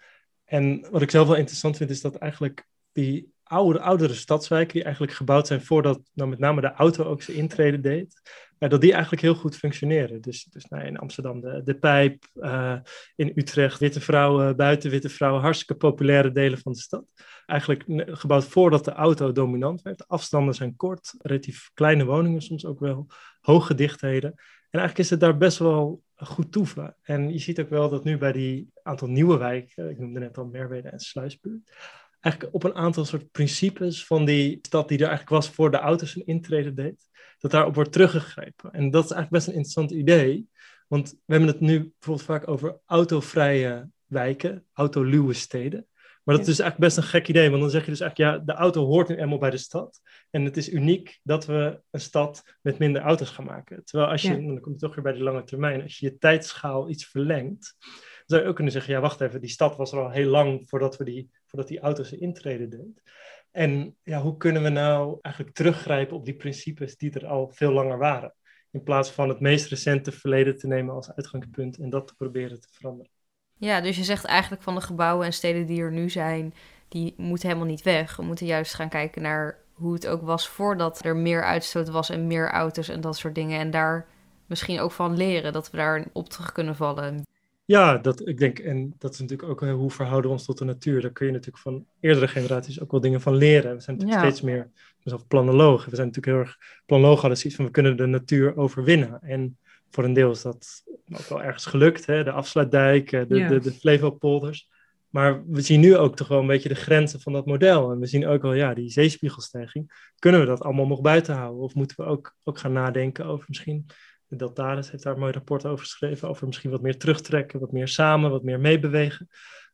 En 0.44 0.86
wat 0.90 1.02
ik 1.02 1.10
zelf 1.10 1.26
wel 1.28 1.36
interessant 1.36 1.76
vind, 1.76 1.90
is 1.90 2.00
dat 2.00 2.16
eigenlijk 2.16 2.66
die 2.92 3.32
oude, 3.42 3.80
oudere 3.80 4.14
stadswijken, 4.14 4.74
die 4.74 4.82
eigenlijk 4.82 5.14
gebouwd 5.14 5.46
zijn 5.46 5.62
voordat 5.62 6.00
nou, 6.12 6.30
met 6.30 6.38
name 6.38 6.60
de 6.60 6.72
auto 6.72 7.04
ook 7.04 7.22
zijn 7.22 7.36
intrede 7.36 7.80
deed, 7.80 8.20
dat 8.58 8.80
die 8.80 8.92
eigenlijk 8.92 9.22
heel 9.22 9.34
goed 9.34 9.56
functioneren. 9.56 10.20
Dus, 10.20 10.44
dus 10.44 10.64
nou, 10.64 10.84
in 10.84 10.98
Amsterdam 10.98 11.40
de, 11.40 11.62
de 11.64 11.74
Pijp, 11.74 12.24
eh, 12.34 12.78
in 13.16 13.32
Utrecht 13.34 13.78
witte 13.78 14.00
vrouwen, 14.00 14.56
buiten 14.56 14.90
witte 14.90 15.08
vrouwen, 15.08 15.42
hartstikke 15.42 15.74
populaire 15.74 16.32
delen 16.32 16.58
van 16.58 16.72
de 16.72 16.78
stad. 16.78 17.04
Eigenlijk 17.50 17.84
gebouwd 18.18 18.44
voordat 18.44 18.84
de 18.84 18.92
auto 18.92 19.32
dominant 19.32 19.82
werd. 19.82 19.98
De 19.98 20.04
afstanden 20.06 20.54
zijn 20.54 20.76
kort, 20.76 21.14
relatief 21.18 21.70
kleine 21.74 22.04
woningen 22.04 22.42
soms 22.42 22.66
ook 22.66 22.80
wel, 22.80 23.06
hoge 23.40 23.74
dichtheden. 23.74 24.30
En 24.70 24.78
eigenlijk 24.78 24.98
is 24.98 25.10
het 25.10 25.20
daar 25.20 25.36
best 25.36 25.58
wel 25.58 26.02
goed 26.16 26.52
toeven. 26.52 26.96
En 27.02 27.32
je 27.32 27.38
ziet 27.38 27.60
ook 27.60 27.68
wel 27.68 27.88
dat 27.88 28.04
nu 28.04 28.18
bij 28.18 28.32
die 28.32 28.70
aantal 28.82 29.08
nieuwe 29.08 29.36
wijken, 29.36 29.90
ik 29.90 29.98
noemde 29.98 30.20
net 30.20 30.38
al 30.38 30.46
Merwede 30.46 30.88
en 30.88 31.00
Sluisbuurt, 31.00 31.72
eigenlijk 32.20 32.54
op 32.54 32.64
een 32.64 32.74
aantal 32.74 33.04
soort 33.04 33.30
principes 33.30 34.06
van 34.06 34.24
die 34.24 34.58
stad 34.62 34.88
die 34.88 34.98
er 34.98 35.08
eigenlijk 35.08 35.42
was 35.42 35.50
voor 35.50 35.70
de 35.70 35.76
auto's 35.76 36.16
een 36.16 36.26
intrede 36.26 36.72
deed, 36.72 37.08
dat 37.38 37.50
daarop 37.50 37.74
wordt 37.74 37.92
teruggegrepen. 37.92 38.72
En 38.72 38.90
dat 38.90 39.04
is 39.04 39.10
eigenlijk 39.10 39.30
best 39.30 39.46
een 39.46 39.52
interessant 39.52 39.90
idee, 39.90 40.48
want 40.88 41.10
we 41.10 41.32
hebben 41.34 41.48
het 41.48 41.60
nu 41.60 41.78
bijvoorbeeld 41.78 42.26
vaak 42.26 42.48
over 42.48 42.80
autovrije 42.86 43.90
wijken, 44.06 44.66
autoluwe 44.72 45.32
steden. 45.32 45.86
Maar 46.24 46.36
dat 46.36 46.46
is 46.46 46.58
eigenlijk 46.58 46.78
best 46.78 46.96
een 46.96 47.10
gek 47.10 47.28
idee, 47.28 47.48
want 47.50 47.60
dan 47.62 47.70
zeg 47.70 47.84
je 47.84 47.90
dus 47.90 48.00
eigenlijk, 48.00 48.30
ja, 48.30 48.44
de 48.44 48.52
auto 48.52 48.84
hoort 48.84 49.08
nu 49.08 49.16
eenmaal 49.16 49.38
bij 49.38 49.50
de 49.50 49.56
stad. 49.56 50.00
En 50.30 50.44
het 50.44 50.56
is 50.56 50.72
uniek 50.72 51.20
dat 51.22 51.46
we 51.46 51.80
een 51.90 52.00
stad 52.00 52.58
met 52.62 52.78
minder 52.78 53.02
auto's 53.02 53.30
gaan 53.30 53.44
maken. 53.44 53.84
Terwijl 53.84 54.10
als 54.10 54.22
je, 54.22 54.28
Ja. 54.28 54.46
dan 54.46 54.60
kom 54.60 54.72
je 54.72 54.78
toch 54.78 54.94
weer 54.94 55.04
bij 55.04 55.12
de 55.12 55.22
lange 55.22 55.44
termijn, 55.44 55.82
als 55.82 55.98
je 55.98 56.06
je 56.06 56.18
tijdschaal 56.18 56.88
iets 56.88 57.06
verlengt, 57.06 57.76
dan 57.80 58.24
zou 58.26 58.42
je 58.42 58.48
ook 58.48 58.54
kunnen 58.54 58.72
zeggen, 58.72 58.92
ja, 58.94 59.00
wacht 59.00 59.20
even, 59.20 59.40
die 59.40 59.50
stad 59.50 59.76
was 59.76 59.92
er 59.92 59.98
al 59.98 60.10
heel 60.10 60.30
lang 60.30 60.68
voordat, 60.68 60.96
we 60.96 61.04
die, 61.04 61.30
voordat 61.46 61.68
die 61.68 61.80
auto's 61.80 62.12
een 62.12 62.20
intrede 62.20 62.68
deed. 62.68 63.02
En 63.50 63.96
ja, 64.02 64.20
hoe 64.20 64.36
kunnen 64.36 64.62
we 64.62 64.68
nou 64.68 65.18
eigenlijk 65.20 65.54
teruggrijpen 65.54 66.16
op 66.16 66.24
die 66.24 66.36
principes 66.36 66.96
die 66.96 67.12
er 67.12 67.26
al 67.26 67.50
veel 67.52 67.72
langer 67.72 67.98
waren? 67.98 68.34
In 68.70 68.82
plaats 68.82 69.10
van 69.10 69.28
het 69.28 69.40
meest 69.40 69.66
recente 69.68 70.12
verleden 70.12 70.56
te 70.56 70.66
nemen 70.66 70.94
als 70.94 71.12
uitgangspunt 71.12 71.78
en 71.78 71.90
dat 71.90 72.06
te 72.06 72.14
proberen 72.16 72.60
te 72.60 72.68
veranderen. 72.70 73.12
Ja, 73.60 73.80
dus 73.80 73.96
je 73.96 74.04
zegt 74.04 74.24
eigenlijk 74.24 74.62
van 74.62 74.74
de 74.74 74.80
gebouwen 74.80 75.26
en 75.26 75.32
steden 75.32 75.66
die 75.66 75.80
er 75.80 75.92
nu 75.92 76.10
zijn, 76.10 76.54
die 76.88 77.14
moeten 77.16 77.48
helemaal 77.48 77.68
niet 77.68 77.82
weg. 77.82 78.16
We 78.16 78.22
moeten 78.22 78.46
juist 78.46 78.74
gaan 78.74 78.88
kijken 78.88 79.22
naar 79.22 79.58
hoe 79.72 79.92
het 79.92 80.06
ook 80.06 80.22
was 80.22 80.48
voordat 80.48 81.04
er 81.04 81.16
meer 81.16 81.42
uitstoot 81.42 81.88
was 81.88 82.10
en 82.10 82.26
meer 82.26 82.50
auto's 82.50 82.88
en 82.88 83.00
dat 83.00 83.16
soort 83.16 83.34
dingen. 83.34 83.58
En 83.60 83.70
daar 83.70 84.06
misschien 84.46 84.80
ook 84.80 84.92
van 84.92 85.16
leren, 85.16 85.52
dat 85.52 85.70
we 85.70 85.76
daar 85.76 86.04
op 86.12 86.28
terug 86.28 86.52
kunnen 86.52 86.76
vallen. 86.76 87.26
Ja, 87.64 87.98
dat, 87.98 88.28
ik 88.28 88.38
denk, 88.38 88.58
en 88.58 88.94
dat 88.98 89.12
is 89.12 89.18
natuurlijk 89.18 89.48
ook 89.48 89.62
eh, 89.62 89.72
hoe 89.72 89.90
verhouden 89.90 90.30
we 90.30 90.36
ons 90.36 90.44
tot 90.44 90.58
de 90.58 90.64
natuur. 90.64 91.00
Daar 91.00 91.10
kun 91.10 91.26
je 91.26 91.32
natuurlijk 91.32 91.62
van 91.62 91.84
eerdere 92.00 92.28
generaties 92.28 92.80
ook 92.80 92.90
wel 92.90 93.00
dingen 93.00 93.20
van 93.20 93.36
leren. 93.36 93.74
We 93.76 93.80
zijn 93.82 93.96
natuurlijk 93.96 94.24
Ja. 94.24 94.30
steeds 94.30 94.44
meer 94.44 94.70
zelf 95.04 95.26
planologen. 95.26 95.90
We 95.90 95.96
zijn 95.96 96.06
natuurlijk 96.06 96.36
heel 96.36 96.46
erg, 96.46 96.82
planologen 96.86 97.20
hadden 97.20 97.38
zoiets 97.38 97.56
van, 97.56 97.64
we 97.64 97.70
kunnen 97.70 97.96
de 97.96 98.06
natuur 98.06 98.56
overwinnen. 98.56 99.22
En 99.22 99.58
voor 99.90 100.04
een 100.04 100.12
deel 100.12 100.30
is 100.30 100.42
dat 100.42 100.82
ook 101.12 101.28
wel 101.28 101.42
ergens 101.42 101.66
gelukt, 101.66 102.06
hè? 102.06 102.24
de 102.24 102.30
afsluitdijk, 102.32 103.10
de, 103.10 103.26
Ja. 103.28 103.48
de, 103.48 103.58
de 103.60 103.72
Flevopolders. 103.72 104.68
Maar 105.08 105.46
we 105.46 105.60
zien 105.60 105.80
nu 105.80 105.96
ook 105.96 106.16
toch 106.16 106.28
wel 106.28 106.40
een 106.40 106.46
beetje 106.46 106.68
de 106.68 106.74
grenzen 106.74 107.20
van 107.20 107.32
dat 107.32 107.46
model. 107.46 107.90
En 107.90 107.98
we 107.98 108.06
zien 108.06 108.26
ook 108.26 108.42
wel, 108.42 108.52
ja, 108.52 108.74
die 108.74 108.90
zeespiegelstijging. 108.90 110.10
Kunnen 110.18 110.40
we 110.40 110.46
dat 110.46 110.62
allemaal 110.62 110.86
nog 110.86 111.00
buiten 111.00 111.34
houden? 111.34 111.62
Of 111.62 111.74
moeten 111.74 111.96
we 111.96 112.10
ook, 112.10 112.36
ook 112.44 112.58
gaan 112.58 112.72
nadenken 112.72 113.24
over 113.24 113.44
misschien 113.48 113.86
de 114.30 114.36
Deltaris 114.36 114.90
heeft 114.90 115.02
daar 115.02 115.12
een 115.14 115.20
mooi 115.20 115.32
rapport 115.32 115.66
over 115.66 115.84
geschreven, 115.84 116.28
over 116.28 116.46
misschien 116.46 116.70
wat 116.70 116.82
meer 116.82 116.98
terugtrekken, 116.98 117.60
wat 117.60 117.72
meer 117.72 117.88
samen, 117.88 118.30
wat 118.30 118.42
meer 118.42 118.60
meebewegen. 118.60 119.28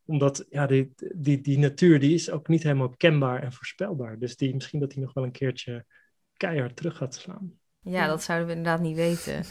Omdat 0.04 0.46
ja, 0.50 0.66
die, 0.66 0.92
die, 1.14 1.40
die 1.40 1.58
natuur 1.58 2.00
die 2.00 2.14
is 2.14 2.30
ook 2.30 2.48
niet 2.48 2.62
helemaal 2.62 2.94
kenbaar 2.96 3.42
en 3.42 3.52
voorspelbaar. 3.52 4.18
Dus 4.18 4.36
die, 4.36 4.54
misschien 4.54 4.80
dat 4.80 4.90
die 4.90 5.00
nog 5.00 5.12
wel 5.12 5.24
een 5.24 5.30
keertje 5.30 5.84
keihard 6.36 6.76
terug 6.76 6.96
gaat 6.96 7.14
slaan. 7.14 7.58
Ja, 7.88 8.06
dat 8.06 8.22
zouden 8.22 8.46
we 8.48 8.54
inderdaad 8.54 8.80
niet 8.80 8.96
weten. 8.96 9.44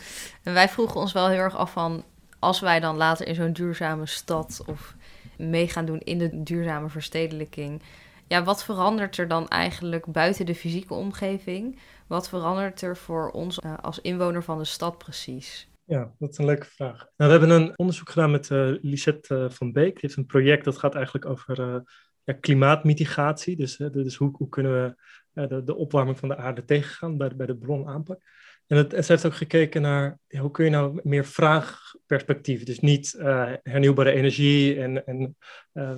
En 0.43 0.53
wij 0.53 0.69
vroegen 0.69 0.99
ons 0.99 1.13
wel 1.13 1.29
heel 1.29 1.39
erg 1.39 1.55
af 1.55 1.71
van, 1.71 2.03
als 2.39 2.59
wij 2.59 2.79
dan 2.79 2.97
later 2.97 3.27
in 3.27 3.35
zo'n 3.35 3.53
duurzame 3.53 4.05
stad 4.05 4.63
of 4.65 4.95
mee 5.37 5.67
gaan 5.67 5.85
doen 5.85 5.99
in 5.99 6.17
de 6.17 6.43
duurzame 6.43 6.89
verstedelijking, 6.89 7.81
ja, 8.27 8.43
wat 8.43 8.63
verandert 8.63 9.17
er 9.17 9.27
dan 9.27 9.47
eigenlijk 9.47 10.05
buiten 10.05 10.45
de 10.45 10.55
fysieke 10.55 10.93
omgeving? 10.93 11.79
Wat 12.07 12.29
verandert 12.29 12.81
er 12.81 12.97
voor 12.97 13.31
ons 13.31 13.59
eh, 13.59 13.73
als 13.81 14.01
inwoner 14.01 14.43
van 14.43 14.57
de 14.57 14.65
stad 14.65 14.97
precies? 14.97 15.69
Ja, 15.83 16.11
dat 16.19 16.29
is 16.29 16.37
een 16.37 16.45
leuke 16.45 16.65
vraag. 16.65 16.97
Nou, 16.97 17.31
we 17.31 17.37
hebben 17.37 17.49
een 17.49 17.73
onderzoek 17.75 18.09
gedaan 18.09 18.31
met 18.31 18.51
eh 18.51 18.71
Lisette 18.81 19.35
eh, 19.35 19.49
van 19.49 19.71
Beek. 19.71 19.91
Die 19.91 19.99
heeft 20.01 20.17
een 20.17 20.25
project 20.25 20.65
dat 20.65 20.77
gaat 20.77 20.95
eigenlijk 20.95 21.25
over 21.25 21.59
eh, 21.61 21.79
ja, 22.23 22.33
klimaatmitigatie. 22.33 23.55
Dus, 23.55 23.75
dus 23.77 24.15
hoe, 24.15 24.31
hoe 24.37 24.49
kunnen 24.49 24.83
we 24.83 24.95
de, 25.35 25.61
de 25.63 25.75
opwarming 25.75 26.19
van 26.19 26.29
de 26.29 26.37
aarde 26.37 26.65
tegengaan 26.65 27.17
bij 27.17 27.35
bij 27.35 27.45
de 27.45 27.57
bronaanpak. 27.57 28.21
En, 28.67 28.77
het, 28.77 29.05
ze 29.05 29.11
heeft 29.11 29.25
ook 29.25 29.35
gekeken 29.35 29.81
naar 29.81 30.19
hoe 30.27 30.51
kun 30.51 30.65
je 30.65 30.71
nou 30.71 30.99
meer 31.03 31.25
vraagperspectief, 31.25 32.63
dus 32.63 32.79
niet 32.79 33.13
eh, 33.13 33.51
hernieuwbare 33.63 34.11
energie 34.11 34.81
en, 34.81 35.05
en 35.05 35.37
eh, 35.71 35.97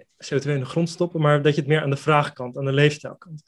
CO2 0.00 0.48
in 0.48 0.58
de 0.58 0.64
grond 0.64 0.88
stoppen, 0.88 1.20
maar 1.20 1.42
dat 1.42 1.54
je 1.54 1.60
het 1.60 1.70
meer 1.70 1.82
aan 1.82 1.90
de 1.90 1.96
vraagkant, 1.96 2.58
aan 2.58 2.64
de 2.64 2.72
leefstijlkant. 2.72 3.42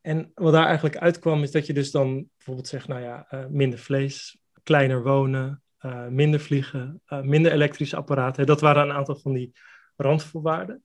En 0.00 0.30
wat 0.34 0.52
daar 0.52 0.66
eigenlijk 0.66 0.96
uitkwam, 0.96 1.42
is 1.42 1.50
dat 1.50 1.66
je 1.66 1.72
dus 1.72 1.90
dan 1.90 2.28
bijvoorbeeld 2.36 2.68
zegt, 2.68 2.88
nou 2.88 3.02
ja, 3.02 3.26
eh, 3.28 3.46
minder 3.46 3.78
vlees, 3.78 4.38
kleiner 4.62 5.02
wonen, 5.02 5.62
eh, 5.78 6.06
minder 6.06 6.40
vliegen, 6.40 7.02
eh, 7.06 7.20
minder 7.20 7.52
elektrische 7.52 7.96
apparaten. 7.96 8.46
Dat 8.46 8.60
waren 8.60 8.82
een 8.82 8.96
aantal 8.96 9.16
van 9.16 9.32
die 9.32 9.52
randvoorwaarden. 9.96 10.82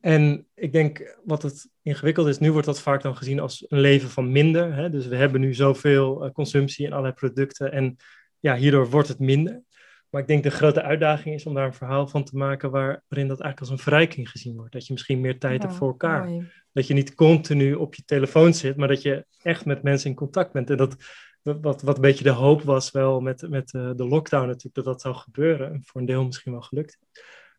En 0.00 0.46
ik 0.54 0.72
denk 0.72 1.16
wat 1.24 1.42
het 1.42 1.68
ingewikkeld 1.82 2.26
is, 2.26 2.38
nu 2.38 2.52
wordt 2.52 2.66
dat 2.66 2.80
vaak 2.80 3.02
dan 3.02 3.16
gezien 3.16 3.40
als 3.40 3.64
een 3.68 3.80
leven 3.80 4.08
van 4.08 4.32
minder. 4.32 4.74
Hè? 4.74 4.90
Dus 4.90 5.06
we 5.06 5.16
hebben 5.16 5.40
nu 5.40 5.54
zoveel 5.54 6.24
uh, 6.24 6.30
consumptie 6.32 6.86
en 6.86 6.92
allerlei 6.92 7.14
producten 7.14 7.72
en 7.72 7.96
ja, 8.40 8.56
hierdoor 8.56 8.90
wordt 8.90 9.08
het 9.08 9.18
minder. 9.18 9.62
Maar 10.10 10.20
ik 10.20 10.26
denk 10.28 10.42
de 10.42 10.50
grote 10.50 10.82
uitdaging 10.82 11.34
is 11.34 11.46
om 11.46 11.54
daar 11.54 11.66
een 11.66 11.74
verhaal 11.74 12.06
van 12.06 12.24
te 12.24 12.36
maken 12.36 12.70
waarin 12.70 12.98
dat 13.08 13.40
eigenlijk 13.40 13.60
als 13.60 13.70
een 13.70 13.78
verrijking 13.78 14.30
gezien 14.30 14.56
wordt. 14.56 14.72
Dat 14.72 14.86
je 14.86 14.92
misschien 14.92 15.20
meer 15.20 15.38
tijd 15.38 15.62
Ja, 15.62 15.66
hebt 15.66 15.78
voor 15.78 15.88
elkaar. 15.88 16.28
mooi. 16.28 16.50
Dat 16.72 16.86
je 16.86 16.94
niet 16.94 17.14
continu 17.14 17.74
op 17.74 17.94
je 17.94 18.02
telefoon 18.04 18.54
zit, 18.54 18.76
maar 18.76 18.88
dat 18.88 19.02
je 19.02 19.26
echt 19.42 19.64
met 19.64 19.82
mensen 19.82 20.10
in 20.10 20.16
contact 20.16 20.52
bent. 20.52 20.70
En 20.70 20.76
dat, 20.76 20.96
wat, 21.42 21.82
wat 21.82 21.96
een 21.96 22.00
beetje 22.02 22.24
de 22.24 22.30
hoop 22.30 22.62
was 22.62 22.90
wel 22.90 23.20
met, 23.20 23.48
met 23.48 23.72
uh, 23.74 23.90
de 23.94 24.04
lockdown 24.06 24.46
natuurlijk, 24.46 24.74
dat 24.74 24.84
dat 24.84 25.00
zou 25.00 25.14
gebeuren. 25.14 25.72
En 25.72 25.82
voor 25.84 26.00
een 26.00 26.06
deel 26.06 26.24
misschien 26.24 26.52
wel 26.52 26.60
gelukt. 26.60 26.98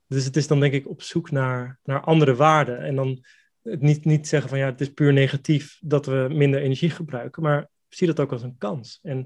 Dus 0.08 0.26
het 0.26 0.36
is 0.36 0.48
dan 0.48 0.60
denk 0.60 0.74
ik 0.74 0.90
op 0.90 1.02
zoek 1.02 1.32
naar, 1.32 1.80
naar 1.84 2.02
andere 2.02 2.36
waarden. 2.36 2.80
En 2.80 2.96
dan 2.96 3.24
niet, 3.62 4.06
niet 4.06 4.28
zeggen 4.28 4.50
van 4.50 4.58
ja, 4.58 4.66
het 4.66 4.82
is 4.82 4.94
puur 4.94 5.14
negatief 5.14 5.78
dat 5.82 6.06
we 6.06 6.28
minder 6.32 6.62
energie 6.62 6.90
gebruiken. 6.90 7.44
Maar 7.44 7.70
zie 7.90 8.08
dat 8.08 8.20
ook 8.20 8.32
als 8.32 8.44
een 8.44 8.58
kans. 8.58 9.00
En 9.02 9.20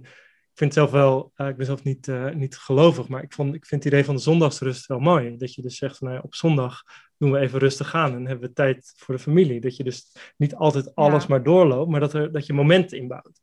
ik 0.52 0.58
vind 0.58 0.74
zelf 0.74 0.92
wel, 0.92 1.32
uh, 1.38 1.48
ik 1.48 1.58
ben 1.58 1.66
zelf 1.66 1.84
niet, 1.84 2.08
uh, 2.08 2.34
niet 2.34 2.58
gelovig, 2.58 3.08
maar 3.08 3.24
ik, 3.24 3.34
vond, 3.34 3.54
ik 3.54 3.66
vind 3.66 3.84
het 3.84 3.94
idee 3.94 4.06
van 4.06 4.16
de 4.16 4.22
zondagsrust 4.22 4.86
wel 4.86 5.00
mooi. 5.00 5.38
Dat 5.38 5.54
je 5.54 5.62
dus 5.62 5.78
zegt 5.78 5.98
van 5.98 6.08
nou 6.08 6.20
ja, 6.20 6.26
op 6.26 6.36
zondag 6.36 6.84
doen 7.18 7.32
we 7.32 7.40
even 7.40 7.60
rustig 7.60 7.96
aan 7.96 8.16
en 8.16 8.26
hebben 8.26 8.48
we 8.48 8.54
tijd 8.54 8.94
voor 8.96 9.16
de 9.16 9.22
familie. 9.22 9.62
Dat 9.62 9.76
je 9.76 9.84
dus 9.84 10.16
niet 10.38 10.56
altijd 10.56 10.96
alles 10.96 11.22
ja. 11.22 11.30
maar 11.30 11.44
doorloopt, 11.44 11.92
maar 11.92 12.00
dat, 12.00 12.14
er, 12.14 12.32
dat 12.32 12.46
je 12.46 12.54
momenten 12.54 12.98
inbouwt. 12.98 13.40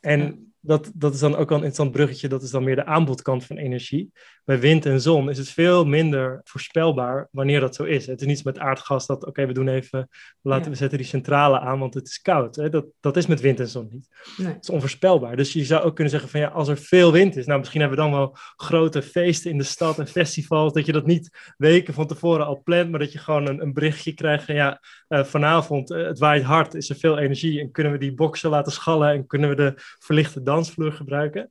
En 0.00 0.20
ja. 0.20 0.34
dat, 0.60 0.92
dat 0.94 1.14
is 1.14 1.20
dan 1.20 1.36
ook 1.36 1.48
wel 1.48 1.58
een 1.58 1.64
interessant 1.64 1.90
bruggetje, 1.90 2.28
dat 2.28 2.42
is 2.42 2.50
dan 2.50 2.64
meer 2.64 2.76
de 2.76 2.84
aanbodkant 2.84 3.44
van 3.44 3.56
energie. 3.56 4.10
Bij 4.46 4.60
wind 4.60 4.86
en 4.86 5.00
zon 5.00 5.30
is 5.30 5.38
het 5.38 5.48
veel 5.48 5.84
minder 5.84 6.40
voorspelbaar 6.44 7.28
wanneer 7.30 7.60
dat 7.60 7.74
zo 7.74 7.82
is. 7.82 8.06
Het 8.06 8.20
is 8.20 8.26
niet 8.26 8.44
met 8.44 8.58
aardgas 8.58 9.06
dat, 9.06 9.16
oké, 9.16 9.28
okay, 9.28 9.46
we 9.46 9.52
doen 9.52 9.68
even, 9.68 10.08
we, 10.10 10.48
laten, 10.48 10.64
ja. 10.64 10.70
we 10.70 10.76
zetten 10.76 10.98
die 10.98 11.06
centrale 11.06 11.60
aan, 11.60 11.78
want 11.78 11.94
het 11.94 12.06
is 12.06 12.20
koud. 12.20 12.56
Hè? 12.56 12.68
Dat, 12.68 12.86
dat 13.00 13.16
is 13.16 13.26
met 13.26 13.40
wind 13.40 13.60
en 13.60 13.68
zon 13.68 13.88
niet. 13.90 14.08
Nee. 14.36 14.52
Het 14.52 14.62
is 14.62 14.70
onvoorspelbaar. 14.70 15.36
Dus 15.36 15.52
je 15.52 15.64
zou 15.64 15.84
ook 15.84 15.94
kunnen 15.94 16.12
zeggen 16.12 16.30
van, 16.30 16.40
ja, 16.40 16.48
als 16.48 16.68
er 16.68 16.76
veel 16.76 17.12
wind 17.12 17.36
is, 17.36 17.46
nou, 17.46 17.58
misschien 17.58 17.80
hebben 17.80 17.98
we 17.98 18.04
dan 18.04 18.14
wel 18.14 18.36
grote 18.56 19.02
feesten 19.02 19.50
in 19.50 19.58
de 19.58 19.64
stad 19.64 19.98
en 19.98 20.06
festivals, 20.06 20.72
dat 20.72 20.86
je 20.86 20.92
dat 20.92 21.06
niet 21.06 21.54
weken 21.56 21.94
van 21.94 22.06
tevoren 22.06 22.46
al 22.46 22.62
plant, 22.62 22.90
maar 22.90 23.00
dat 23.00 23.12
je 23.12 23.18
gewoon 23.18 23.46
een, 23.46 23.62
een 23.62 23.72
berichtje 23.72 24.14
krijgt 24.14 24.44
van, 24.44 24.54
ja, 24.54 24.80
uh, 25.08 25.24
vanavond, 25.24 25.90
uh, 25.90 26.06
het 26.06 26.18
waait 26.18 26.42
hard, 26.42 26.74
is 26.74 26.90
er 26.90 26.96
veel 26.96 27.18
energie 27.18 27.60
en 27.60 27.70
kunnen 27.70 27.92
we 27.92 27.98
die 27.98 28.14
boksen 28.14 28.50
laten 28.50 28.72
schallen 28.72 29.10
en 29.10 29.26
kunnen 29.26 29.48
we 29.48 29.56
de 29.56 29.72
verlichte 29.98 30.42
dansvloer 30.42 30.92
gebruiken. 30.92 31.50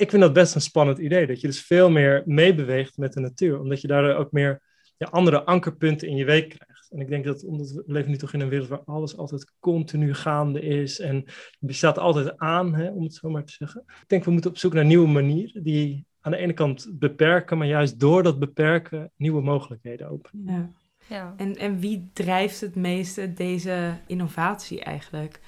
Ik 0.00 0.10
vind 0.10 0.22
dat 0.22 0.32
best 0.32 0.54
een 0.54 0.60
spannend 0.60 0.98
idee, 0.98 1.26
dat 1.26 1.40
je 1.40 1.46
dus 1.46 1.62
veel 1.62 1.90
meer 1.90 2.22
meebeweegt 2.26 2.96
met 2.96 3.12
de 3.12 3.20
natuur, 3.20 3.60
omdat 3.60 3.80
je 3.80 3.88
daar 3.88 4.16
ook 4.16 4.32
meer 4.32 4.62
ja, 4.96 5.06
andere 5.06 5.44
ankerpunten 5.44 6.08
in 6.08 6.16
je 6.16 6.24
week 6.24 6.48
krijgt. 6.48 6.90
En 6.90 7.00
ik 7.00 7.08
denk 7.08 7.24
dat, 7.24 7.44
omdat 7.44 7.70
we 7.70 7.82
leven 7.86 8.10
nu 8.10 8.16
toch 8.16 8.32
in 8.32 8.40
een 8.40 8.48
wereld 8.48 8.68
waar 8.68 8.84
alles 8.84 9.16
altijd 9.16 9.52
continu 9.58 10.14
gaande 10.14 10.60
is 10.60 11.00
en 11.00 11.24
je 11.58 11.72
staat 11.72 11.98
altijd 11.98 12.38
aan, 12.38 12.74
hè, 12.74 12.90
om 12.90 13.02
het 13.02 13.14
zo 13.14 13.30
maar 13.30 13.44
te 13.44 13.52
zeggen. 13.52 13.82
Ik 13.86 14.04
denk 14.08 14.24
we 14.24 14.30
moeten 14.30 14.50
op 14.50 14.58
zoek 14.58 14.72
naar 14.72 14.84
nieuwe 14.84 15.08
manieren 15.08 15.62
die 15.62 16.06
aan 16.20 16.32
de 16.32 16.38
ene 16.38 16.52
kant 16.52 16.90
beperken, 16.92 17.58
maar 17.58 17.66
juist 17.66 18.00
door 18.00 18.22
dat 18.22 18.38
beperken 18.38 19.12
nieuwe 19.16 19.42
mogelijkheden 19.42 20.10
openen. 20.10 20.54
Ja. 20.54 20.70
Ja. 21.06 21.34
En, 21.36 21.56
en 21.56 21.78
wie 21.78 22.10
drijft 22.12 22.60
het 22.60 22.74
meeste 22.74 23.32
deze 23.32 23.98
innovatie 24.06 24.80
eigenlijk? 24.80 25.40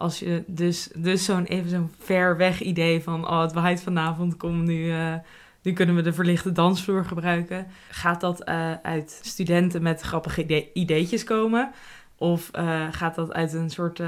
Als 0.00 0.18
je 0.18 0.42
dus, 0.46 0.88
dus 0.94 1.24
zo'n 1.24 1.44
even 1.44 1.70
zo'n 1.70 1.92
ver 1.98 2.36
weg 2.36 2.60
idee 2.60 3.02
van 3.02 3.28
oh, 3.28 3.40
het 3.40 3.52
waait 3.52 3.82
vanavond, 3.82 4.36
kom 4.36 4.64
nu, 4.64 4.90
eh, 4.90 5.14
nu 5.62 5.72
kunnen 5.72 5.94
we 5.94 6.02
de 6.02 6.12
verlichte 6.12 6.52
dansvloer 6.52 7.04
gebruiken. 7.04 7.66
Gaat 7.90 8.20
dat 8.20 8.44
eh, 8.44 8.72
uit 8.82 9.20
studenten 9.22 9.82
met 9.82 10.00
grappige 10.00 10.42
ide 10.42 10.72
ideetjes 10.72 11.24
komen? 11.24 11.72
Of 12.16 12.50
uh, 12.56 12.86
gaat 12.90 13.14
dat 13.14 13.32
uit 13.32 13.52
een 13.52 13.70
soort 13.70 14.02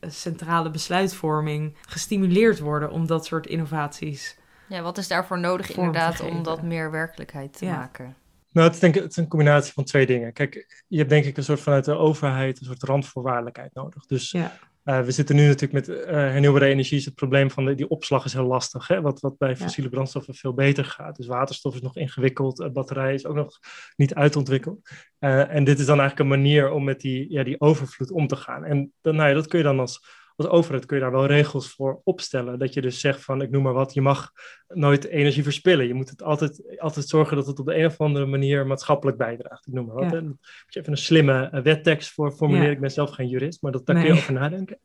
centrale 0.00 0.70
besluitvorming 0.70 1.76
gestimuleerd 1.88 2.58
worden 2.58 2.90
om 2.90 3.06
dat 3.06 3.26
soort 3.26 3.46
innovaties? 3.46 4.36
Ja, 4.68 4.82
wat 4.82 4.98
is 4.98 5.08
daarvoor 5.08 5.38
nodig 5.38 5.76
inderdaad 5.76 6.20
om 6.20 6.42
dat 6.42 6.62
meer 6.62 6.90
werkelijkheid 6.90 7.58
te 7.58 7.64
Ja. 7.64 7.76
maken? 7.76 8.16
Nou, 8.52 8.66
het 8.66 8.74
is, 8.74 8.80
denk 8.80 8.96
ik, 8.96 9.02
het 9.02 9.10
is 9.10 9.16
een 9.16 9.28
combinatie 9.28 9.72
van 9.72 9.84
twee 9.84 10.06
dingen. 10.06 10.32
Kijk, 10.32 10.82
je 10.88 10.98
hebt 10.98 11.10
denk 11.10 11.24
ik 11.24 11.36
een 11.36 11.44
soort 11.44 11.60
vanuit 11.60 11.84
de 11.84 11.96
overheid 11.96 12.60
een 12.60 12.66
soort 12.66 12.82
randvoorwaardelijkheid 12.82 13.74
nodig. 13.74 14.06
Dus 14.06 14.30
Ja. 14.30 14.52
Eh, 14.82 15.00
we 15.00 15.10
zitten 15.10 15.36
nu 15.36 15.46
natuurlijk 15.46 15.86
met 15.86 15.88
eh, 15.88 16.14
hernieuwbare 16.14 16.66
energie. 16.66 16.98
Is 16.98 17.04
het 17.04 17.14
probleem 17.14 17.50
van 17.50 17.64
de, 17.64 17.74
die 17.74 17.88
opslag 17.88 18.24
is 18.24 18.32
heel 18.32 18.46
lastig. 18.46 18.86
Hè? 18.86 19.00
Wat, 19.00 19.20
wat 19.20 19.38
bij 19.38 19.56
fossiele 19.56 19.88
brandstoffen 19.88 20.34
veel 20.34 20.54
beter 20.54 20.84
gaat. 20.84 21.16
Dus 21.16 21.26
waterstof 21.26 21.74
is 21.74 21.80
nog 21.80 21.96
ingewikkeld. 21.96 22.60
eh, 22.60 22.70
batterij 22.70 23.14
is 23.14 23.26
ook 23.26 23.34
nog 23.34 23.58
niet 23.96 24.14
uitontwikkeld. 24.14 24.88
En 25.18 25.64
dit 25.64 25.78
is 25.78 25.86
dan 25.86 25.98
eigenlijk 26.00 26.30
een 26.30 26.38
manier 26.38 26.70
om 26.70 26.84
met 26.84 27.00
die, 27.00 27.32
ja, 27.32 27.44
die 27.44 27.60
overvloed 27.60 28.10
om 28.10 28.26
te 28.26 28.36
gaan. 28.36 28.64
En 28.64 28.92
dan, 29.00 29.16
nou 29.16 29.28
ja, 29.28 29.34
dat 29.34 29.46
kun 29.46 29.58
je 29.58 29.64
dan 29.64 29.80
als, 29.80 30.04
als 30.40 30.48
overheid 30.48 30.86
kun 30.86 30.96
je 30.96 31.02
daar 31.02 31.12
wel 31.12 31.26
regels 31.26 31.74
voor 31.74 32.00
opstellen. 32.04 32.58
Dat 32.58 32.74
je 32.74 32.80
dus 32.80 33.00
zegt 33.00 33.24
van, 33.24 33.42
ik 33.42 33.50
noem 33.50 33.62
maar 33.62 33.72
wat, 33.72 33.94
je 33.94 34.00
mag 34.00 34.32
nooit 34.68 35.04
energie 35.04 35.42
verspillen. 35.42 35.86
Je 35.86 35.94
moet 35.94 36.10
het 36.10 36.22
altijd, 36.22 36.80
altijd 36.80 37.08
zorgen 37.08 37.36
dat 37.36 37.46
het 37.46 37.58
op 37.58 37.66
de 37.66 37.76
een 37.76 37.86
of 37.86 38.00
andere 38.00 38.26
manier 38.26 38.66
maatschappelijk 38.66 39.16
bijdraagt. 39.18 39.66
Ik 39.66 39.72
noem 39.72 39.86
maar 39.86 39.94
wat. 39.94 40.12
Ja. 40.12 40.20
moet 40.20 40.38
je 40.66 40.80
even 40.80 40.92
een 40.92 40.98
slimme 40.98 41.48
eh, 41.52 41.62
wettekst 41.62 42.12
voor 42.12 42.32
formuleren. 42.32 42.68
Ja. 42.68 42.74
Ik 42.74 42.80
ben 42.80 42.90
zelf 42.90 43.10
geen 43.10 43.28
jurist, 43.28 43.62
maar 43.62 43.72
dat, 43.72 43.86
daar 43.86 43.96
kun 43.96 44.06
je 44.06 44.12
over 44.12 44.32
nadenken. 44.32 44.78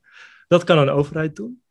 Dat 0.48 0.64
kan 0.64 0.78
een 0.78 0.90
overheid 0.90 1.36
doen. 1.36 1.62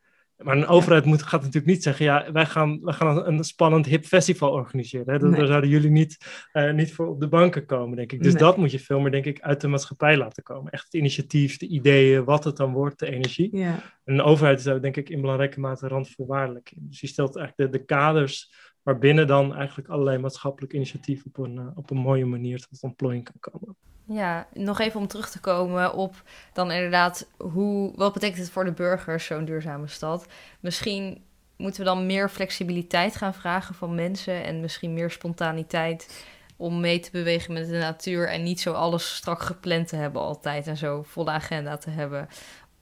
Maar 0.43 0.57
een 0.57 0.67
overheid 0.67 1.05
moet, 1.05 1.23
gaat 1.23 1.41
natuurlijk 1.41 1.67
niet 1.67 1.83
zeggen, 1.83 2.05
ja, 2.05 2.33
wij 2.33 2.47
gaan, 2.47 2.81
wij 2.83 2.95
gaan 2.95 3.27
een, 3.27 3.45
spannend 3.45 3.87
hip 3.87 4.05
festival 4.05 4.51
organiseren. 4.51 5.13
Hè? 5.13 5.19
Dat, 5.19 5.31
Nee. 5.31 5.39
Daar 5.39 5.49
zouden 5.49 5.71
jullie 5.71 5.91
niet, 5.91 6.47
eh, 6.53 6.73
niet 6.73 6.95
voor 6.95 7.07
op 7.07 7.21
de 7.21 7.29
banken 7.29 7.67
komen, 7.67 7.97
denk 7.97 8.13
ik. 8.13 8.23
Dus 8.23 8.33
Nee. 8.33 8.43
dat 8.43 8.57
moet 8.57 8.71
je 8.71 8.79
veel 8.79 9.01
meer, 9.01 9.11
denk 9.11 9.25
ik, 9.25 9.41
uit 9.41 9.61
de 9.61 9.69
maatschappij 9.69 10.17
laten 10.17 10.43
komen. 10.43 10.73
Echt 10.73 10.85
het 10.85 10.95
initiatief, 10.95 11.57
de 11.57 11.67
ideeën, 11.67 12.25
wat 12.25 12.45
het 12.45 12.57
dan 12.57 12.73
wordt, 12.73 12.99
de 12.99 13.11
energie. 13.11 13.57
Ja. 13.57 13.83
En 14.05 14.15
een 14.15 14.23
overheid 14.23 14.59
is 14.59 14.65
daar, 14.65 14.81
denk 14.81 14.97
ik, 14.97 15.09
in 15.09 15.21
belangrijke 15.21 15.61
mate 15.61 15.89
randvoorwaardelijk 15.89 16.71
in. 16.71 16.87
Dus 16.89 17.01
die 17.01 17.09
stelt 17.09 17.37
eigenlijk 17.37 17.73
de, 17.73 17.79
de 17.79 17.85
kaders 17.85 18.53
waarbinnen 18.83 19.27
dan 19.27 19.55
eigenlijk 19.55 19.89
allerlei 19.89 20.19
maatschappelijke 20.19 20.77
initiatieven 20.77 21.27
op 21.27 21.45
een, 21.45 21.59
eh, 21.59 21.67
op 21.75 21.91
een 21.91 21.97
mooie 21.97 22.27
manier 22.27 22.67
tot 22.67 22.83
ontplooiing 22.83 23.25
kan 23.25 23.53
komen. 23.53 23.77
Ja, 24.07 24.47
nog 24.53 24.81
even 24.81 25.01
om 25.01 25.07
terug 25.07 25.31
te 25.31 25.41
komen 25.41 25.95
op 25.95 26.23
dan 26.53 26.71
inderdaad 26.71 27.31
hoe, 27.37 27.93
wat 27.97 28.13
betekent 28.13 28.41
het 28.41 28.51
voor 28.51 28.65
de 28.65 28.73
burgers, 28.73 29.27
zo'n 29.27 29.45
duurzame 29.45 29.87
stad? 29.89 30.27
Misschien 30.61 31.25
moeten 31.57 31.81
we 31.81 31.87
dan 31.87 32.07
meer 32.07 32.29
flexibiliteit 32.29 33.17
gaan 33.17 33.35
vragen 33.35 33.75
van 33.75 33.95
mensen 33.95 34.45
en 34.45 34.61
misschien 34.61 34.95
meer 34.95 35.11
spontaniteit 35.11 36.27
om 36.57 36.81
mee 36.81 37.01
te 37.01 37.11
bewegen 37.11 37.53
met 37.53 37.69
de 37.69 37.79
natuur 37.79 38.29
en 38.29 38.43
niet 38.43 38.61
zo 38.61 38.73
alles 38.73 39.15
strak 39.15 39.43
gepland 39.43 39.89
te 39.89 39.97
hebben 39.97 40.23
altijd 40.23 40.67
en 40.67 40.77
zo 40.77 41.03
volle 41.03 41.31
agenda 41.31 41.77
te 41.77 41.91
hebben 41.91 42.29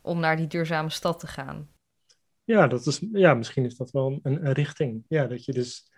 om 0.01 0.21
naar 0.21 0.37
die 0.37 0.47
duurzame 0.47 0.91
stad 0.91 1.21
te 1.21 1.27
gaan. 1.27 1.69
Ja, 2.45 2.67
dat 2.67 2.87
is, 2.87 3.01
ja, 3.13 3.35
misschien 3.35 3.65
is 3.65 3.77
dat 3.77 3.91
wel 3.91 4.19
een, 4.23 4.47
een 4.47 4.53
richting. 4.53 5.05
Ja, 5.09 5.27
dat 5.27 5.45
je 5.45 5.53
dus 5.53 5.91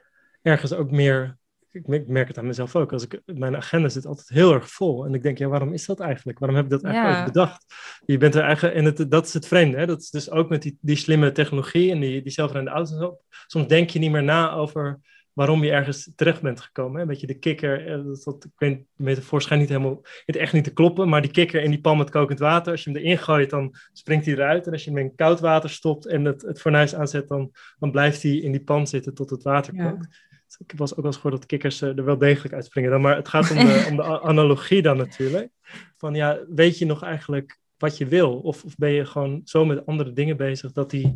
ergens 0.43 0.73
ook 0.73 0.91
meer. 0.91 1.39
Ik 1.75 2.07
merk- 2.07 2.29
het 2.29 2.39
aan 2.39 2.47
mezelf 2.47 2.77
ook. 2.77 2.93
Als 2.93 3.05
ik, 3.07 3.21
mijn 3.25 3.57
agenda 3.57 3.89
zit 3.89 4.07
altijd 4.07 4.29
heel 4.29 4.53
erg 4.55 4.71
vol. 4.71 5.05
En 5.07 5.15
ik 5.15 5.23
denk, 5.23 5.39
ja, 5.39 5.49
waarom 5.49 5.73
is 5.73 5.87
dat 5.87 6.01
eigenlijk? 6.01 6.39
Waarom 6.39 6.57
heb 6.57 6.65
ik 6.67 6.71
dat 6.71 6.83
eigenlijk 6.85 7.17
Ja. 7.17 7.25
bedacht? 7.25 7.65
Je 8.07 8.19
bent 8.19 8.35
er 8.35 8.43
eigenlijk, 8.43 8.75
en 8.77 8.85
het, 8.85 9.11
dat 9.11 9.27
is 9.27 9.35
het 9.35 9.47
vreemde. 9.47 9.77
Hè? 9.77 9.87
Dat 9.87 10.01
is 10.01 10.11
dus 10.11 10.31
ook 10.31 10.49
met 10.49 10.63
die, 10.63 10.79
die 10.81 10.97
slimme 10.97 11.33
technologie 11.33 11.91
en 11.91 12.01
die, 12.01 12.23
die 12.23 12.33
zelfrijdende 12.33 12.77
auto's. 12.77 13.17
Soms 13.47 13.67
denk 13.67 13.91
je 13.91 13.99
niet 13.99 14.11
meer 14.11 14.23
na 14.23 14.53
over 14.53 15.01
waarom 15.33 15.65
je 15.65 15.71
ergens 15.71 16.13
terecht 16.17 16.43
bent 16.43 16.61
gekomen. 16.61 16.95
Hè? 16.95 17.01
Een 17.03 17.09
beetje 17.09 17.27
de 17.27 17.39
kikker. 17.39 17.87
eh, 17.87 18.05
Dat, 18.05 18.23
dat, 18.25 18.45
ik 18.45 18.51
weet, 18.57 18.79
de 18.97 19.03
metafoor 19.03 19.43
schijnt 19.43 19.63
niet 19.63 19.71
helemaal, 19.73 20.01
het 20.27 20.37
echt 20.37 20.53
niet 20.53 20.65
te 20.65 20.73
kloppen. 20.73 21.09
Maar 21.09 21.23
die 21.23 21.31
kikker 21.31 21.63
in 21.63 21.71
die 21.71 21.81
pan 21.81 21.99
met 21.99 22.11
kokend 22.11 22.39
water. 22.39 22.73
Als 22.73 22.85
je 22.85 22.91
hem 22.91 22.99
erin 22.99 23.19
gooit, 23.19 23.51
dan 23.51 23.75
springt 23.93 24.25
hij 24.27 24.35
eruit. 24.35 24.67
En 24.67 24.73
als 24.73 24.85
je 24.85 24.91
hem 24.91 24.99
in 24.99 25.15
koud 25.15 25.41
water 25.41 25.71
stopt 25.71 26.07
en 26.07 26.25
het, 26.25 26.43
het 26.43 26.61
fornuis 26.61 26.95
aanzet, 26.95 27.29
dan, 27.29 27.53
dan 27.79 27.91
blijft 27.91 28.23
hij 28.23 28.33
in 28.37 28.53
die 28.53 28.65
pan 28.65 28.87
zitten 28.87 29.15
tot 29.15 29.31
het 29.31 29.43
water 29.43 29.75
kookt. 29.77 30.23
Ik 30.59 30.73
was 30.77 30.91
ook 30.91 30.97
wel 30.97 31.07
eens 31.07 31.17
gehoord 31.17 31.35
dat 31.35 31.47
kikkers 31.47 31.83
eh, 31.83 31.99
er 31.99 32.05
wel 32.05 32.19
degelijk 32.19 32.55
uitspringen. 32.55 32.91
Dan, 32.91 33.01
maar 33.01 33.17
het 33.17 33.29
gaat 33.29 33.51
om 33.51 33.57
de, 33.57 33.87
om 33.91 33.97
de 33.97 34.21
analogie 34.31 34.83
dan 34.83 34.97
natuurlijk. 34.97 35.51
Van 35.97 36.15
ja, 36.15 36.39
weet 36.49 36.79
je 36.79 36.87
nog 36.87 37.03
eigenlijk 37.03 37.59
wat 37.77 37.99
je 37.99 38.07
wil? 38.07 38.41
Of, 38.41 38.65
of 38.65 38.77
ben 38.77 38.91
je 38.91 39.07
gewoon 39.07 39.41
zo 39.45 39.65
met 39.65 39.87
andere 39.87 40.13
dingen 40.13 40.37
bezig 40.37 40.73
dat 40.73 40.91
die 40.91 41.15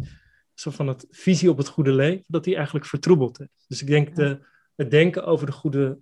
soort 0.54 0.74
van 0.74 0.88
het 0.88 1.06
visie 1.10 1.50
op 1.50 1.56
het 1.56 1.68
goede 1.68 1.92
leven, 1.92 2.24
dat 2.26 2.44
die 2.44 2.54
eigenlijk 2.54 2.86
vertroebeld 2.86 3.40
is. 3.40 3.64
Dus 3.68 3.80
ik 3.82 3.86
denk 3.86 4.16
de, 4.16 4.40
het 4.76 4.90
denken 4.90 5.24
over 5.24 5.46
de 5.46 5.52
goede 5.52 5.98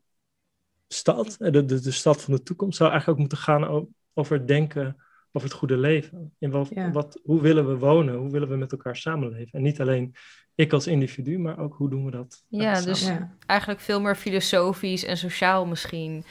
stad, 0.89 1.37
eh, 1.39 1.53
de, 1.53 1.65
de, 1.65 1.81
de 1.81 1.91
stad 1.91 2.23
van 2.23 2.35
de 2.35 2.43
toekomst, 2.43 2.77
zou 2.77 2.91
eigenlijk 2.91 3.21
ook 3.21 3.29
moeten 3.29 3.45
gaan 3.45 3.89
over 4.15 4.37
het 4.37 4.49
denken 4.49 4.97
over 5.37 5.49
het 5.49 5.59
goede 5.59 5.77
leven. 5.77 6.33
In 6.39 6.51
wat, 6.51 6.69
Ja. 6.75 6.91
wat, 6.91 7.21
hoe 7.25 7.41
willen 7.41 7.69
we 7.69 7.77
wonen? 7.79 8.15
Hoe 8.15 8.31
willen 8.31 8.49
we 8.49 8.57
met 8.57 8.73
elkaar 8.73 8.97
samenleven? 8.97 9.53
En 9.53 9.63
niet 9.63 9.81
alleen 9.81 10.15
ik 10.55 10.73
als 10.73 10.87
individu, 10.87 11.39
maar 11.39 11.59
ook 11.59 11.75
hoe 11.75 11.91
doen 11.91 12.05
we 12.05 12.11
dat? 12.11 12.45
Ja, 12.49 12.75
samen? 12.75 12.89
dus 12.89 13.07
Ja. 13.07 13.31
eigenlijk 13.47 13.81
veel 13.81 14.01
meer 14.01 14.17
filosofisch 14.17 15.05
en 15.05 15.17
sociaal 15.17 15.67
misschien. 15.67 16.25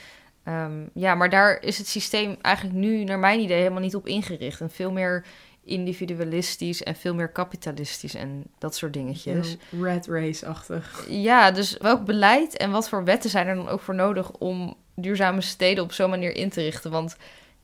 Ehm, 0.44 0.72
ja, 0.94 1.14
maar 1.14 1.30
daar 1.30 1.62
is 1.62 1.78
het 1.78 1.86
systeem 1.86 2.36
eigenlijk 2.40 2.76
nu, 2.76 3.04
naar 3.04 3.18
mijn 3.18 3.40
idee, 3.40 3.58
helemaal 3.58 3.80
niet 3.80 3.94
op 3.94 4.06
ingericht. 4.06 4.60
En 4.60 4.70
veel 4.70 4.92
meer 4.92 5.24
individualistisch 5.64 6.82
en 6.82 6.94
veel 6.96 7.14
meer 7.14 7.28
kapitalistisch 7.28 8.14
en 8.14 8.44
dat 8.58 8.74
soort 8.76 8.92
dingetjes. 8.92 9.50
Zo 9.50 9.82
Red 9.82 10.06
race-achtig. 10.06 11.06
Ja, 11.08 11.50
dus 11.50 11.76
welk 11.76 12.04
beleid 12.04 12.56
en 12.56 12.70
wat 12.70 12.88
voor 12.88 13.04
wetten 13.04 13.30
zijn 13.30 13.46
er 13.46 13.54
dan 13.54 13.68
ook 13.68 13.80
voor 13.80 13.94
nodig 13.94 14.30
om 14.32 14.76
duurzame 14.94 15.40
steden 15.40 15.84
op 15.84 15.92
zo'n 15.92 16.10
manier 16.10 16.36
in 16.36 16.50
te 16.50 16.60
richten? 16.62 16.90
Want 16.90 17.16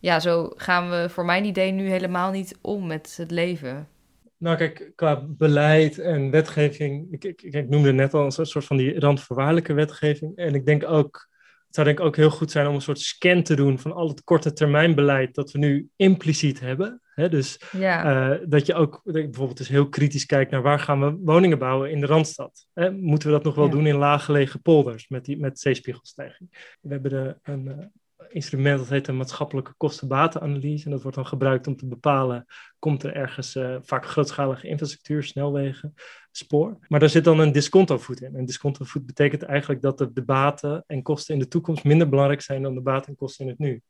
ja, 0.02 0.20
zo 0.20 0.52
gaan 0.56 0.90
we 0.90 1.08
voor 1.08 1.24
mijn 1.24 1.44
idee 1.44 1.70
nu 1.72 1.88
helemaal 1.88 2.30
niet 2.30 2.58
om 2.60 2.86
met 2.86 3.14
het 3.16 3.30
leven. 3.30 3.88
Nou, 4.36 4.56
kijk, 4.56 4.92
qua 4.94 5.24
beleid 5.28 5.98
en 5.98 6.30
wetgeving, 6.30 7.06
ik, 7.10 7.24
ik, 7.24 7.42
ik 7.42 7.68
noemde 7.68 7.92
net 7.92 8.14
al 8.14 8.24
een 8.24 8.46
soort 8.46 8.64
van 8.64 8.76
die 8.76 9.00
randvoorwaardelijke 9.00 9.72
wetgeving. 9.72 10.36
En 10.36 10.54
ik 10.54 10.66
denk 10.66 10.84
ook, 10.88 11.28
het 11.66 11.74
zou 11.74 11.86
denk 11.86 11.98
ik 11.98 12.04
ook 12.04 12.16
heel 12.16 12.30
goed 12.30 12.50
zijn 12.50 12.66
om 12.66 12.74
een 12.74 12.80
soort 12.80 12.98
scan 13.00 13.42
te 13.42 13.54
doen 13.56 13.78
van 13.78 13.92
al 13.92 14.08
het 14.08 14.24
korte 14.24 14.52
termijn 14.52 14.94
beleid 14.94 15.34
dat 15.34 15.50
we 15.50 15.58
nu 15.58 15.88
impliciet 15.96 16.60
hebben. 16.60 17.00
Hè? 17.14 17.28
Dus 17.28 17.60
Ja, 17.72 18.30
eh, 18.32 18.38
dat 18.48 18.66
je 18.66 18.74
ook 18.74 19.00
bijvoorbeeld 19.04 19.56
dus 19.56 19.68
heel 19.68 19.88
kritisch 19.88 20.26
kijkt 20.26 20.50
naar 20.50 20.62
waar 20.62 20.78
gaan 20.78 21.00
we 21.00 21.18
woningen 21.24 21.58
bouwen 21.58 21.90
in 21.90 22.00
de 22.00 22.06
Randstad. 22.06 22.66
Hè? 22.74 22.90
Moeten 22.92 23.28
we 23.28 23.34
dat 23.34 23.44
nog 23.44 23.54
wel 23.54 23.64
Ja. 23.64 23.70
doen 23.70 23.86
in 23.86 23.96
laaggelegen 23.96 24.62
polders 24.62 25.08
met, 25.08 25.24
die, 25.24 25.38
met 25.38 25.60
zeespiegelstijging? 25.60 26.76
We 26.80 26.92
hebben 26.92 27.10
de, 27.10 27.36
een 27.42 27.68
eh, 27.68 27.86
instrument 28.32 28.78
dat 28.78 28.88
heet 28.88 29.04
de 29.04 29.12
maatschappelijke 29.12 29.74
kostenbatenanalyse. 29.76 30.84
En 30.84 30.90
dat 30.90 31.02
wordt 31.02 31.16
dan 31.16 31.26
gebruikt 31.26 31.66
om 31.66 31.76
te 31.76 31.86
bepalen, 31.86 32.46
komt 32.78 33.02
er 33.02 33.14
ergens 33.14 33.54
eh, 33.54 33.76
vaak 33.82 34.06
grootschalige 34.06 34.68
infrastructuur, 34.68 35.22
snelwegen, 35.22 35.94
spoor. 36.30 36.78
Maar 36.88 37.00
daar 37.00 37.08
zit 37.08 37.24
dan 37.24 37.38
een 37.38 37.52
discontovoet 37.52 38.20
in. 38.22 38.36
En 38.36 38.44
discontovoet 38.44 39.06
betekent 39.06 39.42
eigenlijk 39.42 39.82
dat 39.82 39.98
de, 39.98 40.12
de 40.12 40.22
baten 40.22 40.84
en 40.86 41.02
kosten 41.02 41.34
in 41.34 41.40
de 41.40 41.48
toekomst 41.48 41.84
minder 41.84 42.08
belangrijk 42.08 42.40
zijn 42.40 42.62
dan 42.62 42.74
de 42.74 42.80
baten 42.80 43.08
en 43.08 43.16
kosten 43.16 43.44
in 43.44 43.50
het 43.50 43.60
nu. 43.60 43.82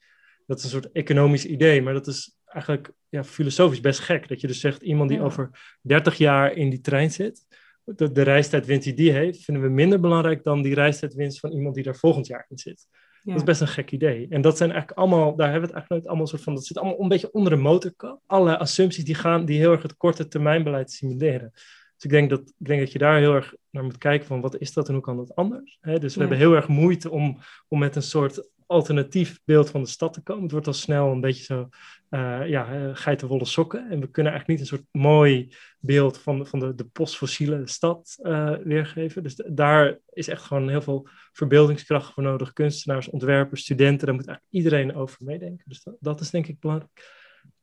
Dat 0.47 0.59
is 0.59 0.65
een 0.65 0.71
soort 0.71 0.93
economisch 0.93 1.47
idee, 1.47 1.83
maar 1.83 1.93
dat 1.93 2.07
is 2.07 2.37
eigenlijk 2.47 2.93
ja, 3.09 3.25
filosofisch 3.25 3.81
best 3.81 4.01
gek. 4.01 4.29
Dat 4.29 4.41
je 4.41 4.47
dus 4.47 4.61
zegt, 4.61 4.83
iemand 4.83 5.09
die 5.09 5.19
Ja. 5.19 5.25
over 5.25 5.51
30 5.81 6.17
jaar 6.17 6.53
in 6.53 6.71
die 6.71 6.81
trein 6.81 7.11
zit, 7.11 7.47
de, 7.85 8.13
de 8.13 8.23
reistijdwinst 8.23 8.85
die 8.85 8.95
die 8.95 9.13
heeft, 9.13 9.45
vinden 9.45 9.63
we 9.63 9.69
minder 9.69 10.01
belangrijk 10.01 10.45
dan 10.45 10.63
die 10.63 10.75
reistijdwinst 10.75 11.41
van 11.41 11.53
iemand 11.53 11.75
die 11.75 11.85
daar 11.85 11.97
volgend 11.97 12.27
jaar 12.27 12.47
in 12.49 12.59
zit. 12.59 12.87
Dat 13.25 13.37
is 13.37 13.43
best 13.43 13.61
een 13.61 13.69
gek 13.69 13.91
idee. 13.91 14.27
En 14.31 14.41
dat 14.41 14.57
zijn 14.57 14.71
eigenlijk 14.71 15.01
allemaal, 15.01 15.37
daar 15.37 15.51
hebben 15.51 15.61
we 15.61 15.67
het 15.67 15.75
eigenlijk 15.75 15.89
nooit 15.91 16.07
allemaal 16.07 16.27
soort 16.27 16.43
van, 16.43 16.55
dat 16.55 16.65
zit 16.65 16.79
allemaal 16.79 17.01
een 17.01 17.09
beetje 17.09 17.33
onder 17.33 17.53
de 17.53 17.59
motorkap. 17.59 18.21
Alle 18.27 18.59
assumpties 18.59 19.05
die 19.05 19.15
gaan, 19.15 19.45
die 19.45 19.59
heel 19.59 19.73
erg 19.73 19.83
het 19.83 19.97
korte 19.97 20.29
termijnbeleid 20.29 20.91
simuleren. 20.91 21.51
Dus 21.53 22.05
ik 22.05 22.11
denk 22.11 22.31
dat, 22.31 22.41
ik 22.41 22.67
denk 22.67 22.81
dat 22.81 22.93
je 22.93 22.99
daar 22.99 23.19
heel 23.19 23.35
erg 23.35 23.55
naar 23.71 23.85
moet 23.85 23.99
kijken 23.99 24.27
van 24.27 24.41
wat 24.41 24.59
is 24.59 24.73
dat 24.73 24.87
en 24.89 24.95
hoe 24.95 25.03
kan 25.03 25.17
dat 25.17 25.35
anders. 25.35 25.79
Dus 25.81 26.01
we 26.01 26.09
Ja. 26.13 26.19
hebben 26.19 26.39
heel 26.39 26.55
erg 26.55 26.69
moeite 26.69 27.11
om, 27.11 27.39
om 27.69 27.79
met 27.79 27.97
een 27.97 28.03
soort 28.03 28.49
alternatief 28.67 29.41
beeld 29.45 29.71
van 29.71 29.83
de 29.83 29.89
stad 29.89 30.13
te 30.13 30.23
komen. 30.23 30.43
Het 30.43 30.53
wordt 30.53 30.67
al 30.67 30.73
snel 30.73 31.11
een 31.11 31.21
beetje 31.21 31.45
zo, 31.45 31.69
eh 32.13 32.49
ja, 32.49 32.73
eh, 32.73 32.91
geitenwolle 32.93 33.45
sokken. 33.45 33.91
En 33.91 34.01
we 34.01 34.11
kunnen 34.11 34.33
eigenlijk 34.33 34.47
niet 34.49 34.61
een 34.61 34.77
soort 34.77 34.89
mooi 34.91 35.55
beeld 35.79 36.19
van, 36.19 36.47
van 36.47 36.59
de, 36.59 36.75
de 36.75 36.85
postfossiele 36.85 37.63
stad 37.65 38.19
eh, 38.23 38.55
weergeven. 38.65 39.23
Dus 39.23 39.43
daar 39.47 39.99
is 40.11 40.29
echt 40.29 40.43
gewoon 40.43 40.69
heel 40.69 40.83
veel 40.83 41.09
verbeeldingskracht 41.33 42.13
voor 42.13 42.23
nodig. 42.23 42.53
Kunstenaars, 42.53 43.11
ontwerpers, 43.11 43.63
studenten, 43.63 44.07
daar 44.07 44.15
moet 44.15 44.27
eigenlijk 44.27 44.55
iedereen 44.55 44.95
over 44.95 45.17
meedenken. 45.25 45.65
Dus 45.69 45.83
dat, 45.83 45.97
dat 46.01 46.21
is 46.21 46.31
denk 46.31 46.47
ik 46.47 46.61
belangrijk. 46.61 46.91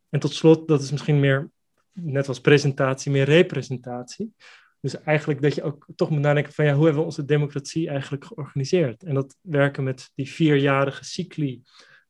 En 0.09 0.19
tot 0.19 0.33
slot, 0.33 0.67
dat 0.67 0.81
is 0.81 0.91
misschien 0.91 1.19
meer, 1.19 1.49
net 1.93 2.27
als 2.27 2.41
presentatie, 2.41 3.11
meer 3.11 3.25
representatie. 3.25 4.33
Dus 4.81 5.01
eigenlijk 5.01 5.41
dat 5.41 5.55
je 5.55 5.63
ook 5.63 5.87
toch 5.95 6.09
moet 6.09 6.21
nadenken 6.21 6.53
van 6.53 6.65
ja, 6.65 6.73
hoe 6.73 6.83
hebben 6.83 7.01
we 7.01 7.09
onze 7.09 7.25
democratie 7.25 7.89
eigenlijk 7.89 8.25
georganiseerd? 8.25 9.03
En 9.03 9.13
dat 9.13 9.37
werken 9.41 9.83
met 9.83 10.11
die 10.15 10.29
vierjarige 10.29 11.03
cycli, 11.05 11.61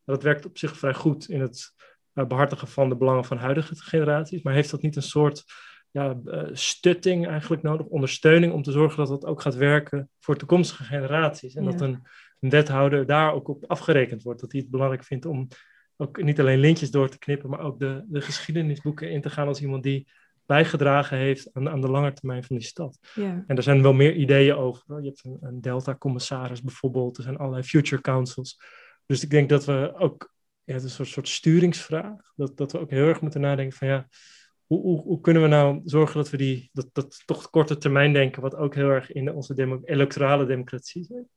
dat 0.06 0.24
werkt 0.24 0.46
op 0.46 0.58
zich 0.58 0.78
vrij 0.78 0.94
goed 0.94 1.30
in 1.30 1.42
het 1.42 1.74
uh, 1.78 1.88
behartigen 2.28 2.68
van 2.68 2.90
de 2.90 2.96
belangen 2.98 3.26
van 3.26 3.38
huidige 3.38 3.76
generaties. 3.76 4.42
Maar 4.42 4.54
heeft 4.54 4.72
dat 4.72 4.82
niet 4.82 4.96
een 4.96 5.02
soort 5.02 5.44
ja, 5.92 6.18
uh, 6.26 6.44
stutting 6.52 7.28
eigenlijk 7.28 7.62
nodig, 7.62 7.86
ondersteuning 7.86 8.54
om 8.54 8.64
te 8.64 8.72
zorgen 8.72 8.98
dat 8.98 9.08
dat 9.08 9.26
ook 9.26 9.42
gaat 9.42 9.56
werken 9.56 10.10
voor 10.20 10.36
toekomstige 10.38 10.84
generaties. 10.84 11.56
En 11.56 11.64
Ja. 11.64 11.72
dat 11.72 11.82
een, 11.82 12.08
een 12.40 12.50
wethouder 12.50 13.06
daar 13.06 13.34
ook 13.34 13.48
op 13.48 13.66
afgerekend 13.66 14.24
wordt. 14.24 14.42
Dat 14.42 14.52
hij 14.52 14.62
het 14.62 14.70
belangrijk 14.70 15.04
vindt 15.04 15.26
om 15.26 15.48
ook 15.98 16.22
niet 16.24 16.40
alleen 16.40 16.60
lintjes 16.60 16.92
door 16.92 17.10
te 17.10 17.20
knippen, 17.20 17.50
maar 17.50 17.60
ook 17.60 17.80
de, 17.80 18.04
de 18.08 18.22
geschiedenisboeken 18.22 19.12
in 19.12 19.22
te 19.22 19.30
gaan 19.30 19.48
als 19.48 19.62
iemand 19.62 19.84
die 19.84 20.08
bijgedragen 20.46 21.18
heeft 21.18 21.50
aan, 21.54 21.70
aan 21.70 21.82
de 21.82 21.90
lange 21.90 22.14
termijn 22.14 22.44
van 22.44 22.56
die 22.56 22.66
stad. 22.66 23.00
Ja. 23.16 23.44
En 23.48 23.58
er 23.58 23.64
zijn 23.64 23.82
wel 23.82 23.94
meer 23.94 24.14
ideeën 24.14 24.56
over. 24.56 25.02
Je 25.02 25.08
hebt 25.08 25.26
een, 25.26 25.38
een 25.42 25.62
Delta-commissaris 25.62 26.62
bijvoorbeeld, 26.62 27.18
er 27.18 27.24
zijn 27.24 27.38
allerlei 27.38 27.64
future 27.64 28.02
councils. 28.02 28.62
Dus 29.06 29.24
ik 29.24 29.30
denk 29.30 29.50
dat 29.50 29.66
we 29.66 29.94
ook, 29.98 30.34
ja, 30.70 30.76
het 30.76 30.84
is 30.84 30.90
een 30.90 30.96
soort, 30.96 31.08
soort 31.08 31.28
sturingsvraag, 31.28 32.34
dat, 32.36 32.58
dat 32.58 32.72
we 32.72 32.80
ook 32.80 32.90
heel 32.90 33.08
erg 33.08 33.22
moeten 33.22 33.42
nadenken 33.42 33.78
van 33.78 33.88
ja, 33.88 34.08
hoe, 34.66 34.82
hoe, 34.82 35.02
hoe 35.02 35.22
kunnen 35.22 35.42
we 35.42 35.48
nou 35.48 35.82
zorgen 35.84 36.16
dat 36.16 36.30
we 36.30 36.38
die, 36.38 36.70
dat, 36.74 36.88
dat 36.94 37.24
toch 37.26 37.50
korte 37.50 37.78
termijn 37.78 38.14
denken, 38.14 38.42
wat 38.42 38.56
ook 38.56 38.76
heel 38.76 38.90
erg 38.90 39.12
in 39.12 39.34
onze 39.34 39.54
demo, 39.54 39.80
electorale 39.84 40.46
democratie 40.46 41.04
zit, 41.04 41.28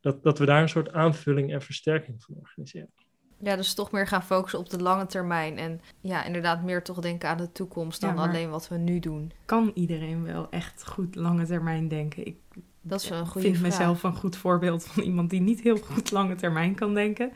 dat, 0.00 0.22
dat 0.22 0.38
we 0.38 0.44
daar 0.44 0.62
een 0.62 0.68
soort 0.68 0.92
aanvulling 0.92 1.52
en 1.52 1.62
versterking 1.62 2.22
van 2.22 2.34
organiseren. 2.40 2.92
Ja, 3.38 3.56
dus 3.56 3.74
toch 3.74 3.90
meer 3.90 4.06
gaan 4.06 4.22
focussen 4.22 4.58
op 4.58 4.70
de 4.70 4.82
lange 4.82 5.06
termijn. 5.06 5.58
En 5.58 5.80
ja, 6.00 6.24
inderdaad 6.24 6.62
meer 6.62 6.82
toch 6.82 7.00
denken 7.00 7.28
aan 7.28 7.36
de 7.36 7.52
toekomst 7.52 8.00
dan 8.00 8.14
Ja, 8.14 8.22
alleen 8.22 8.50
wat 8.50 8.68
we 8.68 8.76
nu 8.76 8.98
doen. 8.98 9.32
Kan 9.44 9.70
iedereen 9.74 10.24
wel 10.24 10.50
echt 10.50 10.86
goed 10.86 11.14
lange 11.14 11.46
termijn 11.46 11.88
denken? 11.88 12.26
Ik 12.26 12.36
Dat 12.80 13.02
is 13.02 13.08
wel 13.08 13.18
een 13.18 13.26
goede 13.26 13.46
vind 13.46 13.58
vraag. 13.58 13.70
mezelf 13.70 14.02
een 14.02 14.14
goed 14.16 14.36
voorbeeld 14.36 14.84
van 14.84 15.02
iemand 15.02 15.30
die 15.30 15.40
niet 15.40 15.60
heel 15.60 15.76
goed 15.76 16.10
lange 16.10 16.34
termijn 16.34 16.74
kan 16.74 16.94
denken. 16.94 17.32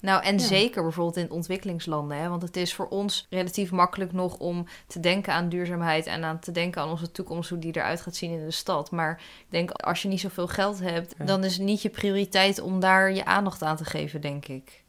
Nou, 0.00 0.22
en 0.22 0.32
Ja. 0.38 0.44
zeker 0.44 0.82
bijvoorbeeld 0.82 1.16
in 1.16 1.30
ontwikkelingslanden. 1.30 2.18
Hè? 2.18 2.28
Want 2.28 2.42
het 2.42 2.56
is 2.56 2.74
voor 2.74 2.88
ons 2.88 3.26
relatief 3.30 3.70
makkelijk 3.70 4.12
nog 4.12 4.36
om 4.38 4.66
te 4.86 5.00
denken 5.00 5.32
aan 5.32 5.48
duurzaamheid 5.48 6.06
en 6.06 6.24
aan 6.24 6.38
te 6.38 6.50
denken 6.52 6.82
aan 6.82 6.90
onze 6.90 7.10
toekomst, 7.10 7.50
hoe 7.50 7.58
die 7.58 7.76
eruit 7.76 8.00
gaat 8.00 8.16
zien 8.16 8.30
in 8.32 8.44
de 8.44 8.50
stad. 8.50 8.90
Maar 8.90 9.20
ik 9.40 9.46
denk, 9.50 9.70
als 9.70 10.02
je 10.02 10.08
niet 10.08 10.20
zoveel 10.20 10.46
geld 10.48 10.80
hebt, 10.80 11.14
Ja. 11.18 11.24
dan 11.24 11.44
is 11.44 11.52
het 11.56 11.62
niet 11.66 11.82
je 11.82 11.88
prioriteit 11.90 12.60
om 12.60 12.80
daar 12.80 13.12
je 13.12 13.24
aandacht 13.24 13.62
aan 13.62 13.76
te 13.76 13.84
geven, 13.84 14.20
denk 14.20 14.46
ik. 14.48 14.84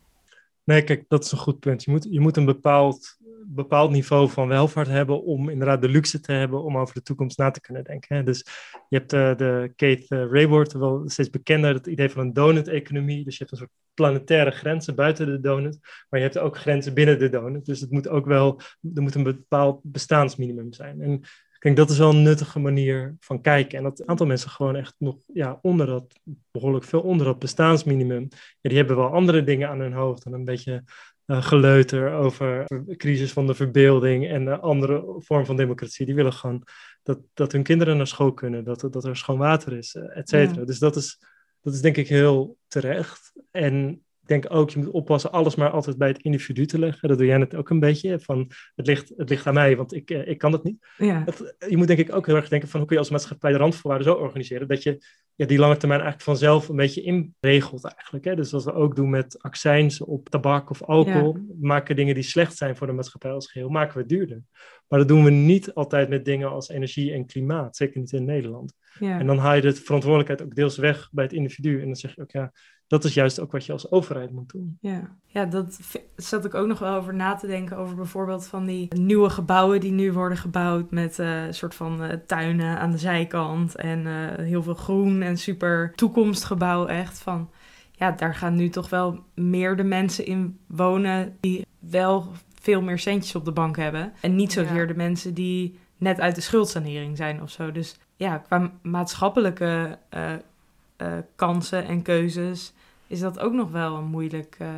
Nee, 0.64 0.84
kijk, 0.84 1.05
dat 1.07 1.24
is 1.24 1.32
een 1.32 1.38
goed 1.38 1.60
punt. 1.60 1.84
Je 1.84 1.91
moet, 1.91 2.07
je 2.10 2.20
moet 2.20 2.38
een 2.38 2.45
bepaald, 2.45 3.18
bepaald 3.48 3.92
niveau 3.92 4.30
van 4.30 4.48
welvaart 4.48 4.88
hebben 4.88 5.24
om 5.24 5.50
inderdaad 5.50 5.82
de 5.82 5.90
luxe 5.90 6.20
te 6.20 6.32
hebben 6.32 6.64
om 6.64 6.78
over 6.78 6.94
de 6.94 7.02
toekomst 7.02 7.38
na 7.38 7.52
te 7.52 7.62
kunnen 7.62 7.84
denken. 7.84 8.16
Hè. 8.16 8.24
Dus 8.24 8.46
je 8.90 8.98
hebt 8.98 9.14
eh, 9.14 9.36
de 9.36 9.74
Kate 9.76 10.06
uh, 10.10 10.42
Raworth, 10.42 10.74
wel 10.74 11.04
steeds 11.06 11.30
bekender, 11.30 11.74
het 11.74 11.88
idee 11.88 12.10
van 12.10 12.22
een 12.22 12.34
donut-economie. 12.34 13.24
Dus 13.24 13.38
je 13.38 13.40
hebt 13.40 13.52
een 13.52 13.58
soort 13.58 13.72
planetaire 13.94 14.52
grenzen 14.52 14.96
buiten 14.96 15.26
de 15.26 15.40
donut, 15.40 15.80
maar 16.10 16.20
je 16.20 16.26
hebt 16.26 16.38
ook 16.38 16.58
grenzen 16.58 16.94
binnen 16.94 17.20
de 17.20 17.30
donut. 17.30 17.66
Dus 17.66 17.80
het 17.80 17.92
moet 17.92 18.08
ook 18.08 18.26
wel, 18.26 18.62
er 18.94 19.02
moet 19.02 19.16
een 19.16 19.24
bepaald 19.24 19.80
bestaansminimum 19.84 20.74
zijn. 20.74 21.02
En 21.02 21.22
ik 21.60 21.66
denk 21.66 21.78
dat 21.78 21.90
is 21.90 21.98
wel 21.98 22.10
een 22.10 22.24
nuttige 22.24 22.60
manier 22.60 23.16
van 23.20 23.42
kijken. 23.42 23.78
En 23.78 23.84
dat 23.84 24.00
een 24.00 24.10
aantal 24.10 24.26
mensen 24.26 24.50
gewoon 24.50 24.76
echt 24.76 24.96
nog 24.98 25.18
ja, 25.34 25.60
onder 25.62 25.86
dat, 25.86 26.20
behoorlijk 26.52 26.86
veel 26.86 27.02
onder 27.02 27.26
dat 27.26 27.40
bestaansminimum. 27.40 28.28
Ja, 28.60 28.70
die 28.70 28.78
hebben 28.78 28.96
wel 28.96 29.14
andere 29.14 29.44
dingen 29.44 29.70
aan 29.70 29.80
hun 29.80 29.94
hoofd 29.94 30.24
dan 30.24 30.34
een 30.34 30.46
beetje 30.46 30.84
geleuter 31.30 32.14
over 32.14 32.66
de 32.86 32.96
crisis 32.96 33.32
van 33.32 33.48
de 33.48 33.54
verbeelding 33.54 34.28
en 34.28 34.62
andere 34.62 35.16
vorm 35.18 35.46
van 35.46 35.56
democratie. 35.56 36.06
Die 36.06 36.16
willen 36.16 36.34
gewoon 36.34 36.64
dat, 37.04 37.20
dat 37.34 37.52
hun 37.52 37.64
kinderen 37.64 37.98
naar 37.98 38.08
school 38.08 38.34
kunnen, 38.34 38.64
dat, 38.64 38.88
dat 38.92 39.06
er 39.06 39.18
schoon 39.18 39.38
water 39.38 39.78
is, 39.78 39.96
et 39.96 40.30
cetera. 40.30 40.60
Ja. 40.60 40.66
Dus 40.66 40.80
dat 40.80 40.96
is, 40.96 41.20
dat 41.62 41.74
is 41.74 41.82
denk 41.82 41.98
ik 41.98 42.08
heel 42.08 42.58
terecht. 42.68 43.32
En 43.52 43.90
ik 44.22 44.42
denk 44.42 44.54
ook, 44.56 44.70
je 44.70 44.80
moet 44.80 44.90
oppassen 44.90 45.32
alles 45.32 45.56
maar 45.56 45.70
altijd 45.70 45.98
bij 45.98 46.08
het 46.08 46.22
individu 46.22 46.66
te 46.66 46.80
leggen. 46.80 47.10
Dat 47.10 47.18
doe 47.18 47.28
jij 47.28 47.38
net 47.38 47.56
ook 47.56 47.70
een 47.70 47.80
beetje. 47.80 48.20
Van, 48.20 48.52
het, 48.76 48.88
ligt, 48.88 49.14
het 49.18 49.30
ligt 49.30 49.48
aan 49.48 49.54
mij, 49.54 49.76
want 49.76 49.94
ik, 49.94 50.10
ik 50.10 50.38
kan 50.38 50.52
het 50.52 50.64
niet. 50.64 50.88
Ja. 50.98 51.24
Het, 51.26 51.56
je 51.70 51.78
moet 51.78 51.88
denk 51.88 52.00
ik 52.00 52.16
ook 52.16 52.26
heel 52.26 52.36
erg 52.36 52.50
denken 52.50 52.70
van 52.70 52.80
hoe 52.80 52.88
kun 52.88 52.98
je 52.98 53.04
als 53.04 53.12
maatschappij 53.12 53.52
de 53.52 53.58
randvoorwaarden 53.58 54.08
zo 54.14 54.20
organiseren 54.20 54.68
dat 54.68 54.84
je 54.84 55.04
ja, 55.40 55.46
die 55.46 55.58
lange 55.58 55.78
termijn 55.78 56.02
eigenlijk 56.02 56.30
vanzelf 56.30 56.70
een 56.70 56.76
beetje 56.76 57.02
inregelt 57.02 57.84
eigenlijk. 57.84 58.26
Hè? 58.26 58.36
Dus 58.36 58.52
wat 58.52 58.64
we 58.64 58.74
ook 58.74 58.96
doen 58.96 59.10
met 59.10 59.42
accijns 59.42 60.02
op 60.02 60.30
tabak 60.30 60.70
of 60.70 60.84
alcohol, 60.84 61.36
ja. 61.36 61.54
maken 61.60 61.96
dingen 61.96 62.14
die 62.14 62.24
slecht 62.24 62.58
zijn 62.58 62.76
voor 62.76 62.88
de 62.88 62.94
maatschappij 62.94 63.32
als 63.32 63.52
geheel, 63.52 63.70
maken 63.70 63.98
we 63.98 64.06
duurder. 64.06 64.44
Maar 64.88 65.00
dat 65.00 65.08
doen 65.08 65.24
we 65.24 65.30
niet 65.30 65.74
altijd 65.74 66.10
met 66.10 66.26
dingen 66.26 66.50
als 66.50 66.70
energie 66.70 67.14
en 67.14 67.26
klimaat, 67.26 67.76
zeker 67.76 68.00
niet 68.00 68.12
in 68.12 68.26
Nederland. 68.26 68.74
Ja. 69.00 69.20
En 69.20 69.28
dan 69.28 69.38
haal 69.38 69.56
je 69.56 69.62
de 69.62 69.74
verantwoordelijkheid 69.74 70.41
ook 70.41 70.56
deels 70.56 70.78
weg 70.78 71.10
bij 71.12 71.24
het 71.24 71.34
individu. 71.34 71.80
En 71.80 71.86
dan 71.86 71.95
zeg 71.95 72.16
je 72.16 72.22
ook, 72.22 72.32
ja, 72.32 72.52
dat 72.88 73.04
is 73.04 73.14
juist 73.14 73.39
ook 73.39 73.52
wat 73.52 73.66
je 73.66 73.72
als 73.72 73.91
overheid 73.91 74.32
moet 74.32 74.52
doen. 74.52 74.78
Ja, 74.82 75.16
ja 75.26 75.45
dat 75.45 75.80
zat 76.16 76.45
ik 76.45 76.54
ook 76.54 76.68
nog 76.68 76.80
wel 76.80 76.95
over 76.95 77.14
na 77.16 77.36
te 77.36 77.47
denken. 77.47 77.78
Over 77.78 77.95
bijvoorbeeld 77.95 78.47
van 78.47 78.66
die 78.66 78.93
nieuwe 78.95 79.30
gebouwen 79.30 79.80
die 79.80 79.91
nu 79.91 80.14
worden 80.14 80.38
gebouwd. 80.38 80.91
Met 80.91 81.18
een 81.18 81.47
uh, 81.47 81.52
soort 81.52 81.76
van 81.76 82.04
uh, 82.04 82.10
tuinen 82.10 82.80
aan 82.80 82.91
de 82.91 82.97
zijkant. 82.97 83.76
En 83.76 84.00
uh, 84.00 84.36
heel 84.36 84.64
veel 84.64 84.74
groen 84.74 85.22
en 85.22 85.38
super 85.38 85.91
toekomstgebouw 85.95 86.88
echt. 86.88 87.20
Van 87.20 87.50
ja, 87.91 88.12
daar 88.12 88.36
gaan 88.36 88.56
nu 88.56 88.70
toch 88.70 88.89
wel 88.89 89.24
meer 89.36 89.76
de 89.76 89.84
mensen 89.84 90.26
in 90.26 90.60
wonen. 90.68 91.38
Die 91.39 91.66
wel 91.80 92.32
veel 92.60 92.82
meer 92.82 93.00
centjes 93.00 93.36
op 93.36 93.45
de 93.45 93.52
bank 93.52 93.78
hebben. 93.78 94.14
En 94.22 94.36
niet 94.36 94.52
zozeer 94.52 94.82
ja. 94.82 94.86
de 94.86 94.95
mensen 94.95 95.34
die 95.34 95.80
net 95.97 96.20
uit 96.20 96.36
de 96.36 96.41
schuldsanering 96.41 97.18
zijn 97.18 97.41
of 97.41 97.50
zo. 97.50 97.72
Dus 97.72 98.00
ja, 98.20 98.38
qua 98.38 98.72
maatschappelijke 98.82 99.98
uh, 100.14 101.18
kansen 101.36 101.86
en 101.86 102.02
keuzes 102.02 102.74
is 103.08 103.20
dat 103.20 103.40
ook 103.40 103.54
nog 103.54 103.72
wel 103.72 103.96
een 103.96 104.06
moeilijk 104.06 104.58
uh, 104.62 104.70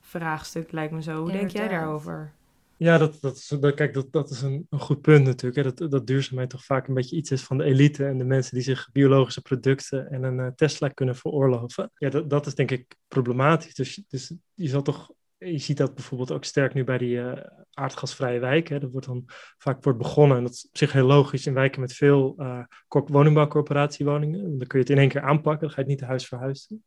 vraagstuk, 0.00 0.72
lijkt 0.72 0.92
me 0.92 1.02
zo. 1.02 1.16
Hoe 1.16 1.30
Inderdaad. 1.30 1.52
denk 1.52 1.68
jij 1.70 1.78
daarover? 1.78 2.32
Ja, 2.76 2.98
dat, 2.98 3.18
dat, 3.20 3.36
is, 3.36 3.48
dat, 3.60 3.74
kijk, 3.74 3.94
dat, 3.94 4.12
dat 4.12 4.30
is 4.30 4.42
een, 4.42 4.66
een 4.70 4.80
goed 4.80 5.00
punt 5.00 5.24
natuurlijk. 5.24 5.56
Hè. 5.56 5.74
Dat, 5.74 5.90
dat 5.90 6.06
duurzaamheid 6.06 6.50
toch 6.50 6.64
vaak 6.64 6.88
een 6.88 6.94
beetje 6.94 7.16
iets 7.16 7.30
is 7.30 7.42
van 7.42 7.58
de 7.58 7.64
elite 7.64 8.06
en 8.06 8.18
de 8.18 8.24
mensen 8.24 8.54
die 8.54 8.64
zich 8.64 8.88
biologische 8.92 9.40
producten 9.40 10.10
en 10.10 10.22
een 10.22 10.38
uh, 10.38 10.46
Tesla 10.46 10.88
kunnen 10.88 11.16
veroorloven. 11.16 11.90
Ja, 11.94 12.10
dat, 12.10 12.30
dat 12.30 12.46
is 12.46 12.54
denk 12.54 12.70
ik 12.70 12.96
problematisch. 13.08 13.74
Dus, 13.74 14.02
dus 14.08 14.32
je 14.54 14.68
zal 14.68 14.82
toch 14.82 15.10
je 15.38 15.58
ziet 15.58 15.76
dat 15.76 15.94
bijvoorbeeld 15.94 16.32
ook 16.32 16.44
sterk 16.44 16.74
nu 16.74 16.84
bij 16.84 16.98
die 16.98 17.16
uh, 17.16 17.32
aardgasvrije 17.72 18.38
wijken. 18.38 18.80
Dat 18.80 18.90
wordt 18.90 19.06
dan 19.06 19.24
vaak 19.58 19.84
wordt 19.84 19.98
begonnen, 19.98 20.36
en 20.36 20.42
dat 20.42 20.52
is 20.52 20.66
op 20.68 20.76
zich 20.76 20.92
heel 20.92 21.06
logisch, 21.06 21.46
in 21.46 21.54
wijken 21.54 21.80
met 21.80 21.92
veel 21.92 22.34
uh, 22.38 22.62
woningbouwcorporatiewoningen. 22.88 24.58
Dan 24.58 24.66
kun 24.66 24.78
je 24.78 24.84
het 24.84 24.90
in 24.90 24.98
één 24.98 25.08
keer 25.08 25.20
aanpakken, 25.20 25.60
dan 25.60 25.70
ga 25.70 25.74
je 25.74 25.80
het 25.80 25.90
niet 25.90 25.98
te 25.98 26.04
huis 26.04 26.26
verhuizen. 26.26 26.84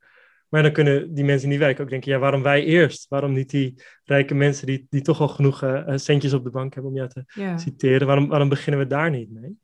Maar 0.50 0.64
dan 0.64 0.72
kunnen 0.72 1.14
die 1.14 1.24
mensen 1.24 1.43
in 1.43 1.50
die 1.50 1.60
wijk 1.60 1.80
ook 1.80 1.89
denken, 1.89 2.12
ja, 2.12 2.20
waarom 2.20 2.43
wij 2.43 2.64
eerst? 2.64 3.08
Waarom 3.08 3.34
niet 3.34 3.50
die 3.50 3.84
rijke 4.04 4.34
mensen 4.34 4.68
die, 4.68 4.88
die 4.89 5.02
toch 5.02 5.22
al 5.22 5.28
genoeg 5.28 5.64
uh, 5.64 5.91
centjes 5.95 6.34
op 6.34 6.43
de 6.43 6.50
bank 6.50 6.74
hebben 6.74 6.91
om 6.91 6.97
jou 6.97 7.10
te 7.10 7.24
citeren? 7.56 8.08
Waarom, 8.08 8.28
waarom 8.28 8.50
beginnen 8.50 8.82
we 8.82 8.88
daar 8.88 9.10
niet 9.10 9.32
mee? 9.32 9.58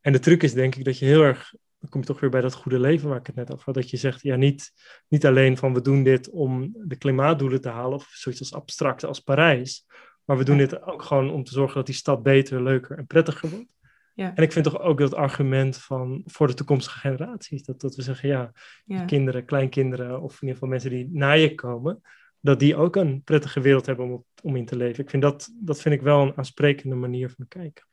En 0.00 0.12
de 0.12 0.18
truc 0.18 0.42
is 0.42 0.52
denk 0.52 0.74
ik 0.74 0.84
dat 0.84 0.98
je 0.98 1.04
heel 1.04 1.22
erg 1.22 1.54
dan 1.82 1.90
kom 1.90 2.00
je 2.00 2.06
toch 2.06 2.20
weer 2.20 2.30
bij 2.30 2.40
dat 2.40 2.54
goede 2.54 2.78
leven 2.78 3.08
waar 3.08 3.18
ik 3.18 3.26
het 3.26 3.36
net 3.36 3.52
over 3.52 3.64
had. 3.64 3.74
Dat 3.74 3.90
je 3.90 3.96
zegt, 3.96 4.22
ja, 4.22 4.36
niet, 4.36 4.72
niet 5.08 5.26
alleen 5.26 5.56
van 5.56 5.74
we 5.74 5.80
doen 5.80 6.02
dit 6.02 6.30
om 6.30 6.74
de 6.86 6.96
klimaatdoelen 6.96 7.60
te 7.60 7.68
halen 7.68 7.94
of 7.94 8.04
zoiets 8.10 8.40
als 8.40 8.54
abstracte 8.54 9.06
als 9.06 9.20
Parijs. 9.20 9.86
Maar 10.24 10.36
we 10.36 10.44
doen 10.44 10.56
dit 10.56 10.82
ook 10.82 11.02
gewoon 11.02 11.30
om 11.30 11.44
te 11.44 11.52
zorgen 11.52 11.74
dat 11.74 11.86
die 11.86 11.94
stad 11.94 12.22
beter, 12.22 12.62
leuker 12.62 12.98
en 12.98 13.06
prettiger 13.06 13.50
wordt. 13.50 13.70
Ja. 14.14 14.34
En 14.34 14.42
ik 14.42 14.52
vind 14.52 14.64
toch 14.64 14.80
ook 14.80 14.98
dat 14.98 15.14
argument 15.14 15.76
van 15.76 16.22
voor 16.26 16.46
de 16.46 16.54
toekomstige 16.54 16.98
generaties. 16.98 17.62
Dat, 17.62 17.80
dat 17.80 17.94
we 17.94 18.02
zeggen, 18.02 18.28
ja, 18.28 18.52
ja. 18.84 19.04
kinderen, 19.04 19.44
kleinkinderen 19.44 20.20
of 20.20 20.32
in 20.32 20.38
ieder 20.40 20.54
geval 20.54 20.68
mensen 20.68 20.90
die 20.90 21.08
na 21.12 21.32
je 21.32 21.54
komen. 21.54 22.00
Dat 22.40 22.58
die 22.58 22.76
ook 22.76 22.96
een 22.96 23.22
prettige 23.22 23.60
wereld 23.60 23.86
hebben 23.86 24.06
om, 24.06 24.24
om 24.42 24.56
in 24.56 24.66
te 24.66 24.76
leven. 24.76 25.04
Ik 25.04 25.10
vind 25.10 25.22
dat, 25.22 25.50
dat 25.60 25.80
vind 25.80 25.94
ik 25.94 26.02
wel 26.02 26.22
een 26.22 26.36
aansprekende 26.36 26.94
manier 26.94 27.30
van 27.30 27.48
kijken. 27.48 27.84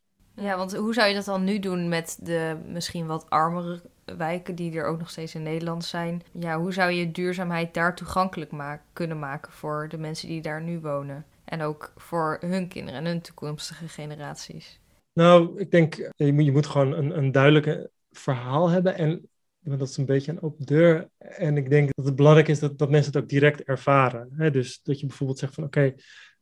Ja, 0.42 0.58
want 0.58 0.76
hoe 0.76 0.94
zou 0.94 1.08
je 1.08 1.14
dat 1.14 1.26
dan 1.26 1.44
nu 1.44 1.60
doen 1.60 1.90
met 1.90 2.20
de 2.22 2.58
misschien 2.68 3.06
wat 3.06 3.30
armere 3.30 3.82
wijken 4.18 4.56
die 4.56 4.74
er 4.74 4.86
ook 4.86 5.00
nog 5.00 5.10
steeds 5.10 5.36
in 5.36 5.44
Nederland 5.44 5.86
zijn? 5.86 6.22
Ja, 6.32 6.60
hoe 6.60 6.74
zou 6.74 6.92
je 6.92 7.12
duurzaamheid 7.12 7.74
daar 7.74 7.96
toegankelijk 7.96 8.52
ma 8.52 8.82
kunnen 8.94 9.20
maken 9.20 9.52
voor 9.52 9.88
de 9.90 9.98
mensen 9.98 10.28
die 10.28 10.42
daar 10.42 10.62
nu 10.62 10.80
wonen? 10.80 11.26
En 11.46 11.62
ook 11.62 11.94
voor 11.96 12.38
hun 12.46 12.68
kinderen 12.68 13.00
en 13.00 13.06
hun 13.06 13.22
toekomstige 13.22 13.88
generaties? 13.88 14.80
Nou, 15.14 15.60
ik 15.60 15.72
denk, 15.72 16.12
je 16.16 16.34
moet, 16.34 16.46
je 16.46 16.52
moet 16.52 16.68
gewoon 16.68 16.94
een, 16.94 17.18
een 17.18 17.32
duidelijk 17.32 17.90
verhaal 18.12 18.70
hebben. 18.70 18.96
En 18.96 19.30
dat 19.60 19.90
is 19.90 19.98
een 19.98 20.06
beetje 20.06 20.32
een 20.32 20.42
open 20.42 20.66
deur. 20.66 21.10
En 21.18 21.58
ik 21.58 21.70
denk 21.70 21.90
dat 21.96 22.06
het 22.06 22.16
belangrijk 22.16 22.48
is 22.48 22.60
dat, 22.60 22.78
dat 22.78 22.90
mensen 22.90 23.14
het 23.14 23.22
ook 23.22 23.30
direct 23.30 23.64
ervaren. 23.64 24.30
Hè? 24.36 24.52
Dus 24.52 24.82
dat 24.84 25.00
je 25.00 25.06
bijvoorbeeld 25.06 25.40
zegt 25.40 25.54
van 25.54 25.64
oké, 25.64 25.94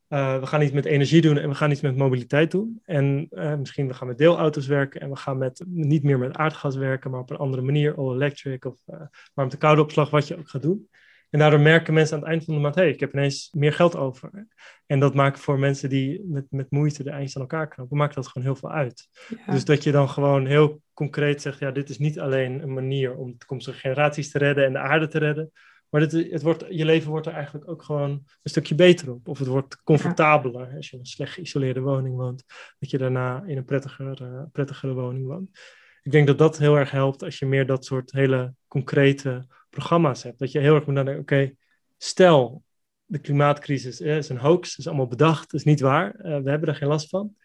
uh, 0.10 0.40
we 0.40 0.46
gaan 0.46 0.62
iets 0.62 0.72
met 0.72 0.86
energie 0.86 1.22
doen 1.22 1.38
en 1.38 1.50
we 1.50 1.56
gaan 1.56 1.72
iets 1.72 1.82
met 1.82 1.98
mobiliteit 1.98 2.52
doen. 2.52 2.82
En 2.84 3.28
uh, 3.32 3.56
misschien 3.56 3.88
we 3.88 3.94
gaan 3.94 4.08
met 4.08 4.18
deelauto's 4.18 4.68
werken 4.68 5.02
en 5.02 5.10
we 5.10 5.16
gaan 5.16 5.38
met, 5.38 5.64
niet 5.68 6.04
meer 6.04 6.20
met 6.20 6.38
aardgas 6.38 6.76
werken, 6.76 7.12
maar 7.12 7.20
op 7.20 7.30
een 7.30 7.38
andere 7.38 7.62
manier, 7.62 7.96
all 7.96 8.14
electric 8.14 8.66
of 8.66 8.80
uh, 8.88 9.02
warmte 9.34 9.58
koude 9.58 9.82
opslag, 9.82 10.10
wat 10.10 10.28
je 10.28 10.38
ook 10.38 10.50
gaat 10.50 10.62
doen. 10.62 10.88
En 11.30 11.40
daardoor 11.40 11.60
merken 11.60 11.94
mensen 11.94 12.16
aan 12.16 12.22
het 12.22 12.30
eind 12.30 12.44
van 12.44 12.54
de 12.54 12.60
maand, 12.60 12.76
hé, 12.76 12.82
hey, 12.82 12.92
ik 12.92 13.00
heb 13.00 13.14
ineens 13.14 13.50
meer 13.52 13.74
geld 13.74 13.96
over. 13.96 14.48
En 14.86 15.00
dat 15.00 15.14
maakt 15.14 15.40
voor 15.40 15.60
mensen 15.60 15.90
die 15.90 16.22
met, 16.26 16.46
met 16.50 16.72
moeite 16.72 17.04
de 17.04 17.10
eindjes 17.10 17.36
aan 17.36 17.42
elkaar 17.42 17.68
knopen, 17.68 17.98
maakt 17.98 18.16
dat 18.16 18.28
gewoon 18.28 18.48
heel 18.48 18.56
veel 18.56 18.72
uit. 18.72 19.08
Ja. 19.46 19.54
Dus 19.54 19.66
dat 19.66 19.84
je 19.84 19.92
dan 19.92 20.10
gewoon 20.10 20.46
heel 20.46 20.82
concreet 20.94 21.42
zegt, 21.42 21.60
ja, 21.60 21.72
dit 21.72 21.90
is 21.90 21.98
niet 21.98 22.20
alleen 22.20 22.62
een 22.62 22.74
manier 22.74 23.16
om 23.16 23.32
de 23.32 23.38
toekomstige 23.38 23.78
generaties 23.78 24.32
te 24.32 24.38
redden 24.38 24.66
en 24.66 24.74
de 24.74 24.80
aarde 24.80 25.08
te 25.08 25.20
redden, 25.20 25.52
Maar 25.90 26.02
het, 26.02 26.12
het 26.12 26.42
wordt, 26.42 26.66
je 26.70 26.86
leven 26.86 27.10
wordt 27.10 27.28
er 27.28 27.34
eigenlijk 27.34 27.70
ook 27.70 27.84
gewoon 27.84 28.10
een 28.10 28.50
stukje 28.50 28.76
beter 28.76 29.12
op. 29.12 29.28
Of 29.28 29.40
het 29.40 29.48
wordt 29.48 29.84
comfortabeler 29.84 30.76
als 30.76 30.90
je 30.90 30.94
in 30.94 31.00
een 31.00 31.06
slecht 31.06 31.34
geïsoleerde 31.34 31.82
woning 31.82 32.16
woont. 32.16 32.44
Dat 32.80 32.90
je 32.90 32.98
daarna 32.98 33.44
in 33.46 33.58
een 33.58 33.66
prettiger, 33.66 34.22
uh, 34.22 34.44
prettigere 34.52 34.94
woning 34.94 35.26
woont. 35.26 35.60
Ik 36.04 36.12
denk 36.12 36.28
dat 36.28 36.38
dat 36.38 36.58
heel 36.58 36.78
erg 36.78 36.92
helpt 36.92 37.24
als 37.24 37.40
je 37.40 37.46
meer 37.46 37.66
dat 37.66 37.86
soort 37.86 38.12
hele 38.12 38.54
concrete 38.68 39.48
programma's 39.70 40.24
hebt. 40.24 40.40
Dat 40.40 40.52
je 40.52 40.60
heel 40.60 40.76
erg 40.76 40.86
moet 40.86 40.96
nadenken, 40.96 41.22
oké, 41.22 41.54
stel 41.98 42.64
de 43.06 43.20
klimaatcrisis 43.20 44.02
is 44.02 44.30
een 44.30 44.38
hoax, 44.38 44.78
is 44.78 44.88
allemaal 44.88 45.08
bedacht, 45.08 45.54
is 45.54 45.64
niet 45.64 45.80
waar, 45.80 46.16
uh, 46.18 46.38
we 46.38 46.50
hebben 46.50 46.70
er 46.70 46.76
geen 46.76 46.88
last 46.88 47.10
van. 47.10 47.36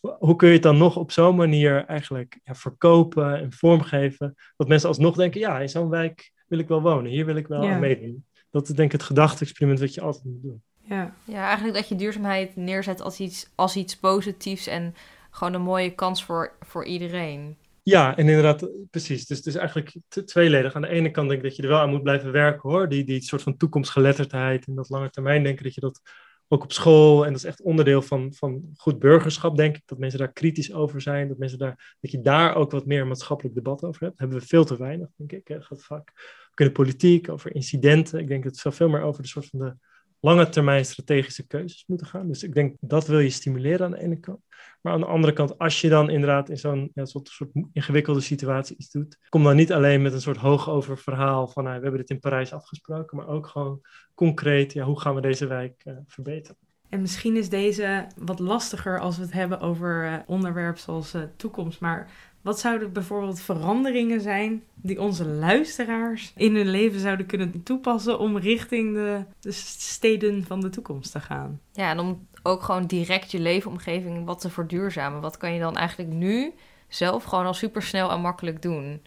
Hoe 0.00 0.36
kun 0.36 0.48
je 0.48 0.54
het 0.54 0.62
dan 0.62 0.76
nog 0.76 0.96
op 0.96 1.10
zo'n 1.10 1.36
manier 1.36 1.84
eigenlijk 1.84 2.40
ja, 2.42 2.54
verkopen 2.54 3.38
en 3.38 3.52
vormgeven, 3.52 4.34
dat 4.56 4.68
mensen 4.68 4.88
alsnog 4.88 5.16
denken, 5.16 5.40
ja, 5.40 5.60
in 5.60 5.68
zo'n 5.68 5.88
wijk 5.88 6.32
wil 6.48 6.58
ik 6.58 6.68
wel 6.68 6.82
wonen, 6.82 7.10
hier 7.10 7.26
wil 7.26 7.36
ik 7.36 7.46
wel 7.46 7.68
aan 7.68 7.80
meedoen. 7.80 8.24
Dat 8.50 8.68
is 8.68 8.74
denk 8.74 8.92
ik 8.92 8.98
het 8.98 9.08
gedachte-experiment 9.08 9.80
wat 9.80 9.94
je 9.94 10.00
altijd 10.00 10.24
moet 10.24 10.42
doen. 10.42 10.62
Ja. 10.82 11.14
ja, 11.24 11.46
eigenlijk 11.46 11.76
dat 11.76 11.88
je 11.88 11.96
duurzaamheid 11.96 12.56
neerzet 12.56 13.00
als 13.00 13.20
iets, 13.20 13.50
als 13.54 13.76
iets 13.76 13.96
positiefs 13.96 14.66
en 14.66 14.94
gewoon 15.30 15.54
een 15.54 15.62
mooie 15.62 15.94
kans 15.94 16.24
voor, 16.24 16.52
voor 16.60 16.84
iedereen. 16.84 17.56
Ja, 17.82 18.16
en 18.16 18.28
inderdaad, 18.28 18.68
precies. 18.90 19.26
Dus 19.26 19.36
het 19.36 19.46
is 19.46 19.54
eigenlijk 19.54 19.96
tweeledig. 20.24 20.74
Aan 20.74 20.82
de 20.82 20.88
ene 20.88 21.10
kant 21.10 21.28
denk 21.28 21.40
ik 21.42 21.48
dat 21.48 21.56
je 21.56 21.62
er 21.62 21.68
wel 21.68 21.78
aan 21.78 21.90
moet 21.90 22.02
blijven 22.02 22.32
werken 22.32 22.70
hoor. 22.70 22.88
Die, 22.88 23.04
die 23.04 23.22
soort 23.22 23.42
van 23.42 23.56
toekomstgeletterdheid 23.56 24.66
en 24.66 24.74
dat 24.74 24.88
lange 24.88 25.10
termijn 25.10 25.42
denken, 25.42 25.64
dat 25.64 25.74
je 25.74 25.80
dat 25.80 26.00
ook 26.48 26.62
op 26.62 26.72
school, 26.72 27.24
en 27.24 27.32
dat 27.32 27.40
is 27.40 27.48
echt 27.48 27.62
onderdeel 27.62 28.02
van, 28.02 28.34
van 28.34 28.62
goed 28.76 28.98
burgerschap, 28.98 29.56
denk 29.56 29.76
ik, 29.76 29.82
dat 29.84 29.98
mensen 29.98 30.18
daar 30.18 30.32
kritisch 30.32 30.72
over 30.72 31.00
zijn, 31.00 31.28
dat, 31.28 31.38
mensen 31.38 31.58
daar, 31.58 31.96
dat 32.00 32.10
je 32.10 32.20
daar 32.20 32.54
ook 32.54 32.70
wat 32.70 32.86
meer 32.86 33.06
maatschappelijk 33.06 33.54
debat 33.54 33.82
over 33.82 34.04
hebt. 34.04 34.18
hebben 34.18 34.38
we 34.38 34.46
veel 34.46 34.64
te 34.64 34.76
weinig, 34.76 35.08
denk 35.16 35.32
ik. 35.32 35.48
Het 35.48 35.64
gaat 35.64 35.84
vaak 35.84 36.12
ook 36.50 36.60
in 36.60 36.66
de 36.66 36.72
politiek, 36.72 37.28
over 37.28 37.54
incidenten. 37.54 38.18
Ik 38.18 38.28
denk 38.28 38.44
dat 38.44 38.60
het 38.62 38.74
veel 38.74 38.88
meer 38.88 39.02
over 39.02 39.22
de 39.22 39.28
soort 39.28 39.46
van 39.46 39.58
de 39.58 39.76
lange 40.20 40.48
termijn 40.48 40.84
strategische 40.84 41.46
keuzes 41.46 41.84
moeten 41.86 42.06
gaan. 42.06 42.28
Dus 42.28 42.42
ik 42.42 42.54
denk 42.54 42.76
dat 42.80 43.06
wil 43.06 43.18
je 43.18 43.30
stimuleren 43.30 43.86
aan 43.86 43.90
de 43.90 44.02
ene 44.02 44.20
kant. 44.20 44.40
Maar 44.82 44.92
aan 44.92 45.00
de 45.00 45.06
andere 45.06 45.32
kant, 45.32 45.58
als 45.58 45.80
je 45.80 45.88
dan 45.88 46.10
inderdaad 46.10 46.48
in 46.48 46.58
zo'n 46.58 46.90
ja, 46.94 47.04
soort, 47.04 47.28
soort, 47.28 47.50
ingewikkelde 47.72 48.20
situatie 48.20 48.76
iets 48.76 48.90
doet, 48.90 49.18
kom 49.28 49.44
dan 49.44 49.56
niet 49.56 49.72
alleen 49.72 50.02
met 50.02 50.12
een 50.12 50.20
soort 50.20 50.36
hoogover 50.36 50.98
verhaal 50.98 51.48
van 51.48 51.64
nou, 51.64 51.76
we 51.76 51.82
hebben 51.82 52.00
dit 52.00 52.10
in 52.10 52.20
Parijs 52.20 52.52
afgesproken, 52.52 53.16
maar 53.16 53.28
ook 53.28 53.46
gewoon 53.46 53.80
concreet, 54.14 54.72
ja, 54.72 54.84
hoe 54.84 55.00
gaan 55.00 55.14
we 55.14 55.20
deze 55.20 55.46
wijk 55.46 55.82
uh, 55.84 55.94
verbeteren. 56.06 56.56
En 56.88 57.00
misschien 57.00 57.36
is 57.36 57.48
deze 57.48 58.06
wat 58.16 58.38
lastiger 58.38 59.00
als 59.00 59.16
we 59.16 59.22
het 59.22 59.32
hebben 59.32 59.60
over 59.60 60.04
uh, 60.04 60.18
onderwerp 60.26 60.78
zoals 60.78 61.14
uh, 61.14 61.22
toekomst. 61.36 61.80
Maar 61.80 62.10
wat 62.46 62.58
zouden 62.58 62.92
bijvoorbeeld 62.92 63.40
veranderingen 63.40 64.20
zijn 64.20 64.62
die 64.74 65.00
onze 65.00 65.24
luisteraars 65.24 66.32
in 66.36 66.54
hun 66.54 66.68
leven 66.68 67.00
zouden 67.00 67.26
kunnen 67.26 67.62
toepassen 67.62 68.18
om 68.18 68.38
richting 68.38 68.94
de, 68.94 69.24
de 69.40 69.52
steden 69.52 70.44
van 70.44 70.60
de 70.60 70.68
toekomst 70.68 71.12
te 71.12 71.20
gaan? 71.20 71.60
Ja, 71.72 71.90
en 71.90 71.98
om 71.98 72.26
ook 72.42 72.62
gewoon 72.62 72.86
direct 72.86 73.30
je 73.30 73.38
leefomgeving 73.38 74.24
wat 74.24 74.40
te 74.40 74.50
verduurzamen. 74.50 75.20
Wat 75.20 75.36
kan 75.36 75.52
je 75.52 75.60
dan 75.60 75.76
eigenlijk 75.76 76.12
nu 76.12 76.52
zelf 76.88 77.24
gewoon 77.24 77.46
al 77.46 77.54
super 77.54 77.82
snel 77.82 78.10
en 78.10 78.20
makkelijk 78.20 78.62
doen? 78.62 79.00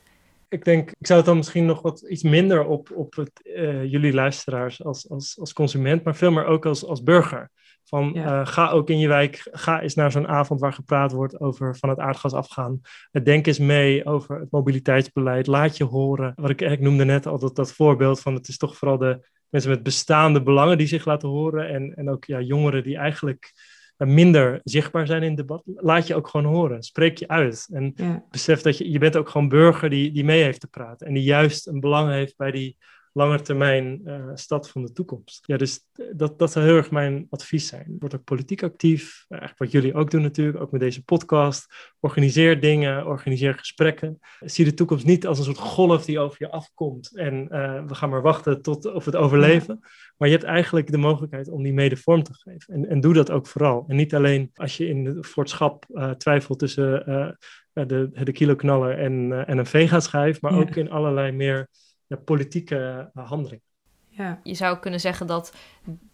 Ik 0.50 0.66
denk, 0.66 0.90
ik 0.90 1.08
zou 1.08 1.20
het 1.20 1.28
dan 1.28 1.38
misschien 1.38 1.66
nog 1.66 1.82
wat 1.82 2.02
iets 2.02 2.24
minder 2.24 2.66
op, 2.66 2.92
op 2.94 3.16
het, 3.16 3.32
uh, 3.44 3.84
jullie 3.92 4.14
luisteraars 4.14 4.84
als, 4.84 5.10
als, 5.10 5.38
als 5.40 5.54
consument, 5.54 6.04
maar 6.04 6.16
veel 6.16 6.32
meer 6.32 6.46
ook 6.46 6.66
als, 6.66 6.86
als 6.86 7.04
burger. 7.04 7.50
Van 7.90 8.18
uh, 8.18 8.46
ga 8.46 8.70
ook 8.70 8.90
in 8.90 9.00
je 9.00 9.08
wijk, 9.08 9.48
ga 9.52 9.82
eens 9.82 9.96
naar 9.96 10.12
zo'n 10.12 10.28
avond 10.28 10.60
waar 10.60 10.74
gepraat 10.74 11.12
wordt 11.12 11.40
over 11.40 11.78
van 11.78 11.90
het 11.90 12.00
aardgas 12.00 12.34
afgaan. 12.34 12.82
Denk 13.24 13.48
eens 13.48 13.60
mee 13.60 14.06
over 14.06 14.40
het 14.40 14.52
mobiliteitsbeleid. 14.52 15.48
Laat 15.48 15.78
je 15.78 15.84
horen. 15.84 16.34
Wat 16.36 16.50
ik 16.50 16.80
noemde 16.80 17.06
net 17.06 17.26
al 17.26 17.40
dat, 17.40 17.56
dat 17.56 17.74
voorbeeld 17.74 18.20
van 18.20 18.34
het 18.34 18.48
is 18.48 18.58
toch 18.58 18.78
vooral 18.78 18.98
de 18.98 19.28
mensen 19.50 19.72
met 19.72 19.84
bestaande 19.84 20.44
belangen 20.44 20.78
die 20.78 20.88
zich 20.88 21.06
laten 21.06 21.30
horen. 21.30 21.70
En, 21.70 21.96
en 21.96 22.10
ook 22.10 22.26
ja, 22.26 22.42
jongeren 22.42 22.84
die 22.84 22.98
eigenlijk 22.98 23.54
minder 23.98 24.60
zichtbaar 24.64 25.08
zijn 25.08 25.22
in 25.22 25.28
het 25.28 25.38
debat. 25.38 25.62
Laat 25.66 26.08
je 26.08 26.16
ook 26.16 26.28
gewoon 26.28 26.54
horen. 26.54 26.84
Spreek 26.84 27.18
je 27.18 27.28
uit. 27.28 27.68
En 27.72 27.94
besef 28.30 28.62
dat 28.62 28.78
je, 28.78 28.92
je 28.92 29.00
bent 29.00 29.18
ook 29.18 29.30
gewoon 29.30 29.50
burger 29.50 29.90
die, 29.90 30.12
die 30.12 30.24
mee 30.24 30.44
heeft 30.44 30.60
te 30.60 30.68
praten. 30.68 31.08
En 31.08 31.14
die 31.14 31.24
juist 31.24 31.68
een 31.68 31.80
belang 31.80 32.12
heeft 32.12 32.38
bij 32.38 32.52
die 32.52 32.78
langetermijn 33.14 34.02
uh, 34.06 34.30
stad 34.34 34.70
van 34.70 34.82
de 34.82 34.92
toekomst. 34.92 35.48
Ja, 35.48 35.58
dus 35.58 35.80
dat, 36.14 36.40
dat 36.40 36.52
zou 36.52 36.66
heel 36.66 36.76
erg 36.76 36.92
mijn 36.92 37.28
advies 37.30 37.68
zijn. 37.68 37.96
Word 38.00 38.16
ook 38.16 38.24
politiek 38.24 38.64
actief, 38.64 39.26
eigenlijk 39.28 39.62
wat 39.62 39.72
jullie 39.72 39.94
ook 39.94 40.12
doen 40.12 40.22
natuurlijk, 40.22 40.62
ook 40.62 40.72
met 40.72 40.82
deze 40.82 41.04
podcast. 41.04 41.94
Organiseer 42.00 42.60
dingen, 42.60 43.06
organiseer 43.06 43.54
gesprekken. 43.54 44.20
Zie 44.40 44.66
de 44.66 44.74
toekomst 44.74 45.06
niet 45.06 45.28
als 45.28 45.38
een 45.38 45.44
soort 45.44 45.58
golf 45.58 46.06
die 46.06 46.20
over 46.20 46.38
je 46.40 46.52
afkomt 46.52 47.18
en 47.18 47.48
uh, 47.52 47.86
we 47.86 47.96
gaan 47.96 48.10
maar 48.10 48.22
wachten 48.22 48.62
tot 48.62 48.94
of 48.94 49.06
het 49.06 49.16
overleven. 49.16 49.80
Maar 50.18 50.28
je 50.28 50.34
hebt 50.34 50.48
eigenlijk 50.48 50.92
de 50.92 50.98
mogelijkheid 50.98 51.50
om 51.50 51.64
die 51.64 51.74
mede 51.74 51.98
vorm 51.98 52.24
te 52.24 52.34
geven. 52.34 52.74
En, 52.74 52.90
en 52.90 53.00
doe 53.00 53.14
dat 53.14 53.32
ook 53.32 53.48
vooral. 53.48 53.86
En 53.88 53.96
niet 53.96 54.16
alleen 54.16 54.52
als 54.54 54.78
je 54.78 54.88
in 54.88 55.06
het 55.06 55.28
voortschap 55.28 55.86
twijfelt 56.18 56.60
tussen 56.60 57.38
de, 57.74 58.10
de 58.24 58.32
kiloknaller 58.32 58.98
en, 58.98 59.46
en 59.48 59.58
een 59.58 59.66
vega-schijf, 59.66 60.42
maar 60.42 60.54
ook 60.54 60.76
in 60.76 60.90
allerlei 60.90 61.32
meer 61.32 61.68
ja, 62.10 62.16
politieke 62.16 63.12
uh, 63.16 63.28
handeling. 63.28 63.62
Ja. 64.08 64.40
Je 64.44 64.54
zou 64.54 64.78
kunnen 64.78 65.00
zeggen 65.00 65.28
dat 65.28 65.54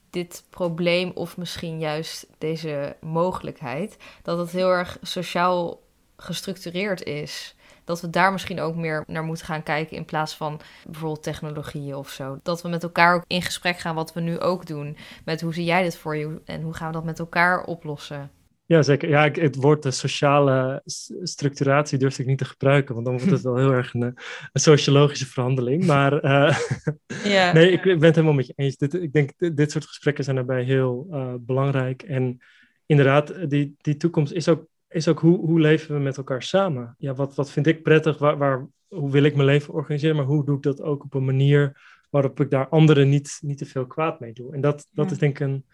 dit 0.09 0.43
probleem, 0.49 1.11
of 1.13 1.37
misschien 1.37 1.79
juist 1.79 2.27
deze 2.37 2.95
mogelijkheid, 3.01 3.97
dat 4.21 4.37
het 4.37 4.51
heel 4.51 4.69
erg 4.69 4.97
sociaal 5.01 5.81
gestructureerd 6.17 7.03
is. 7.03 7.55
Dat 7.83 8.01
we 8.01 8.09
daar 8.09 8.31
misschien 8.31 8.59
ook 8.59 8.75
meer 8.75 9.03
naar 9.07 9.23
moeten 9.23 9.45
gaan 9.45 9.63
kijken 9.63 9.97
in 9.97 10.05
plaats 10.05 10.35
van 10.35 10.59
bijvoorbeeld 10.85 11.23
technologieën 11.23 11.95
of 11.95 12.09
zo. 12.09 12.39
Dat 12.43 12.61
we 12.61 12.69
met 12.69 12.83
elkaar 12.83 13.15
ook 13.15 13.23
in 13.27 13.41
gesprek 13.41 13.77
gaan 13.77 13.95
wat 13.95 14.13
we 14.13 14.21
nu 14.21 14.39
ook 14.39 14.65
doen. 14.65 14.97
Met 15.25 15.41
hoe 15.41 15.53
zie 15.53 15.65
jij 15.65 15.83
dit 15.83 15.97
voor 15.97 16.15
je 16.15 16.41
en 16.45 16.61
hoe 16.61 16.73
gaan 16.73 16.87
we 16.87 16.93
dat 16.93 17.03
met 17.03 17.19
elkaar 17.19 17.63
oplossen? 17.63 18.31
Ja, 18.67 18.81
zeker. 18.81 19.09
Ja, 19.09 19.25
ik, 19.25 19.35
het 19.35 19.55
woord 19.55 19.83
de 19.83 19.91
sociale 19.91 20.81
structuratie 21.23 21.97
durf 21.97 22.19
ik 22.19 22.25
niet 22.25 22.37
te 22.37 22.45
gebruiken, 22.45 22.93
want 22.93 23.05
dan 23.05 23.17
wordt 23.17 23.31
het 23.31 23.41
wel 23.41 23.57
heel 23.57 23.71
erg 23.71 23.93
een, 23.93 24.01
een 24.01 24.61
sociologische 24.61 25.25
verhandeling. 25.25 25.85
Maar 25.85 26.25
uh, 26.25 26.57
ja. 27.33 27.53
nee, 27.53 27.71
ik, 27.71 27.81
ben 27.81 28.01
het 28.01 28.15
helemaal 28.15 28.33
met 28.33 28.47
je 28.47 28.53
eens. 28.55 28.77
Dit, 28.77 28.93
ik 28.93 29.13
denk, 29.13 29.31
dit, 29.37 29.57
dit 29.57 29.71
soort 29.71 29.85
gesprekken 29.85 30.23
zijn 30.23 30.35
daarbij 30.35 30.63
heel 30.63 31.07
uh, 31.11 31.33
belangrijk. 31.39 32.03
En 32.03 32.37
inderdaad, 32.85 33.49
die, 33.49 33.75
die 33.77 33.97
toekomst 33.97 34.33
is 34.33 34.47
ook, 34.47 34.65
is 34.89 35.07
ook 35.07 35.19
hoe, 35.19 35.37
hoe 35.37 35.59
leven 35.59 35.95
we 35.95 36.01
met 36.01 36.17
elkaar 36.17 36.43
samen? 36.43 36.95
Ja, 36.97 37.13
wat, 37.13 37.35
wat 37.35 37.51
vind 37.51 37.67
ik 37.67 37.83
prettig? 37.83 38.17
Waar, 38.17 38.37
waar, 38.37 38.67
hoe 38.87 39.11
wil 39.11 39.23
ik 39.23 39.35
mijn 39.35 39.47
leven 39.47 39.73
organiseren? 39.73 40.15
Maar 40.15 40.25
hoe 40.25 40.45
doe 40.45 40.55
ik 40.55 40.63
dat 40.63 40.81
ook 40.81 41.03
op 41.03 41.13
een 41.13 41.25
manier 41.25 41.81
waarop 42.09 42.39
ik 42.39 42.49
daar 42.49 42.67
anderen 42.67 43.09
niet, 43.09 43.37
niet 43.41 43.57
te 43.57 43.65
veel 43.65 43.85
kwaad 43.85 44.19
mee 44.19 44.33
doe? 44.33 44.53
En 44.53 44.61
dat, 44.61 44.87
dat 44.91 45.11
is 45.11 45.17
denk 45.17 45.39
ik 45.39 45.47
een 45.47 45.65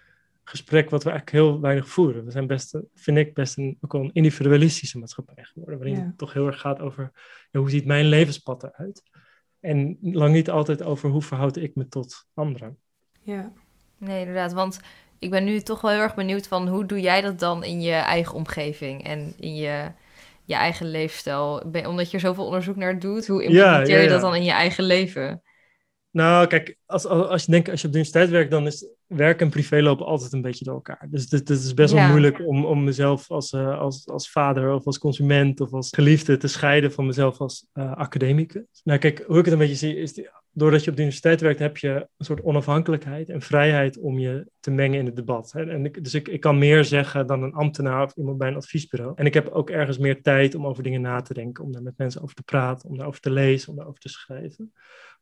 gesprek 0.44 0.90
wat 0.90 1.04
we 1.04 1.10
eigenlijk 1.10 1.44
heel 1.44 1.62
weinig 1.62 1.90
voeren. 1.90 2.26
We 2.26 2.32
zijn 2.32 2.48
best, 2.48 2.80
vind 2.96 3.18
ik, 3.18 3.34
best 3.34 3.58
een, 3.58 3.78
ook 3.82 3.92
wel 3.92 4.02
een 4.02 4.14
individualistische 4.14 4.98
maatschappij 4.98 5.44
geworden, 5.44 5.78
waarin 5.78 6.00
het 6.00 6.18
toch 6.18 6.34
heel 6.34 6.48
erg 6.48 6.60
gaat 6.60 6.80
over 6.80 7.12
ja, 7.52 7.60
hoe 7.60 7.70
ziet 7.70 7.86
mijn 7.86 8.06
levenspad 8.06 8.64
eruit? 8.64 9.04
En 9.60 9.98
lang 10.02 10.34
niet 10.34 10.50
altijd 10.50 10.84
over 10.84 11.10
hoe 11.10 11.22
verhoud 11.22 11.58
ik 11.58 11.76
me 11.76 11.88
tot 11.88 12.28
anderen. 12.34 12.78
Ja, 13.22 13.52
nee, 13.98 14.20
inderdaad. 14.20 14.54
Want 14.54 14.80
ik 15.20 15.30
ben 15.30 15.44
nu 15.44 15.60
toch 15.60 15.82
wel 15.82 15.92
heel 15.92 16.00
erg 16.00 16.16
benieuwd 16.16 16.48
van 16.48 16.68
hoe 16.68 16.86
doe 16.86 17.00
jij 17.00 17.22
dat 17.22 17.40
dan 17.40 17.64
in 17.64 17.82
je 17.82 17.94
eigen 17.94 18.36
omgeving 18.36 19.04
en 19.04 19.34
in 19.40 19.56
je, 19.56 19.92
je 20.46 20.56
eigen 20.56 20.90
leefstijl? 20.92 21.64
Omdat 21.88 22.10
je 22.10 22.18
er 22.18 22.24
zoveel 22.24 22.46
onderzoek 22.46 22.76
naar 22.76 23.00
doet, 23.00 23.28
hoe 23.28 23.44
implementeer 23.44 24.02
je 24.02 24.10
dat 24.10 24.22
dan 24.22 24.36
in 24.36 24.44
je 24.44 24.52
eigen 24.52 24.84
leven? 24.84 25.42
Nou, 26.12 26.48
kijk, 26.48 26.78
als, 26.86 27.06
als, 27.06 27.46
je 27.46 27.52
denkt, 27.52 27.70
als 27.70 27.82
je 27.82 27.88
op 27.88 27.94
de 27.94 28.00
universiteit 28.00 28.30
werkt, 28.30 28.52
dan 28.52 28.66
is 28.66 28.88
werk 29.08 29.42
en 29.42 29.50
privé 29.50 29.82
lopen 29.82 30.06
altijd 30.06 30.34
een 30.34 30.42
beetje 30.42 30.66
door 30.66 30.74
elkaar. 30.74 31.08
Dus 31.10 31.32
het, 31.32 31.50
is 31.50 31.74
best 31.74 31.94
wel 31.94 32.08
moeilijk 32.08 32.48
om, 32.48 32.66
om 32.66 32.84
mezelf 32.84 33.32
als, 33.32 33.52
uh, 33.52 33.80
als, 33.80 34.08
als 34.08 34.30
vader 34.30 34.74
of 34.74 34.86
als 34.86 34.98
consument 34.98 35.62
of 35.62 35.74
als 35.74 35.90
geliefde 35.92 36.38
te 36.38 36.48
scheiden 36.48 36.92
van 36.92 37.06
mezelf 37.06 37.40
als 37.40 37.68
uh, 37.74 37.92
academicus. 37.92 38.82
Nou, 38.84 39.00
kijk, 39.00 39.24
hoe 39.28 39.38
ik 39.38 39.46
het 39.46 39.54
een 39.54 39.60
beetje 39.60 39.76
zie, 39.76 39.96
is 39.96 40.14
die, 40.14 40.30
doordat 40.52 40.84
je 40.84 40.90
op 40.90 40.96
de 40.96 41.02
universiteit 41.02 41.42
werkt, 41.42 41.60
heb 41.60 41.78
je 41.78 42.08
een 42.18 42.26
soort 42.26 42.42
onafhankelijkheid 42.42 43.30
en 43.30 43.42
vrijheid 43.42 43.98
om 43.98 44.20
je 44.20 44.48
te 44.60 44.72
mengen 44.72 45.00
in 45.00 45.06
het 45.06 45.16
debat. 45.16 45.52
Hè? 45.52 45.70
En 45.70 45.86
ik, 45.86 46.04
dus 46.04 46.14
ik, 46.14 46.28
ik 46.28 46.40
kan 46.40 46.58
meer 46.58 46.86
zeggen 46.86 47.28
dan 47.28 47.44
een 47.44 47.54
ambtenaar 47.54 48.04
of 48.04 48.16
iemand 48.16 48.38
bij 48.38 48.48
een 48.48 48.56
adviesbureau. 48.56 49.14
En 49.16 49.26
ik 49.26 49.34
heb 49.34 49.48
ook 49.48 49.70
ergens 49.70 49.98
meer 49.98 50.22
tijd 50.22 50.56
om 50.56 50.68
over 50.68 50.84
dingen 50.84 51.02
na 51.02 51.22
te 51.22 51.34
denken, 51.34 51.64
om 51.64 51.72
daar 51.72 51.84
met 51.84 51.98
mensen 51.98 52.22
over 52.22 52.36
te 52.36 52.44
praten, 52.44 52.90
om 52.90 52.98
daarover 52.98 53.22
te 53.22 53.32
lezen, 53.32 53.70
om 53.70 53.76
daarover 53.76 54.00
te 54.00 54.10
schrijven. 54.10 54.74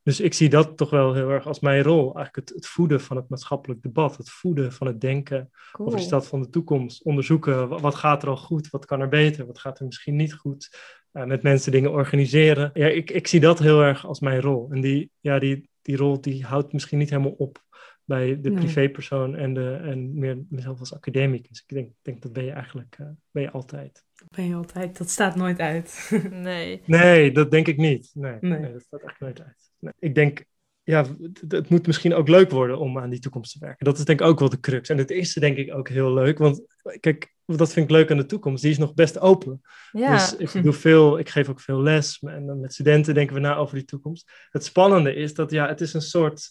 Dus 0.03 0.19
ik 0.19 0.33
zie 0.33 0.49
dat 0.49 0.77
toch 0.77 0.89
wel 0.89 1.13
heel 1.13 1.29
erg 1.29 1.47
als 1.47 1.59
mijn 1.59 1.83
rol. 1.83 2.15
Eigenlijk 2.15 2.35
het, 2.35 2.49
het 2.55 2.67
voeden 2.67 3.01
van 3.01 3.17
het 3.17 3.29
maatschappelijk 3.29 3.81
debat. 3.81 4.17
Het 4.17 4.29
voeden 4.29 4.73
van 4.73 4.87
het 4.87 5.01
denken 5.01 5.49
over 5.71 5.97
de 5.97 6.03
stad 6.03 6.27
van 6.27 6.41
de 6.41 6.49
toekomst. 6.49 7.03
Onderzoeken 7.03 7.67
wat 7.67 7.95
gaat 7.95 8.23
er 8.23 8.29
al 8.29 8.37
goed, 8.37 8.69
wat 8.69 8.85
kan 8.85 9.01
er 9.01 9.09
beter, 9.09 9.45
wat 9.45 9.59
gaat 9.59 9.79
er 9.79 9.85
misschien 9.85 10.15
niet 10.15 10.33
goed. 10.33 10.77
Uh, 11.13 11.25
met 11.25 11.43
mensen 11.43 11.71
dingen 11.71 11.91
organiseren. 11.91 12.71
Ja, 12.73 12.87
ik, 12.87 13.11
ik 13.11 13.27
zie 13.27 13.39
dat 13.39 13.59
heel 13.59 13.81
erg 13.81 14.05
als 14.05 14.19
mijn 14.19 14.41
rol. 14.41 14.71
En 14.71 14.81
die, 14.81 15.11
ja, 15.19 15.39
die, 15.39 15.69
die 15.81 15.97
rol 15.97 16.21
die 16.21 16.45
houdt 16.45 16.73
misschien 16.73 16.97
niet 16.97 17.09
helemaal 17.09 17.35
op 17.37 17.63
bij 18.03 18.41
de 18.41 18.51
privépersoon 18.51 19.35
en, 19.35 19.53
de, 19.53 19.79
en 19.83 20.19
meer 20.19 20.43
mezelf 20.49 20.79
als 20.79 20.93
academicus. 20.93 21.63
Ik 21.67 21.75
denk, 21.75 21.91
denk 22.01 22.21
dat 22.21 22.33
ben 22.33 22.45
je 22.45 22.51
eigenlijk 22.51 22.97
uh, 23.01 23.07
ben 23.31 23.43
je 23.43 23.51
altijd. 23.51 24.03
Ben 24.35 24.45
je 24.45 24.55
altijd, 24.55 24.97
dat 24.97 25.09
staat 25.09 25.35
nooit 25.35 25.59
uit. 25.59 26.11
nee. 26.31 26.81
Nee, 26.85 27.31
dat 27.31 27.51
denk 27.51 27.67
ik 27.67 27.77
niet. 27.77 28.11
Nee, 28.13 28.37
nee. 28.39 28.59
nee 28.59 28.73
dat 28.73 28.81
staat 28.81 29.03
echt 29.03 29.19
nooit 29.19 29.41
uit 29.41 29.69
ik 29.99 30.15
denk, 30.15 30.43
ja, 30.89 31.05
het, 31.47 31.69
moet 31.69 31.87
misschien 31.87 32.13
ook 32.13 32.27
leuk 32.27 32.51
worden 32.51 32.79
om 32.79 32.99
aan 32.99 33.09
die 33.09 33.19
toekomst 33.19 33.51
te 33.51 33.59
werken. 33.59 33.85
Dat 33.85 33.97
is 33.97 34.05
denk 34.05 34.19
ik 34.19 34.25
ook 34.27 34.39
wel 34.39 34.49
de 34.49 34.59
crux. 34.59 34.89
En 34.89 34.97
het 34.97 35.09
eerste 35.09 35.39
denk 35.39 35.57
ik 35.57 35.73
ook 35.73 35.89
heel 35.89 36.13
leuk, 36.13 36.37
want 36.37 36.61
kijk, 36.99 37.33
dat 37.45 37.73
vind 37.73 37.85
ik 37.85 37.91
leuk 37.91 38.11
aan 38.11 38.17
de 38.17 38.25
toekomst. 38.25 38.61
Die 38.61 38.71
is 38.71 38.77
nog 38.77 38.93
best 38.93 39.19
open. 39.19 39.61
Ja. 39.91 40.11
Dus 40.13 40.35
ik 40.53 40.63
doe 40.63 40.73
veel, 40.73 41.19
ik 41.19 41.29
geef 41.29 41.49
ook 41.49 41.61
veel 41.61 41.81
les. 41.81 42.19
En 42.19 42.59
met 42.59 42.73
studenten 42.73 43.13
denken 43.13 43.35
we 43.35 43.41
na 43.41 43.55
over 43.55 43.75
die 43.75 43.85
toekomst. 43.85 44.31
Het 44.49 44.63
spannende 44.63 45.13
is 45.13 45.33
dat 45.33 45.51
ja, 45.51 45.67
het 45.67 45.81
is 45.81 45.93
een 45.93 46.01
soort 46.01 46.49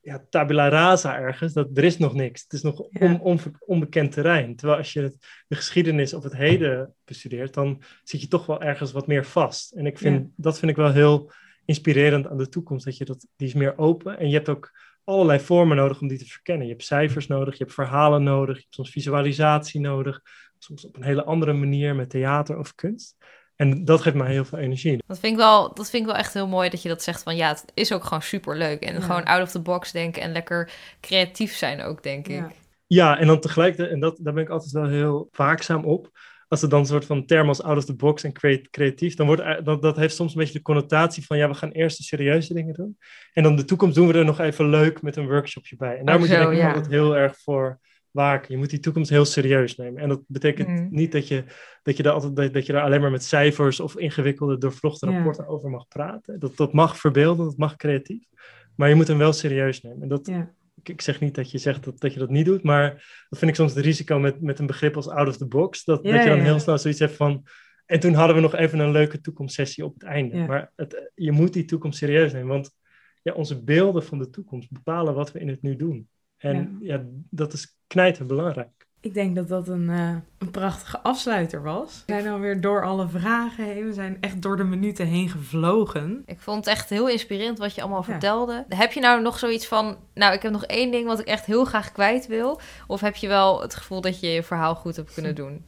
ja, 0.00 0.24
tabula 0.30 0.68
rasa 0.68 1.18
ergens. 1.18 1.52
Dat 1.52 1.68
er 1.74 1.84
is 1.84 1.98
nog 1.98 2.14
niks. 2.14 2.42
Het 2.42 2.52
is 2.52 2.62
nog 2.62 2.86
Ja. 2.90 3.06
on- 3.06 3.20
onve- 3.20 3.50
onbekend 3.58 4.12
terrein. 4.12 4.56
Terwijl 4.56 4.78
als 4.78 4.92
je 4.92 5.00
het, 5.00 5.16
de 5.48 5.54
geschiedenis 5.56 6.14
of 6.14 6.22
het 6.22 6.36
heden 6.36 6.94
bestudeert, 7.04 7.54
dan 7.54 7.82
zit 8.04 8.20
je 8.20 8.28
toch 8.28 8.46
wel 8.46 8.62
ergens 8.62 8.92
wat 8.92 9.06
meer 9.06 9.24
vast. 9.24 9.72
En 9.72 9.86
ik 9.86 9.98
vind, 9.98 10.20
Ja. 10.22 10.30
dat 10.36 10.58
vind 10.58 10.70
ik 10.70 10.76
wel 10.76 10.92
heel 10.92 11.30
inspirerend 11.66 12.28
aan 12.28 12.36
de 12.36 12.48
toekomst. 12.48 12.84
Dat 12.84 12.96
je 12.96 13.04
dat, 13.04 13.26
die 13.36 13.48
is 13.48 13.54
meer 13.54 13.78
open. 13.78 14.18
En 14.18 14.28
je 14.28 14.34
hebt 14.34 14.48
ook 14.48 14.72
allerlei 15.04 15.40
vormen 15.40 15.76
nodig 15.76 16.00
om 16.00 16.08
die 16.08 16.18
te 16.18 16.24
verkennen. 16.24 16.66
Je 16.66 16.72
hebt 16.72 16.84
cijfers 16.84 17.26
nodig, 17.26 17.58
je 17.58 17.62
hebt 17.62 17.74
verhalen 17.74 18.22
nodig, 18.22 18.56
je 18.56 18.62
hebt 18.62 18.74
soms 18.74 18.90
visualisatie 18.90 19.80
nodig. 19.80 20.20
Soms 20.58 20.86
op 20.86 20.96
een 20.96 21.02
hele 21.02 21.24
andere 21.24 21.52
manier 21.52 21.94
met 21.94 22.10
theater 22.10 22.58
of 22.58 22.74
kunst. 22.74 23.16
En 23.56 23.84
dat 23.84 24.00
geeft 24.00 24.16
mij 24.16 24.30
heel 24.30 24.44
veel 24.44 24.58
energie. 24.58 25.02
Dat 25.06 25.18
vind, 25.18 25.32
ik 25.32 25.38
wel, 25.38 25.74
dat 25.74 25.90
vind 25.90 26.02
ik 26.02 26.08
wel 26.08 26.18
echt 26.18 26.34
heel 26.34 26.48
mooi 26.48 26.70
dat 26.70 26.82
je 26.82 26.88
dat 26.88 27.02
zegt 27.02 27.22
van 27.22 27.36
ja, 27.36 27.48
het 27.48 27.64
is 27.74 27.92
ook 27.92 28.04
gewoon 28.04 28.22
super 28.22 28.56
leuk. 28.56 28.80
En 28.82 28.94
Ja. 28.94 29.00
gewoon 29.00 29.24
out 29.24 29.42
of 29.42 29.50
the 29.50 29.60
box 29.60 29.92
denken 29.92 30.22
en 30.22 30.32
lekker 30.32 30.72
creatief 31.00 31.54
zijn 31.54 31.82
ook, 31.82 32.02
denk 32.02 32.28
ik. 32.28 32.34
Ja. 32.36 32.52
Ja, 32.86 33.18
en 33.18 33.26
dan 33.26 33.40
tegelijkertijd, 33.40 33.90
en 33.90 34.00
dat, 34.00 34.18
daar 34.22 34.34
ben 34.34 34.42
ik 34.42 34.48
altijd 34.48 34.72
wel 34.72 34.86
heel 34.88 35.28
waakzaam 35.32 35.84
op. 35.84 36.10
Als 36.48 36.62
er 36.62 36.68
dan 36.68 36.80
een 36.80 36.86
soort 36.86 37.04
van 37.04 37.26
term 37.26 37.48
als 37.48 37.62
out 37.62 37.76
of 37.76 37.84
the 37.84 37.94
box 37.94 38.22
en 38.24 38.32
crea- 38.32 38.60
creatief, 38.70 39.14
dan 39.14 39.26
wordt 39.26 39.64
dat, 39.64 39.82
dat 39.82 39.96
heeft 39.96 40.14
soms 40.14 40.32
een 40.34 40.38
beetje 40.38 40.52
de 40.58 40.62
connotatie 40.62 41.26
van 41.26 41.36
ja, 41.38 41.48
we 41.48 41.54
gaan 41.54 41.70
eerst 41.70 41.96
de 41.96 42.02
serieuze 42.02 42.54
dingen 42.54 42.74
doen. 42.74 42.98
En 43.32 43.42
dan 43.42 43.56
de 43.56 43.64
toekomst 43.64 43.94
doen 43.94 44.06
we 44.06 44.12
er 44.18 44.24
nog 44.24 44.40
even 44.40 44.68
leuk 44.68 45.02
met 45.02 45.16
een 45.16 45.26
workshopje 45.26 45.76
bij. 45.76 45.98
En 45.98 46.04
daar 46.04 46.14
Oh, 46.14 46.20
moet 46.20 46.30
je 46.30 46.36
denk 46.36 46.50
ik 46.50 46.56
ja. 46.58 46.66
altijd 46.68 46.86
heel 46.88 47.16
erg 47.16 47.38
voor 47.38 47.78
waken. 48.10 48.52
Je 48.52 48.56
moet 48.58 48.70
die 48.70 48.80
toekomst 48.80 49.10
heel 49.10 49.24
serieus 49.24 49.76
nemen. 49.76 50.02
En 50.02 50.08
dat 50.08 50.20
betekent 50.26 50.68
Mm. 50.68 50.88
niet 50.90 51.12
dat 51.12 51.28
je, 51.28 51.44
dat, 51.82 51.96
je 51.96 52.02
daar 52.02 52.12
altijd, 52.12 52.36
dat, 52.36 52.52
dat 52.52 52.66
je 52.66 52.72
daar 52.72 52.82
alleen 52.82 53.00
maar 53.00 53.10
met 53.10 53.24
cijfers 53.24 53.80
of 53.80 53.96
ingewikkelde 53.96 54.58
doorvlochten 54.58 55.08
Ja. 55.10 55.14
rapporten 55.14 55.46
over 55.48 55.70
mag 55.70 55.88
praten. 55.88 56.38
Dat, 56.40 56.56
dat 56.56 56.72
mag 56.72 56.96
verbeelden, 56.98 57.44
dat 57.46 57.56
mag 57.56 57.76
creatief. 57.76 58.24
Maar 58.76 58.88
je 58.88 58.94
moet 58.94 59.08
hem 59.08 59.18
wel 59.18 59.32
serieus 59.32 59.82
nemen. 59.82 60.02
En 60.02 60.08
dat, 60.08 60.26
Ja. 60.26 60.50
Ik, 60.88 60.94
ik 60.94 61.00
zeg 61.00 61.20
niet 61.20 61.34
dat 61.34 61.50
je 61.50 61.58
zegt 61.58 61.84
dat, 61.84 62.00
dat 62.00 62.12
je 62.12 62.18
dat 62.18 62.30
niet 62.30 62.44
doet, 62.44 62.62
maar 62.62 62.90
dat 63.28 63.38
vind 63.38 63.50
ik 63.50 63.56
soms 63.56 63.74
het 63.74 63.84
risico 63.84 64.18
met, 64.18 64.40
met 64.40 64.58
een 64.58 64.66
begrip 64.66 64.96
als 64.96 65.08
out 65.08 65.28
of 65.28 65.36
the 65.36 65.46
box. 65.46 65.84
Dat, 65.84 66.02
Ja, 66.02 66.12
dat 66.12 66.22
je 66.22 66.28
dan 66.28 66.38
ja. 66.38 66.44
heel 66.44 66.60
snel 66.60 66.78
zoiets 66.78 67.00
hebt 67.00 67.16
van. 67.16 67.46
En 67.86 68.00
toen 68.00 68.14
hadden 68.14 68.36
we 68.36 68.42
nog 68.42 68.54
even 68.54 68.78
een 68.78 68.90
leuke 68.90 69.20
toekomstsessie 69.20 69.84
op 69.84 69.94
het 69.94 70.02
einde. 70.02 70.36
Ja. 70.36 70.46
Maar 70.46 70.72
het, 70.76 71.10
je 71.14 71.32
moet 71.32 71.52
die 71.52 71.64
toekomst 71.64 71.98
serieus 71.98 72.32
nemen, 72.32 72.48
want 72.48 72.70
ja, 73.22 73.32
onze 73.32 73.64
beelden 73.64 74.04
van 74.04 74.18
de 74.18 74.30
toekomst 74.30 74.70
bepalen 74.70 75.14
wat 75.14 75.32
we 75.32 75.38
in 75.38 75.48
het 75.48 75.62
nu 75.62 75.76
doen. 75.76 76.08
En 76.36 76.76
ja, 76.80 77.04
dat 77.30 77.52
is 77.52 77.78
knijter 77.86 78.26
belangrijk. 78.26 78.85
Ik 79.00 79.14
denk 79.14 79.36
dat 79.36 79.48
dat 79.48 79.68
een, 79.68 79.90
eh, 79.90 80.14
een 80.38 80.50
prachtige 80.50 81.00
afsluiter 81.00 81.62
was. 81.62 82.02
We 82.06 82.12
zijn 82.12 82.28
alweer 82.28 82.60
door 82.60 82.84
alle 82.84 83.08
vragen 83.08 83.64
heen. 83.64 83.86
We 83.86 83.92
zijn 83.92 84.16
echt 84.20 84.42
door 84.42 84.56
de 84.56 84.64
minuten 84.64 85.06
heen 85.06 85.28
gevlogen. 85.28 86.22
Ik 86.26 86.40
vond 86.40 86.64
het 86.64 86.74
echt 86.74 86.88
heel 86.90 87.08
inspirerend 87.08 87.58
wat 87.58 87.74
je 87.74 87.80
allemaal 87.80 88.04
Ja. 88.06 88.10
vertelde. 88.10 88.64
Heb 88.68 88.92
je 88.92 89.00
nou 89.00 89.22
nog 89.22 89.38
zoiets 89.38 89.66
van, 89.66 89.96
nou, 90.14 90.34
ik 90.34 90.42
heb 90.42 90.52
nog 90.52 90.64
één 90.64 90.90
ding 90.90 91.06
wat 91.06 91.20
ik 91.20 91.26
echt 91.26 91.46
heel 91.46 91.64
graag 91.64 91.92
kwijt 91.92 92.26
wil? 92.26 92.60
Of 92.86 93.00
heb 93.00 93.16
je 93.16 93.28
wel 93.28 93.60
het 93.62 93.74
gevoel 93.74 94.00
dat 94.00 94.20
je 94.20 94.26
je 94.26 94.42
verhaal 94.42 94.74
goed 94.74 94.96
hebt 94.96 95.14
kunnen 95.14 95.34
doen? 95.34 95.64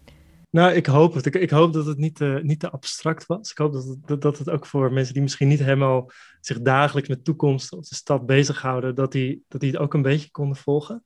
Nou, 0.50 0.72
ik 0.72 0.86
hoop 0.86 1.14
het. 1.14 1.26
Ik, 1.26 1.34
ik 1.34 1.50
hoop 1.50 1.72
dat 1.72 1.86
het 1.86 1.98
niet 1.98 2.14
te, 2.16 2.40
niet 2.42 2.60
te 2.60 2.70
abstract 2.70 3.26
was. 3.26 3.50
Ik 3.50 3.58
hoop 3.58 3.72
dat 3.72 3.84
het, 3.84 3.98
dat, 4.06 4.22
dat 4.22 4.38
het 4.38 4.50
ook 4.50 4.66
voor 4.66 4.92
mensen 4.92 5.12
die 5.14 5.22
misschien 5.22 5.48
niet 5.48 5.58
helemaal 5.58 6.10
zich 6.40 6.60
dagelijks 6.60 7.08
met 7.08 7.24
toekomst 7.24 7.72
of 7.72 7.88
de 7.88 7.94
stad 7.94 8.26
bezighouden, 8.26 8.94
dat 8.94 9.12
die, 9.12 9.44
dat 9.48 9.60
die 9.60 9.70
het 9.70 9.80
ook 9.80 9.94
een 9.94 10.02
beetje 10.02 10.30
konden 10.30 10.56
volgen. 10.56 11.02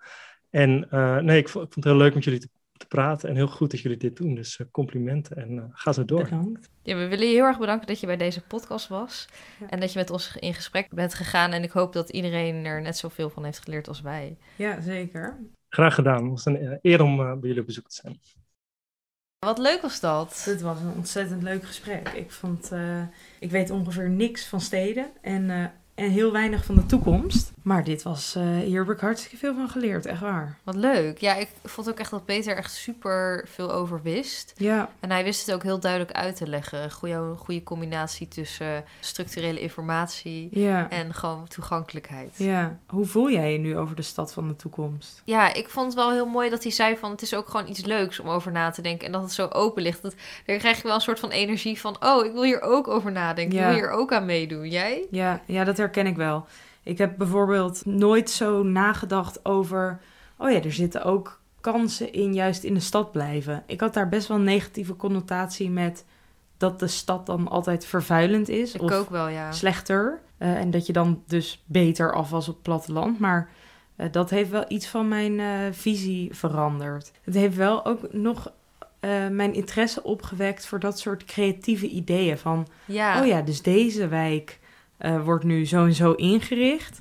En 0.52 0.90
eh, 0.90 1.18
nee, 1.18 1.38
ik 1.38 1.48
vond, 1.48 1.66
ik 1.66 1.72
vond 1.72 1.84
het 1.84 1.94
heel 1.94 2.02
leuk 2.02 2.14
met 2.14 2.24
jullie 2.24 2.40
te, 2.40 2.48
te 2.72 2.86
praten 2.86 3.28
en 3.28 3.34
heel 3.34 3.48
goed 3.48 3.70
dat 3.70 3.80
jullie 3.80 3.98
dit 3.98 4.16
doen. 4.16 4.34
Dus 4.34 4.56
eh, 4.56 4.66
complimenten 4.70 5.36
en 5.36 5.58
eh, 5.58 5.64
ga 5.72 5.92
zo 5.92 6.04
door. 6.04 6.22
Bedankt. 6.22 6.70
Ja, 6.82 6.96
we 6.96 7.08
willen 7.08 7.26
je 7.26 7.34
heel 7.34 7.44
erg 7.44 7.58
bedanken 7.58 7.86
dat 7.86 8.00
je 8.00 8.06
bij 8.06 8.16
deze 8.16 8.42
podcast 8.42 8.88
was. 8.88 9.28
Ja. 9.60 9.68
En 9.68 9.80
dat 9.80 9.92
je 9.92 9.98
met 9.98 10.10
ons 10.10 10.36
in 10.36 10.54
gesprek 10.54 10.94
bent 10.94 11.14
gegaan. 11.14 11.52
En 11.52 11.62
ik 11.62 11.70
hoop 11.70 11.92
dat 11.92 12.10
iedereen 12.10 12.64
er 12.64 12.82
net 12.82 12.96
zoveel 12.96 13.30
van 13.30 13.44
heeft 13.44 13.62
geleerd 13.62 13.88
als 13.88 14.00
wij. 14.00 14.36
Ja, 14.56 14.80
zeker. 14.80 15.38
Graag 15.68 15.94
gedaan. 15.94 16.22
Het 16.22 16.30
was 16.30 16.44
een 16.44 16.78
eer 16.82 17.02
om 17.02 17.16
bij 17.16 17.38
jullie 17.40 17.60
op 17.60 17.66
bezoek 17.66 17.88
te 17.88 17.94
zijn. 17.94 18.20
Wat 19.46 19.58
leuk 19.58 19.82
was 19.82 20.00
dat. 20.00 20.42
Dit 20.44 20.60
was 20.60 20.80
een 20.80 20.92
ontzettend 20.96 21.42
leuk 21.42 21.64
gesprek. 21.64 22.08
Ik 22.08 22.30
vond, 22.30 22.72
eh, 22.72 23.02
ik 23.40 23.50
weet 23.50 23.70
ongeveer 23.70 24.10
niks 24.10 24.46
van 24.46 24.60
steden 24.60 25.10
en, 25.20 25.50
eh, 25.50 25.64
en 25.94 26.10
heel 26.10 26.32
weinig 26.32 26.64
van 26.64 26.74
de 26.74 26.86
toekomst. 26.86 27.50
Maar 27.62 27.84
dit 27.84 28.02
was, 28.02 28.34
eh, 28.34 28.42
hier 28.58 28.84
heb 28.84 28.90
ik 28.94 29.00
hartstikke 29.00 29.36
veel 29.36 29.54
van 29.54 29.68
geleerd, 29.68 30.06
echt 30.06 30.20
waar. 30.20 30.56
Wat 30.62 30.74
leuk. 30.74 31.18
Ja, 31.18 31.34
ik 31.34 31.48
vond 31.64 31.88
ook 31.88 31.98
echt 31.98 32.10
dat 32.10 32.24
Peter 32.24 32.56
echt 32.56 32.72
super 32.72 33.44
veel 33.48 33.72
over 33.72 34.02
wist. 34.02 34.52
Ja, 34.56 34.90
En 35.00 35.10
hij 35.10 35.24
wist 35.24 35.46
het 35.46 35.54
ook 35.54 35.62
heel 35.62 35.80
duidelijk 35.80 36.12
uit 36.12 36.36
te 36.36 36.46
leggen. 36.48 36.90
Goeie, 36.90 37.34
goede 37.36 37.62
combinatie 37.62 38.28
tussen 38.28 38.84
structurele 39.00 39.60
informatie 39.60 40.48
ja, 40.50 40.90
en 40.90 41.14
gewoon 41.14 41.48
toegankelijkheid. 41.48 42.30
ja. 42.36 42.78
Hoe 42.86 43.06
voel 43.06 43.30
jij 43.30 43.52
je 43.52 43.58
nu 43.58 43.76
over 43.78 43.96
de 43.96 44.02
stad 44.02 44.32
van 44.32 44.48
de 44.48 44.56
toekomst? 44.56 45.22
Ja, 45.24 45.54
ik 45.54 45.68
vond 45.68 45.86
het 45.86 45.94
wel 45.94 46.12
heel 46.12 46.26
mooi 46.26 46.50
dat 46.50 46.62
hij 46.62 46.72
zei 46.72 46.96
van 46.96 47.10
het 47.10 47.22
is 47.22 47.34
ook 47.34 47.48
gewoon 47.48 47.68
iets 47.68 47.84
leuks 47.84 48.20
om 48.20 48.28
over 48.28 48.52
na 48.52 48.70
te 48.70 48.82
denken. 48.82 49.06
En 49.06 49.12
dat 49.12 49.22
het 49.22 49.32
zo 49.32 49.46
open 49.46 49.82
ligt. 49.82 50.02
Dat, 50.02 50.14
daar 50.46 50.56
krijg 50.56 50.76
je 50.76 50.82
wel 50.82 50.94
een 50.94 51.00
soort 51.00 51.20
van 51.20 51.30
energie 51.30 51.80
van, 51.80 51.96
oh, 52.04 52.24
ik 52.26 52.32
wil 52.32 52.42
hier 52.42 52.60
ook 52.60 52.88
over 52.88 53.12
nadenken. 53.12 53.58
Ja. 53.58 53.62
Ik 53.64 53.68
wil 53.74 53.78
hier 53.82 53.90
ook 53.90 54.12
aan 54.12 54.26
meedoen. 54.26 54.68
Jij? 54.68 55.06
Ja, 55.10 55.40
ja, 55.46 55.64
dat 55.64 55.78
herken 55.82 56.06
ik 56.06 56.16
wel. 56.16 56.46
Ik 56.82 56.98
heb 56.98 57.16
bijvoorbeeld 57.16 57.86
nooit 57.86 58.30
zo 58.30 58.62
nagedacht 58.62 59.44
over... 59.44 60.00
Oh 60.36 60.50
ja, 60.50 60.62
er 60.62 60.72
zitten 60.72 61.04
ook 61.04 61.40
kansen 61.60 62.12
in 62.12 62.34
juist 62.34 62.64
in 62.64 62.74
de 62.74 62.80
stad 62.80 63.12
blijven. 63.12 63.62
Ik 63.66 63.80
had 63.80 63.94
daar 63.94 64.08
best 64.08 64.28
wel 64.28 64.36
een 64.36 64.44
negatieve 64.44 64.96
connotatie 64.96 65.70
met... 65.70 66.04
dat 66.56 66.78
de 66.78 66.86
stad 66.86 67.26
dan 67.26 67.48
altijd 67.48 67.84
vervuilend 67.84 68.48
is. 68.48 68.74
Ik 68.74 68.82
of 68.82 68.92
ook 68.92 69.10
wel, 69.10 69.28
ja. 69.28 69.52
slechter. 69.52 70.20
Eh, 70.42 70.54
en 70.54 70.70
dat 70.70 70.86
je 70.86 70.92
dan 70.92 71.22
dus 71.26 71.62
beter 71.66 72.12
af 72.12 72.30
was 72.30 72.48
op 72.48 72.54
het 72.54 72.62
platteland. 72.62 73.18
Maar 73.18 73.50
eh, 73.96 74.06
dat 74.10 74.30
heeft 74.30 74.50
wel 74.50 74.64
iets 74.68 74.86
van 74.86 75.08
mijn 75.08 75.40
eh, 75.40 75.48
visie 75.70 76.34
veranderd. 76.34 77.12
Het 77.22 77.34
heeft 77.34 77.56
wel 77.56 77.84
ook 77.84 78.12
nog 78.12 78.52
mijn 79.30 79.54
interesse 79.54 80.02
opgewekt 80.02 80.66
voor 80.66 80.80
dat 80.80 80.98
soort 80.98 81.24
creatieve 81.24 81.88
ideeën. 81.88 82.38
Van, 82.38 82.66
Ja, 82.84 83.20
oh 83.20 83.26
ja, 83.26 83.42
dus 83.42 83.62
deze 83.62 84.08
wijk 84.08 84.58
eh, 85.02 85.24
wordt 85.24 85.44
nu 85.44 85.66
zo 85.66 85.84
en 85.84 85.94
zo 85.94 86.12
ingericht. 86.12 87.00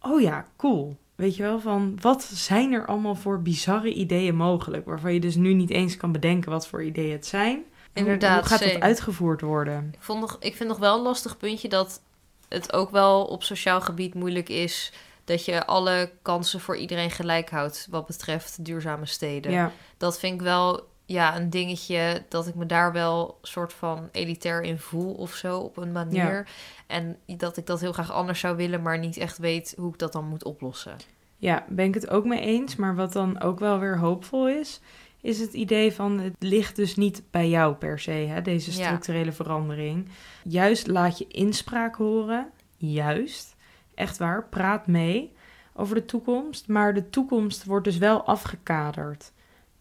Oh 0.00 0.20
ja, 0.20 0.46
cool. 0.56 0.96
Weet 1.14 1.36
je 1.36 1.42
wel, 1.42 1.60
van 1.60 1.98
wat 2.00 2.22
zijn 2.22 2.72
er 2.72 2.86
allemaal 2.86 3.14
voor 3.14 3.42
bizarre 3.42 3.92
ideeën 3.92 4.36
mogelijk? 4.36 4.86
Waarvan 4.86 5.12
je 5.14 5.20
dus 5.20 5.34
nu 5.34 5.54
niet 5.54 5.70
eens 5.70 5.96
kan 5.96 6.12
bedenken 6.12 6.50
wat 6.50 6.66
voor 6.66 6.82
ideeën 6.84 7.12
het 7.12 7.26
zijn. 7.26 7.64
Inderdaad, 7.92 8.38
Hoe 8.40 8.48
gaat 8.48 8.60
dat 8.60 8.68
same. 8.68 8.82
uitgevoerd 8.82 9.40
worden? 9.40 9.88
Ik, 9.92 10.02
vond 10.02 10.20
nog, 10.20 10.36
ik 10.40 10.56
vind 10.56 10.68
nog 10.68 10.78
wel 10.78 10.96
een 10.96 11.02
lastig 11.02 11.36
puntje 11.36 11.68
dat 11.68 12.00
het 12.48 12.72
ook 12.72 12.90
wel 12.90 13.24
op 13.24 13.42
sociaal 13.42 13.80
gebied 13.80 14.14
moeilijk 14.14 14.48
is 14.48 14.92
dat 15.24 15.44
je 15.44 15.66
alle 15.66 16.10
kansen 16.22 16.60
voor 16.60 16.76
iedereen 16.76 17.10
gelijk 17.10 17.50
houdt 17.50 17.86
wat 17.90 18.06
betreft 18.06 18.64
duurzame 18.64 19.06
steden. 19.06 19.52
Ja, 19.52 19.72
Dat 19.96 20.18
vind 20.18 20.34
ik 20.34 20.40
wel 20.40 20.86
ja, 21.06 21.36
een 21.36 21.50
dingetje 21.50 22.22
dat 22.28 22.46
ik 22.46 22.54
me 22.54 22.66
daar 22.66 22.92
wel 22.92 23.38
soort 23.42 23.72
van 23.72 24.08
elitair 24.12 24.62
in 24.62 24.78
voel 24.78 25.12
of 25.12 25.34
zo 25.34 25.58
op 25.58 25.76
een 25.76 25.92
manier. 25.92 26.48
En 26.86 27.16
dat 27.26 27.56
ik 27.56 27.66
dat 27.66 27.80
heel 27.80 27.92
graag 27.92 28.12
anders 28.12 28.40
zou 28.40 28.56
willen, 28.56 28.82
maar 28.82 28.98
niet 28.98 29.16
echt 29.16 29.38
weet 29.38 29.74
hoe 29.76 29.92
ik 29.92 29.98
dat 29.98 30.12
dan 30.12 30.28
moet 30.28 30.44
oplossen. 30.44 30.96
Ja, 31.36 31.64
ben 31.68 31.84
ik 31.86 31.94
het 31.94 32.08
ook 32.08 32.24
mee 32.24 32.40
eens. 32.40 32.76
Maar 32.76 32.94
wat 32.94 33.12
dan 33.12 33.40
ook 33.40 33.58
wel 33.58 33.78
weer 33.78 33.98
hoopvol 33.98 34.48
is, 34.48 34.80
is 35.20 35.40
het 35.40 35.52
idee 35.52 35.92
van 35.92 36.18
het 36.18 36.34
ligt 36.38 36.76
dus 36.76 36.96
niet 36.96 37.22
bij 37.30 37.48
jou 37.48 37.74
per 37.74 37.98
se, 37.98 38.10
hè, 38.10 38.42
deze 38.42 38.70
Ja. 38.78 38.84
structurele 38.84 39.32
verandering. 39.32 40.08
Juist 40.44 40.86
laat 40.86 41.18
je 41.18 41.26
inspraak 41.28 41.96
horen, 41.96 42.50
juist, 42.76 43.56
echt 43.94 44.18
waar, 44.18 44.44
praat 44.48 44.86
mee 44.86 45.32
over 45.74 45.94
de 45.94 46.04
toekomst. 46.04 46.68
Maar 46.68 46.94
de 46.94 47.10
toekomst 47.10 47.64
wordt 47.64 47.84
dus 47.84 47.98
wel 47.98 48.22
afgekaderd 48.22 49.32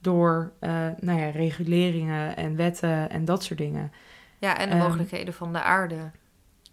door 0.06 0.52
eh, 0.60 0.70
nou 1.00 1.20
ja, 1.20 1.30
reguleringen 1.30 2.36
en 2.36 2.56
wetten 2.56 3.10
en 3.10 3.26
dat 3.26 3.44
soort 3.44 3.60
dingen. 3.60 3.92
Ja, 4.40 4.58
en 4.58 4.70
de 4.70 4.76
Ehm, 4.76 4.84
mogelijkheden 4.84 5.34
van 5.34 5.54
de 5.54 5.62
aarde. 5.62 5.96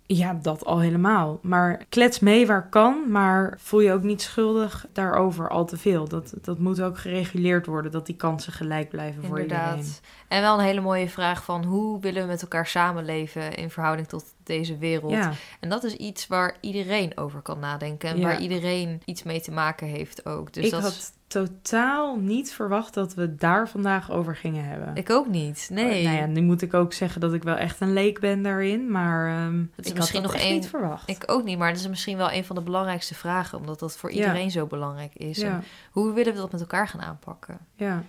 Ja, 0.06 0.38
dat 0.42 0.64
al 0.64 0.80
helemaal. 0.80 1.38
Maar 1.42 1.84
klets 1.88 2.18
mee 2.20 2.46
waar 2.46 2.68
kan, 2.68 3.10
maar 3.10 3.54
voel 3.58 3.80
je 3.80 3.92
ook 3.92 4.02
niet 4.02 4.22
schuldig 4.22 4.86
daarover 4.92 5.48
al 5.48 5.64
te 5.64 5.76
veel. 5.76 6.08
Dat, 6.08 6.34
dat 6.42 6.58
moet 6.58 6.82
ook 6.82 6.98
gereguleerd 6.98 7.66
worden, 7.66 7.90
dat 7.92 8.06
die 8.06 8.16
kansen 8.16 8.52
gelijk 8.52 8.88
blijven 8.88 9.24
voor 9.24 9.40
iedereen. 9.40 9.84
En 10.28 10.40
wel 10.40 10.58
een 10.58 10.64
hele 10.64 10.80
mooie 10.80 11.08
vraag 11.08 11.44
van 11.44 11.64
hoe 11.64 12.00
willen 12.00 12.22
we 12.22 12.28
met 12.28 12.42
elkaar 12.42 12.66
samenleven 12.66 13.54
in 13.54 13.70
verhouding 13.70 14.08
tot 14.08 14.24
deze 14.44 14.78
wereld? 14.78 15.12
Ja, 15.12 15.32
En 15.60 15.68
dat 15.68 15.84
is 15.84 15.94
iets 15.94 16.26
waar 16.26 16.56
iedereen 16.60 17.16
over 17.16 17.40
kan 17.40 17.58
nadenken 17.58 18.08
en 18.08 18.16
Ja. 18.16 18.22
waar 18.22 18.40
iedereen 18.40 19.00
iets 19.04 19.22
mee 19.22 19.40
te 19.40 19.50
maken 19.52 19.86
heeft 19.86 20.26
ook. 20.26 20.52
Dus 20.52 20.64
ik 20.64 20.70
dat 20.70 20.82
had 20.82 21.12
totaal 21.32 22.16
niet 22.16 22.52
verwacht 22.52 22.94
dat 22.94 23.14
we 23.14 23.34
daar 23.34 23.68
vandaag 23.68 24.10
over 24.10 24.36
gingen 24.36 24.64
hebben. 24.64 24.90
Ik 24.96 25.10
ook 25.10 25.26
niet. 25.28 25.68
Nee. 25.72 26.04
Nou 26.04 26.16
ja, 26.16 26.26
nu 26.26 26.40
moet 26.42 26.62
ik 26.62 26.74
ook 26.74 26.92
zeggen 26.92 27.20
dat 27.20 27.32
ik 27.34 27.42
wel 27.42 27.56
echt 27.56 27.80
een 27.80 27.92
leek 27.92 28.20
ben 28.20 28.42
daarin, 28.42 28.90
maar 28.90 29.28
is 29.76 29.86
ik 29.90 29.94
misschien 29.94 30.22
had 30.22 30.30
dat 30.30 30.40
nog 30.40 30.40
één- 30.48 30.54
niet 30.54 30.68
verwacht. 30.68 31.08
Ik 31.08 31.22
ook 31.26 31.44
niet, 31.44 31.58
maar 31.58 31.68
het 31.68 31.78
is 31.78 31.88
misschien 31.88 32.16
wel 32.16 32.32
een 32.32 32.44
van 32.44 32.56
de 32.56 32.62
belangrijkste 32.62 33.14
vragen, 33.14 33.58
omdat 33.58 33.78
dat 33.78 33.96
voor 33.96 34.10
Ja. 34.12 34.16
iedereen 34.16 34.50
zo 34.50 34.66
belangrijk 34.66 35.14
is. 35.14 35.38
ja, 35.38 35.48
En 35.48 35.64
hoe 35.90 36.12
willen 36.12 36.32
we 36.32 36.38
dat 36.40 36.52
met 36.52 36.60
elkaar 36.60 36.88
gaan 36.88 37.00
aanpakken? 37.02 37.58
ja. 37.74 38.02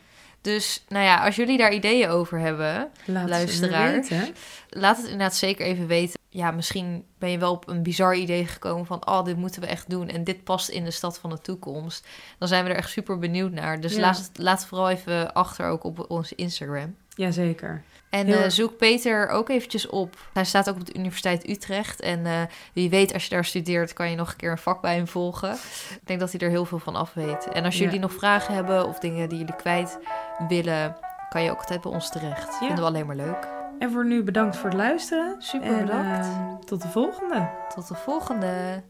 Dus, 0.44 0.84
nou 0.88 1.06
ja, 1.06 1.26
als 1.26 1.36
jullie 1.36 1.58
daar 1.58 1.74
ideeën 1.74 2.10
over 2.10 2.39
hebben, 2.39 2.89
Laat 3.06 3.30
Luisteraar. 3.30 3.94
het 3.94 4.08
weten. 4.10 4.36
laat 4.70 4.96
het 4.98 5.06
inderdaad 5.06 5.36
zeker 5.36 5.66
even 5.66 5.88
weten. 5.88 6.20
Ja, 6.30 6.52
misschien 6.52 7.06
ben 7.18 7.30
je 7.32 7.38
wel 7.38 7.52
op 7.52 7.68
een 7.68 7.84
bizar 7.84 8.16
idee 8.16 8.46
gekomen 8.46 8.86
van, 8.86 9.08
oh, 9.08 9.24
dit 9.24 9.38
moeten 9.38 9.62
we 9.62 9.68
echt 9.68 9.89
doen 9.89 10.10
en 10.10 10.24
dit 10.24 10.44
past 10.44 10.70
in 10.70 10.84
de 10.84 10.91
stad 10.91 11.20
van 11.20 11.30
de 11.30 11.41
toekomst. 11.41 12.08
Dan 12.38 12.48
zijn 12.48 12.64
we 12.64 12.70
er 12.70 12.76
echt 12.76 12.89
super 12.89 13.20
benieuwd 13.20 13.52
naar. 13.52 13.82
Dus 13.82 13.94
Ja. 13.96 14.00
laat, 14.00 14.30
laat 14.34 14.66
vooral 14.66 14.89
even 14.89 15.34
achter 15.34 15.66
ook 15.66 15.84
op 15.84 16.06
onze 16.12 16.36
Instagram. 16.36 16.96
Jazeker. 17.16 17.82
En 18.09 18.28
eh, 18.28 18.49
zoek 18.49 18.78
Peter 18.78 19.28
ook 19.30 19.49
eventjes 19.49 19.88
op. 19.89 20.16
Hij 20.34 20.43
staat 20.45 20.70
ook 20.70 20.76
op 20.76 20.86
de 20.86 20.93
Universiteit 20.97 21.49
Utrecht. 21.49 22.01
En 22.01 22.26
eh, 22.26 22.41
wie 22.74 22.89
weet, 22.89 23.14
als 23.14 23.24
je 23.24 23.30
daar 23.30 23.45
studeert, 23.45 23.93
kan 23.93 24.09
je 24.09 24.16
nog 24.16 24.30
een 24.32 24.36
keer 24.36 24.51
een 24.51 24.57
vak 24.57 24.82
bij 24.82 24.95
hem 24.95 25.07
volgen. 25.07 25.51
Ik 25.89 25.99
denk 26.03 26.20
dat 26.20 26.32
hij 26.32 26.39
er 26.41 26.49
heel 26.49 26.66
veel 26.66 26.80
van 26.80 26.95
af 26.95 27.14
weet. 27.14 27.47
En 27.49 27.66
als 27.66 27.78
Ja. 27.78 27.84
jullie 27.84 27.99
nog 27.99 28.14
vragen 28.14 28.53
hebben 28.53 28.88
of 28.88 28.99
dingen 28.99 29.30
die 29.30 29.38
jullie 29.38 29.55
kwijt 29.55 29.99
willen, 30.47 30.95
kan 31.30 31.43
je 31.43 31.51
ook 31.51 31.59
altijd 31.59 31.82
bij 31.82 31.91
ons 31.91 32.09
terecht. 32.11 32.55
Vinden 32.57 32.78
we 32.78 32.84
alleen 32.84 33.05
maar 33.05 33.16
leuk. 33.16 33.47
En 33.80 33.91
voor 33.91 34.05
nu 34.05 34.24
bedankt 34.24 34.55
voor 34.57 34.70
het 34.70 34.78
luisteren. 34.78 35.36
Super 35.41 35.68
En, 35.68 35.86
bedankt. 35.86 36.26
ehm, 36.28 36.59
tot 36.59 36.82
de 36.82 36.88
volgende. 36.88 37.49
Tot 37.76 37.88
de 37.88 37.95
volgende. 37.95 38.84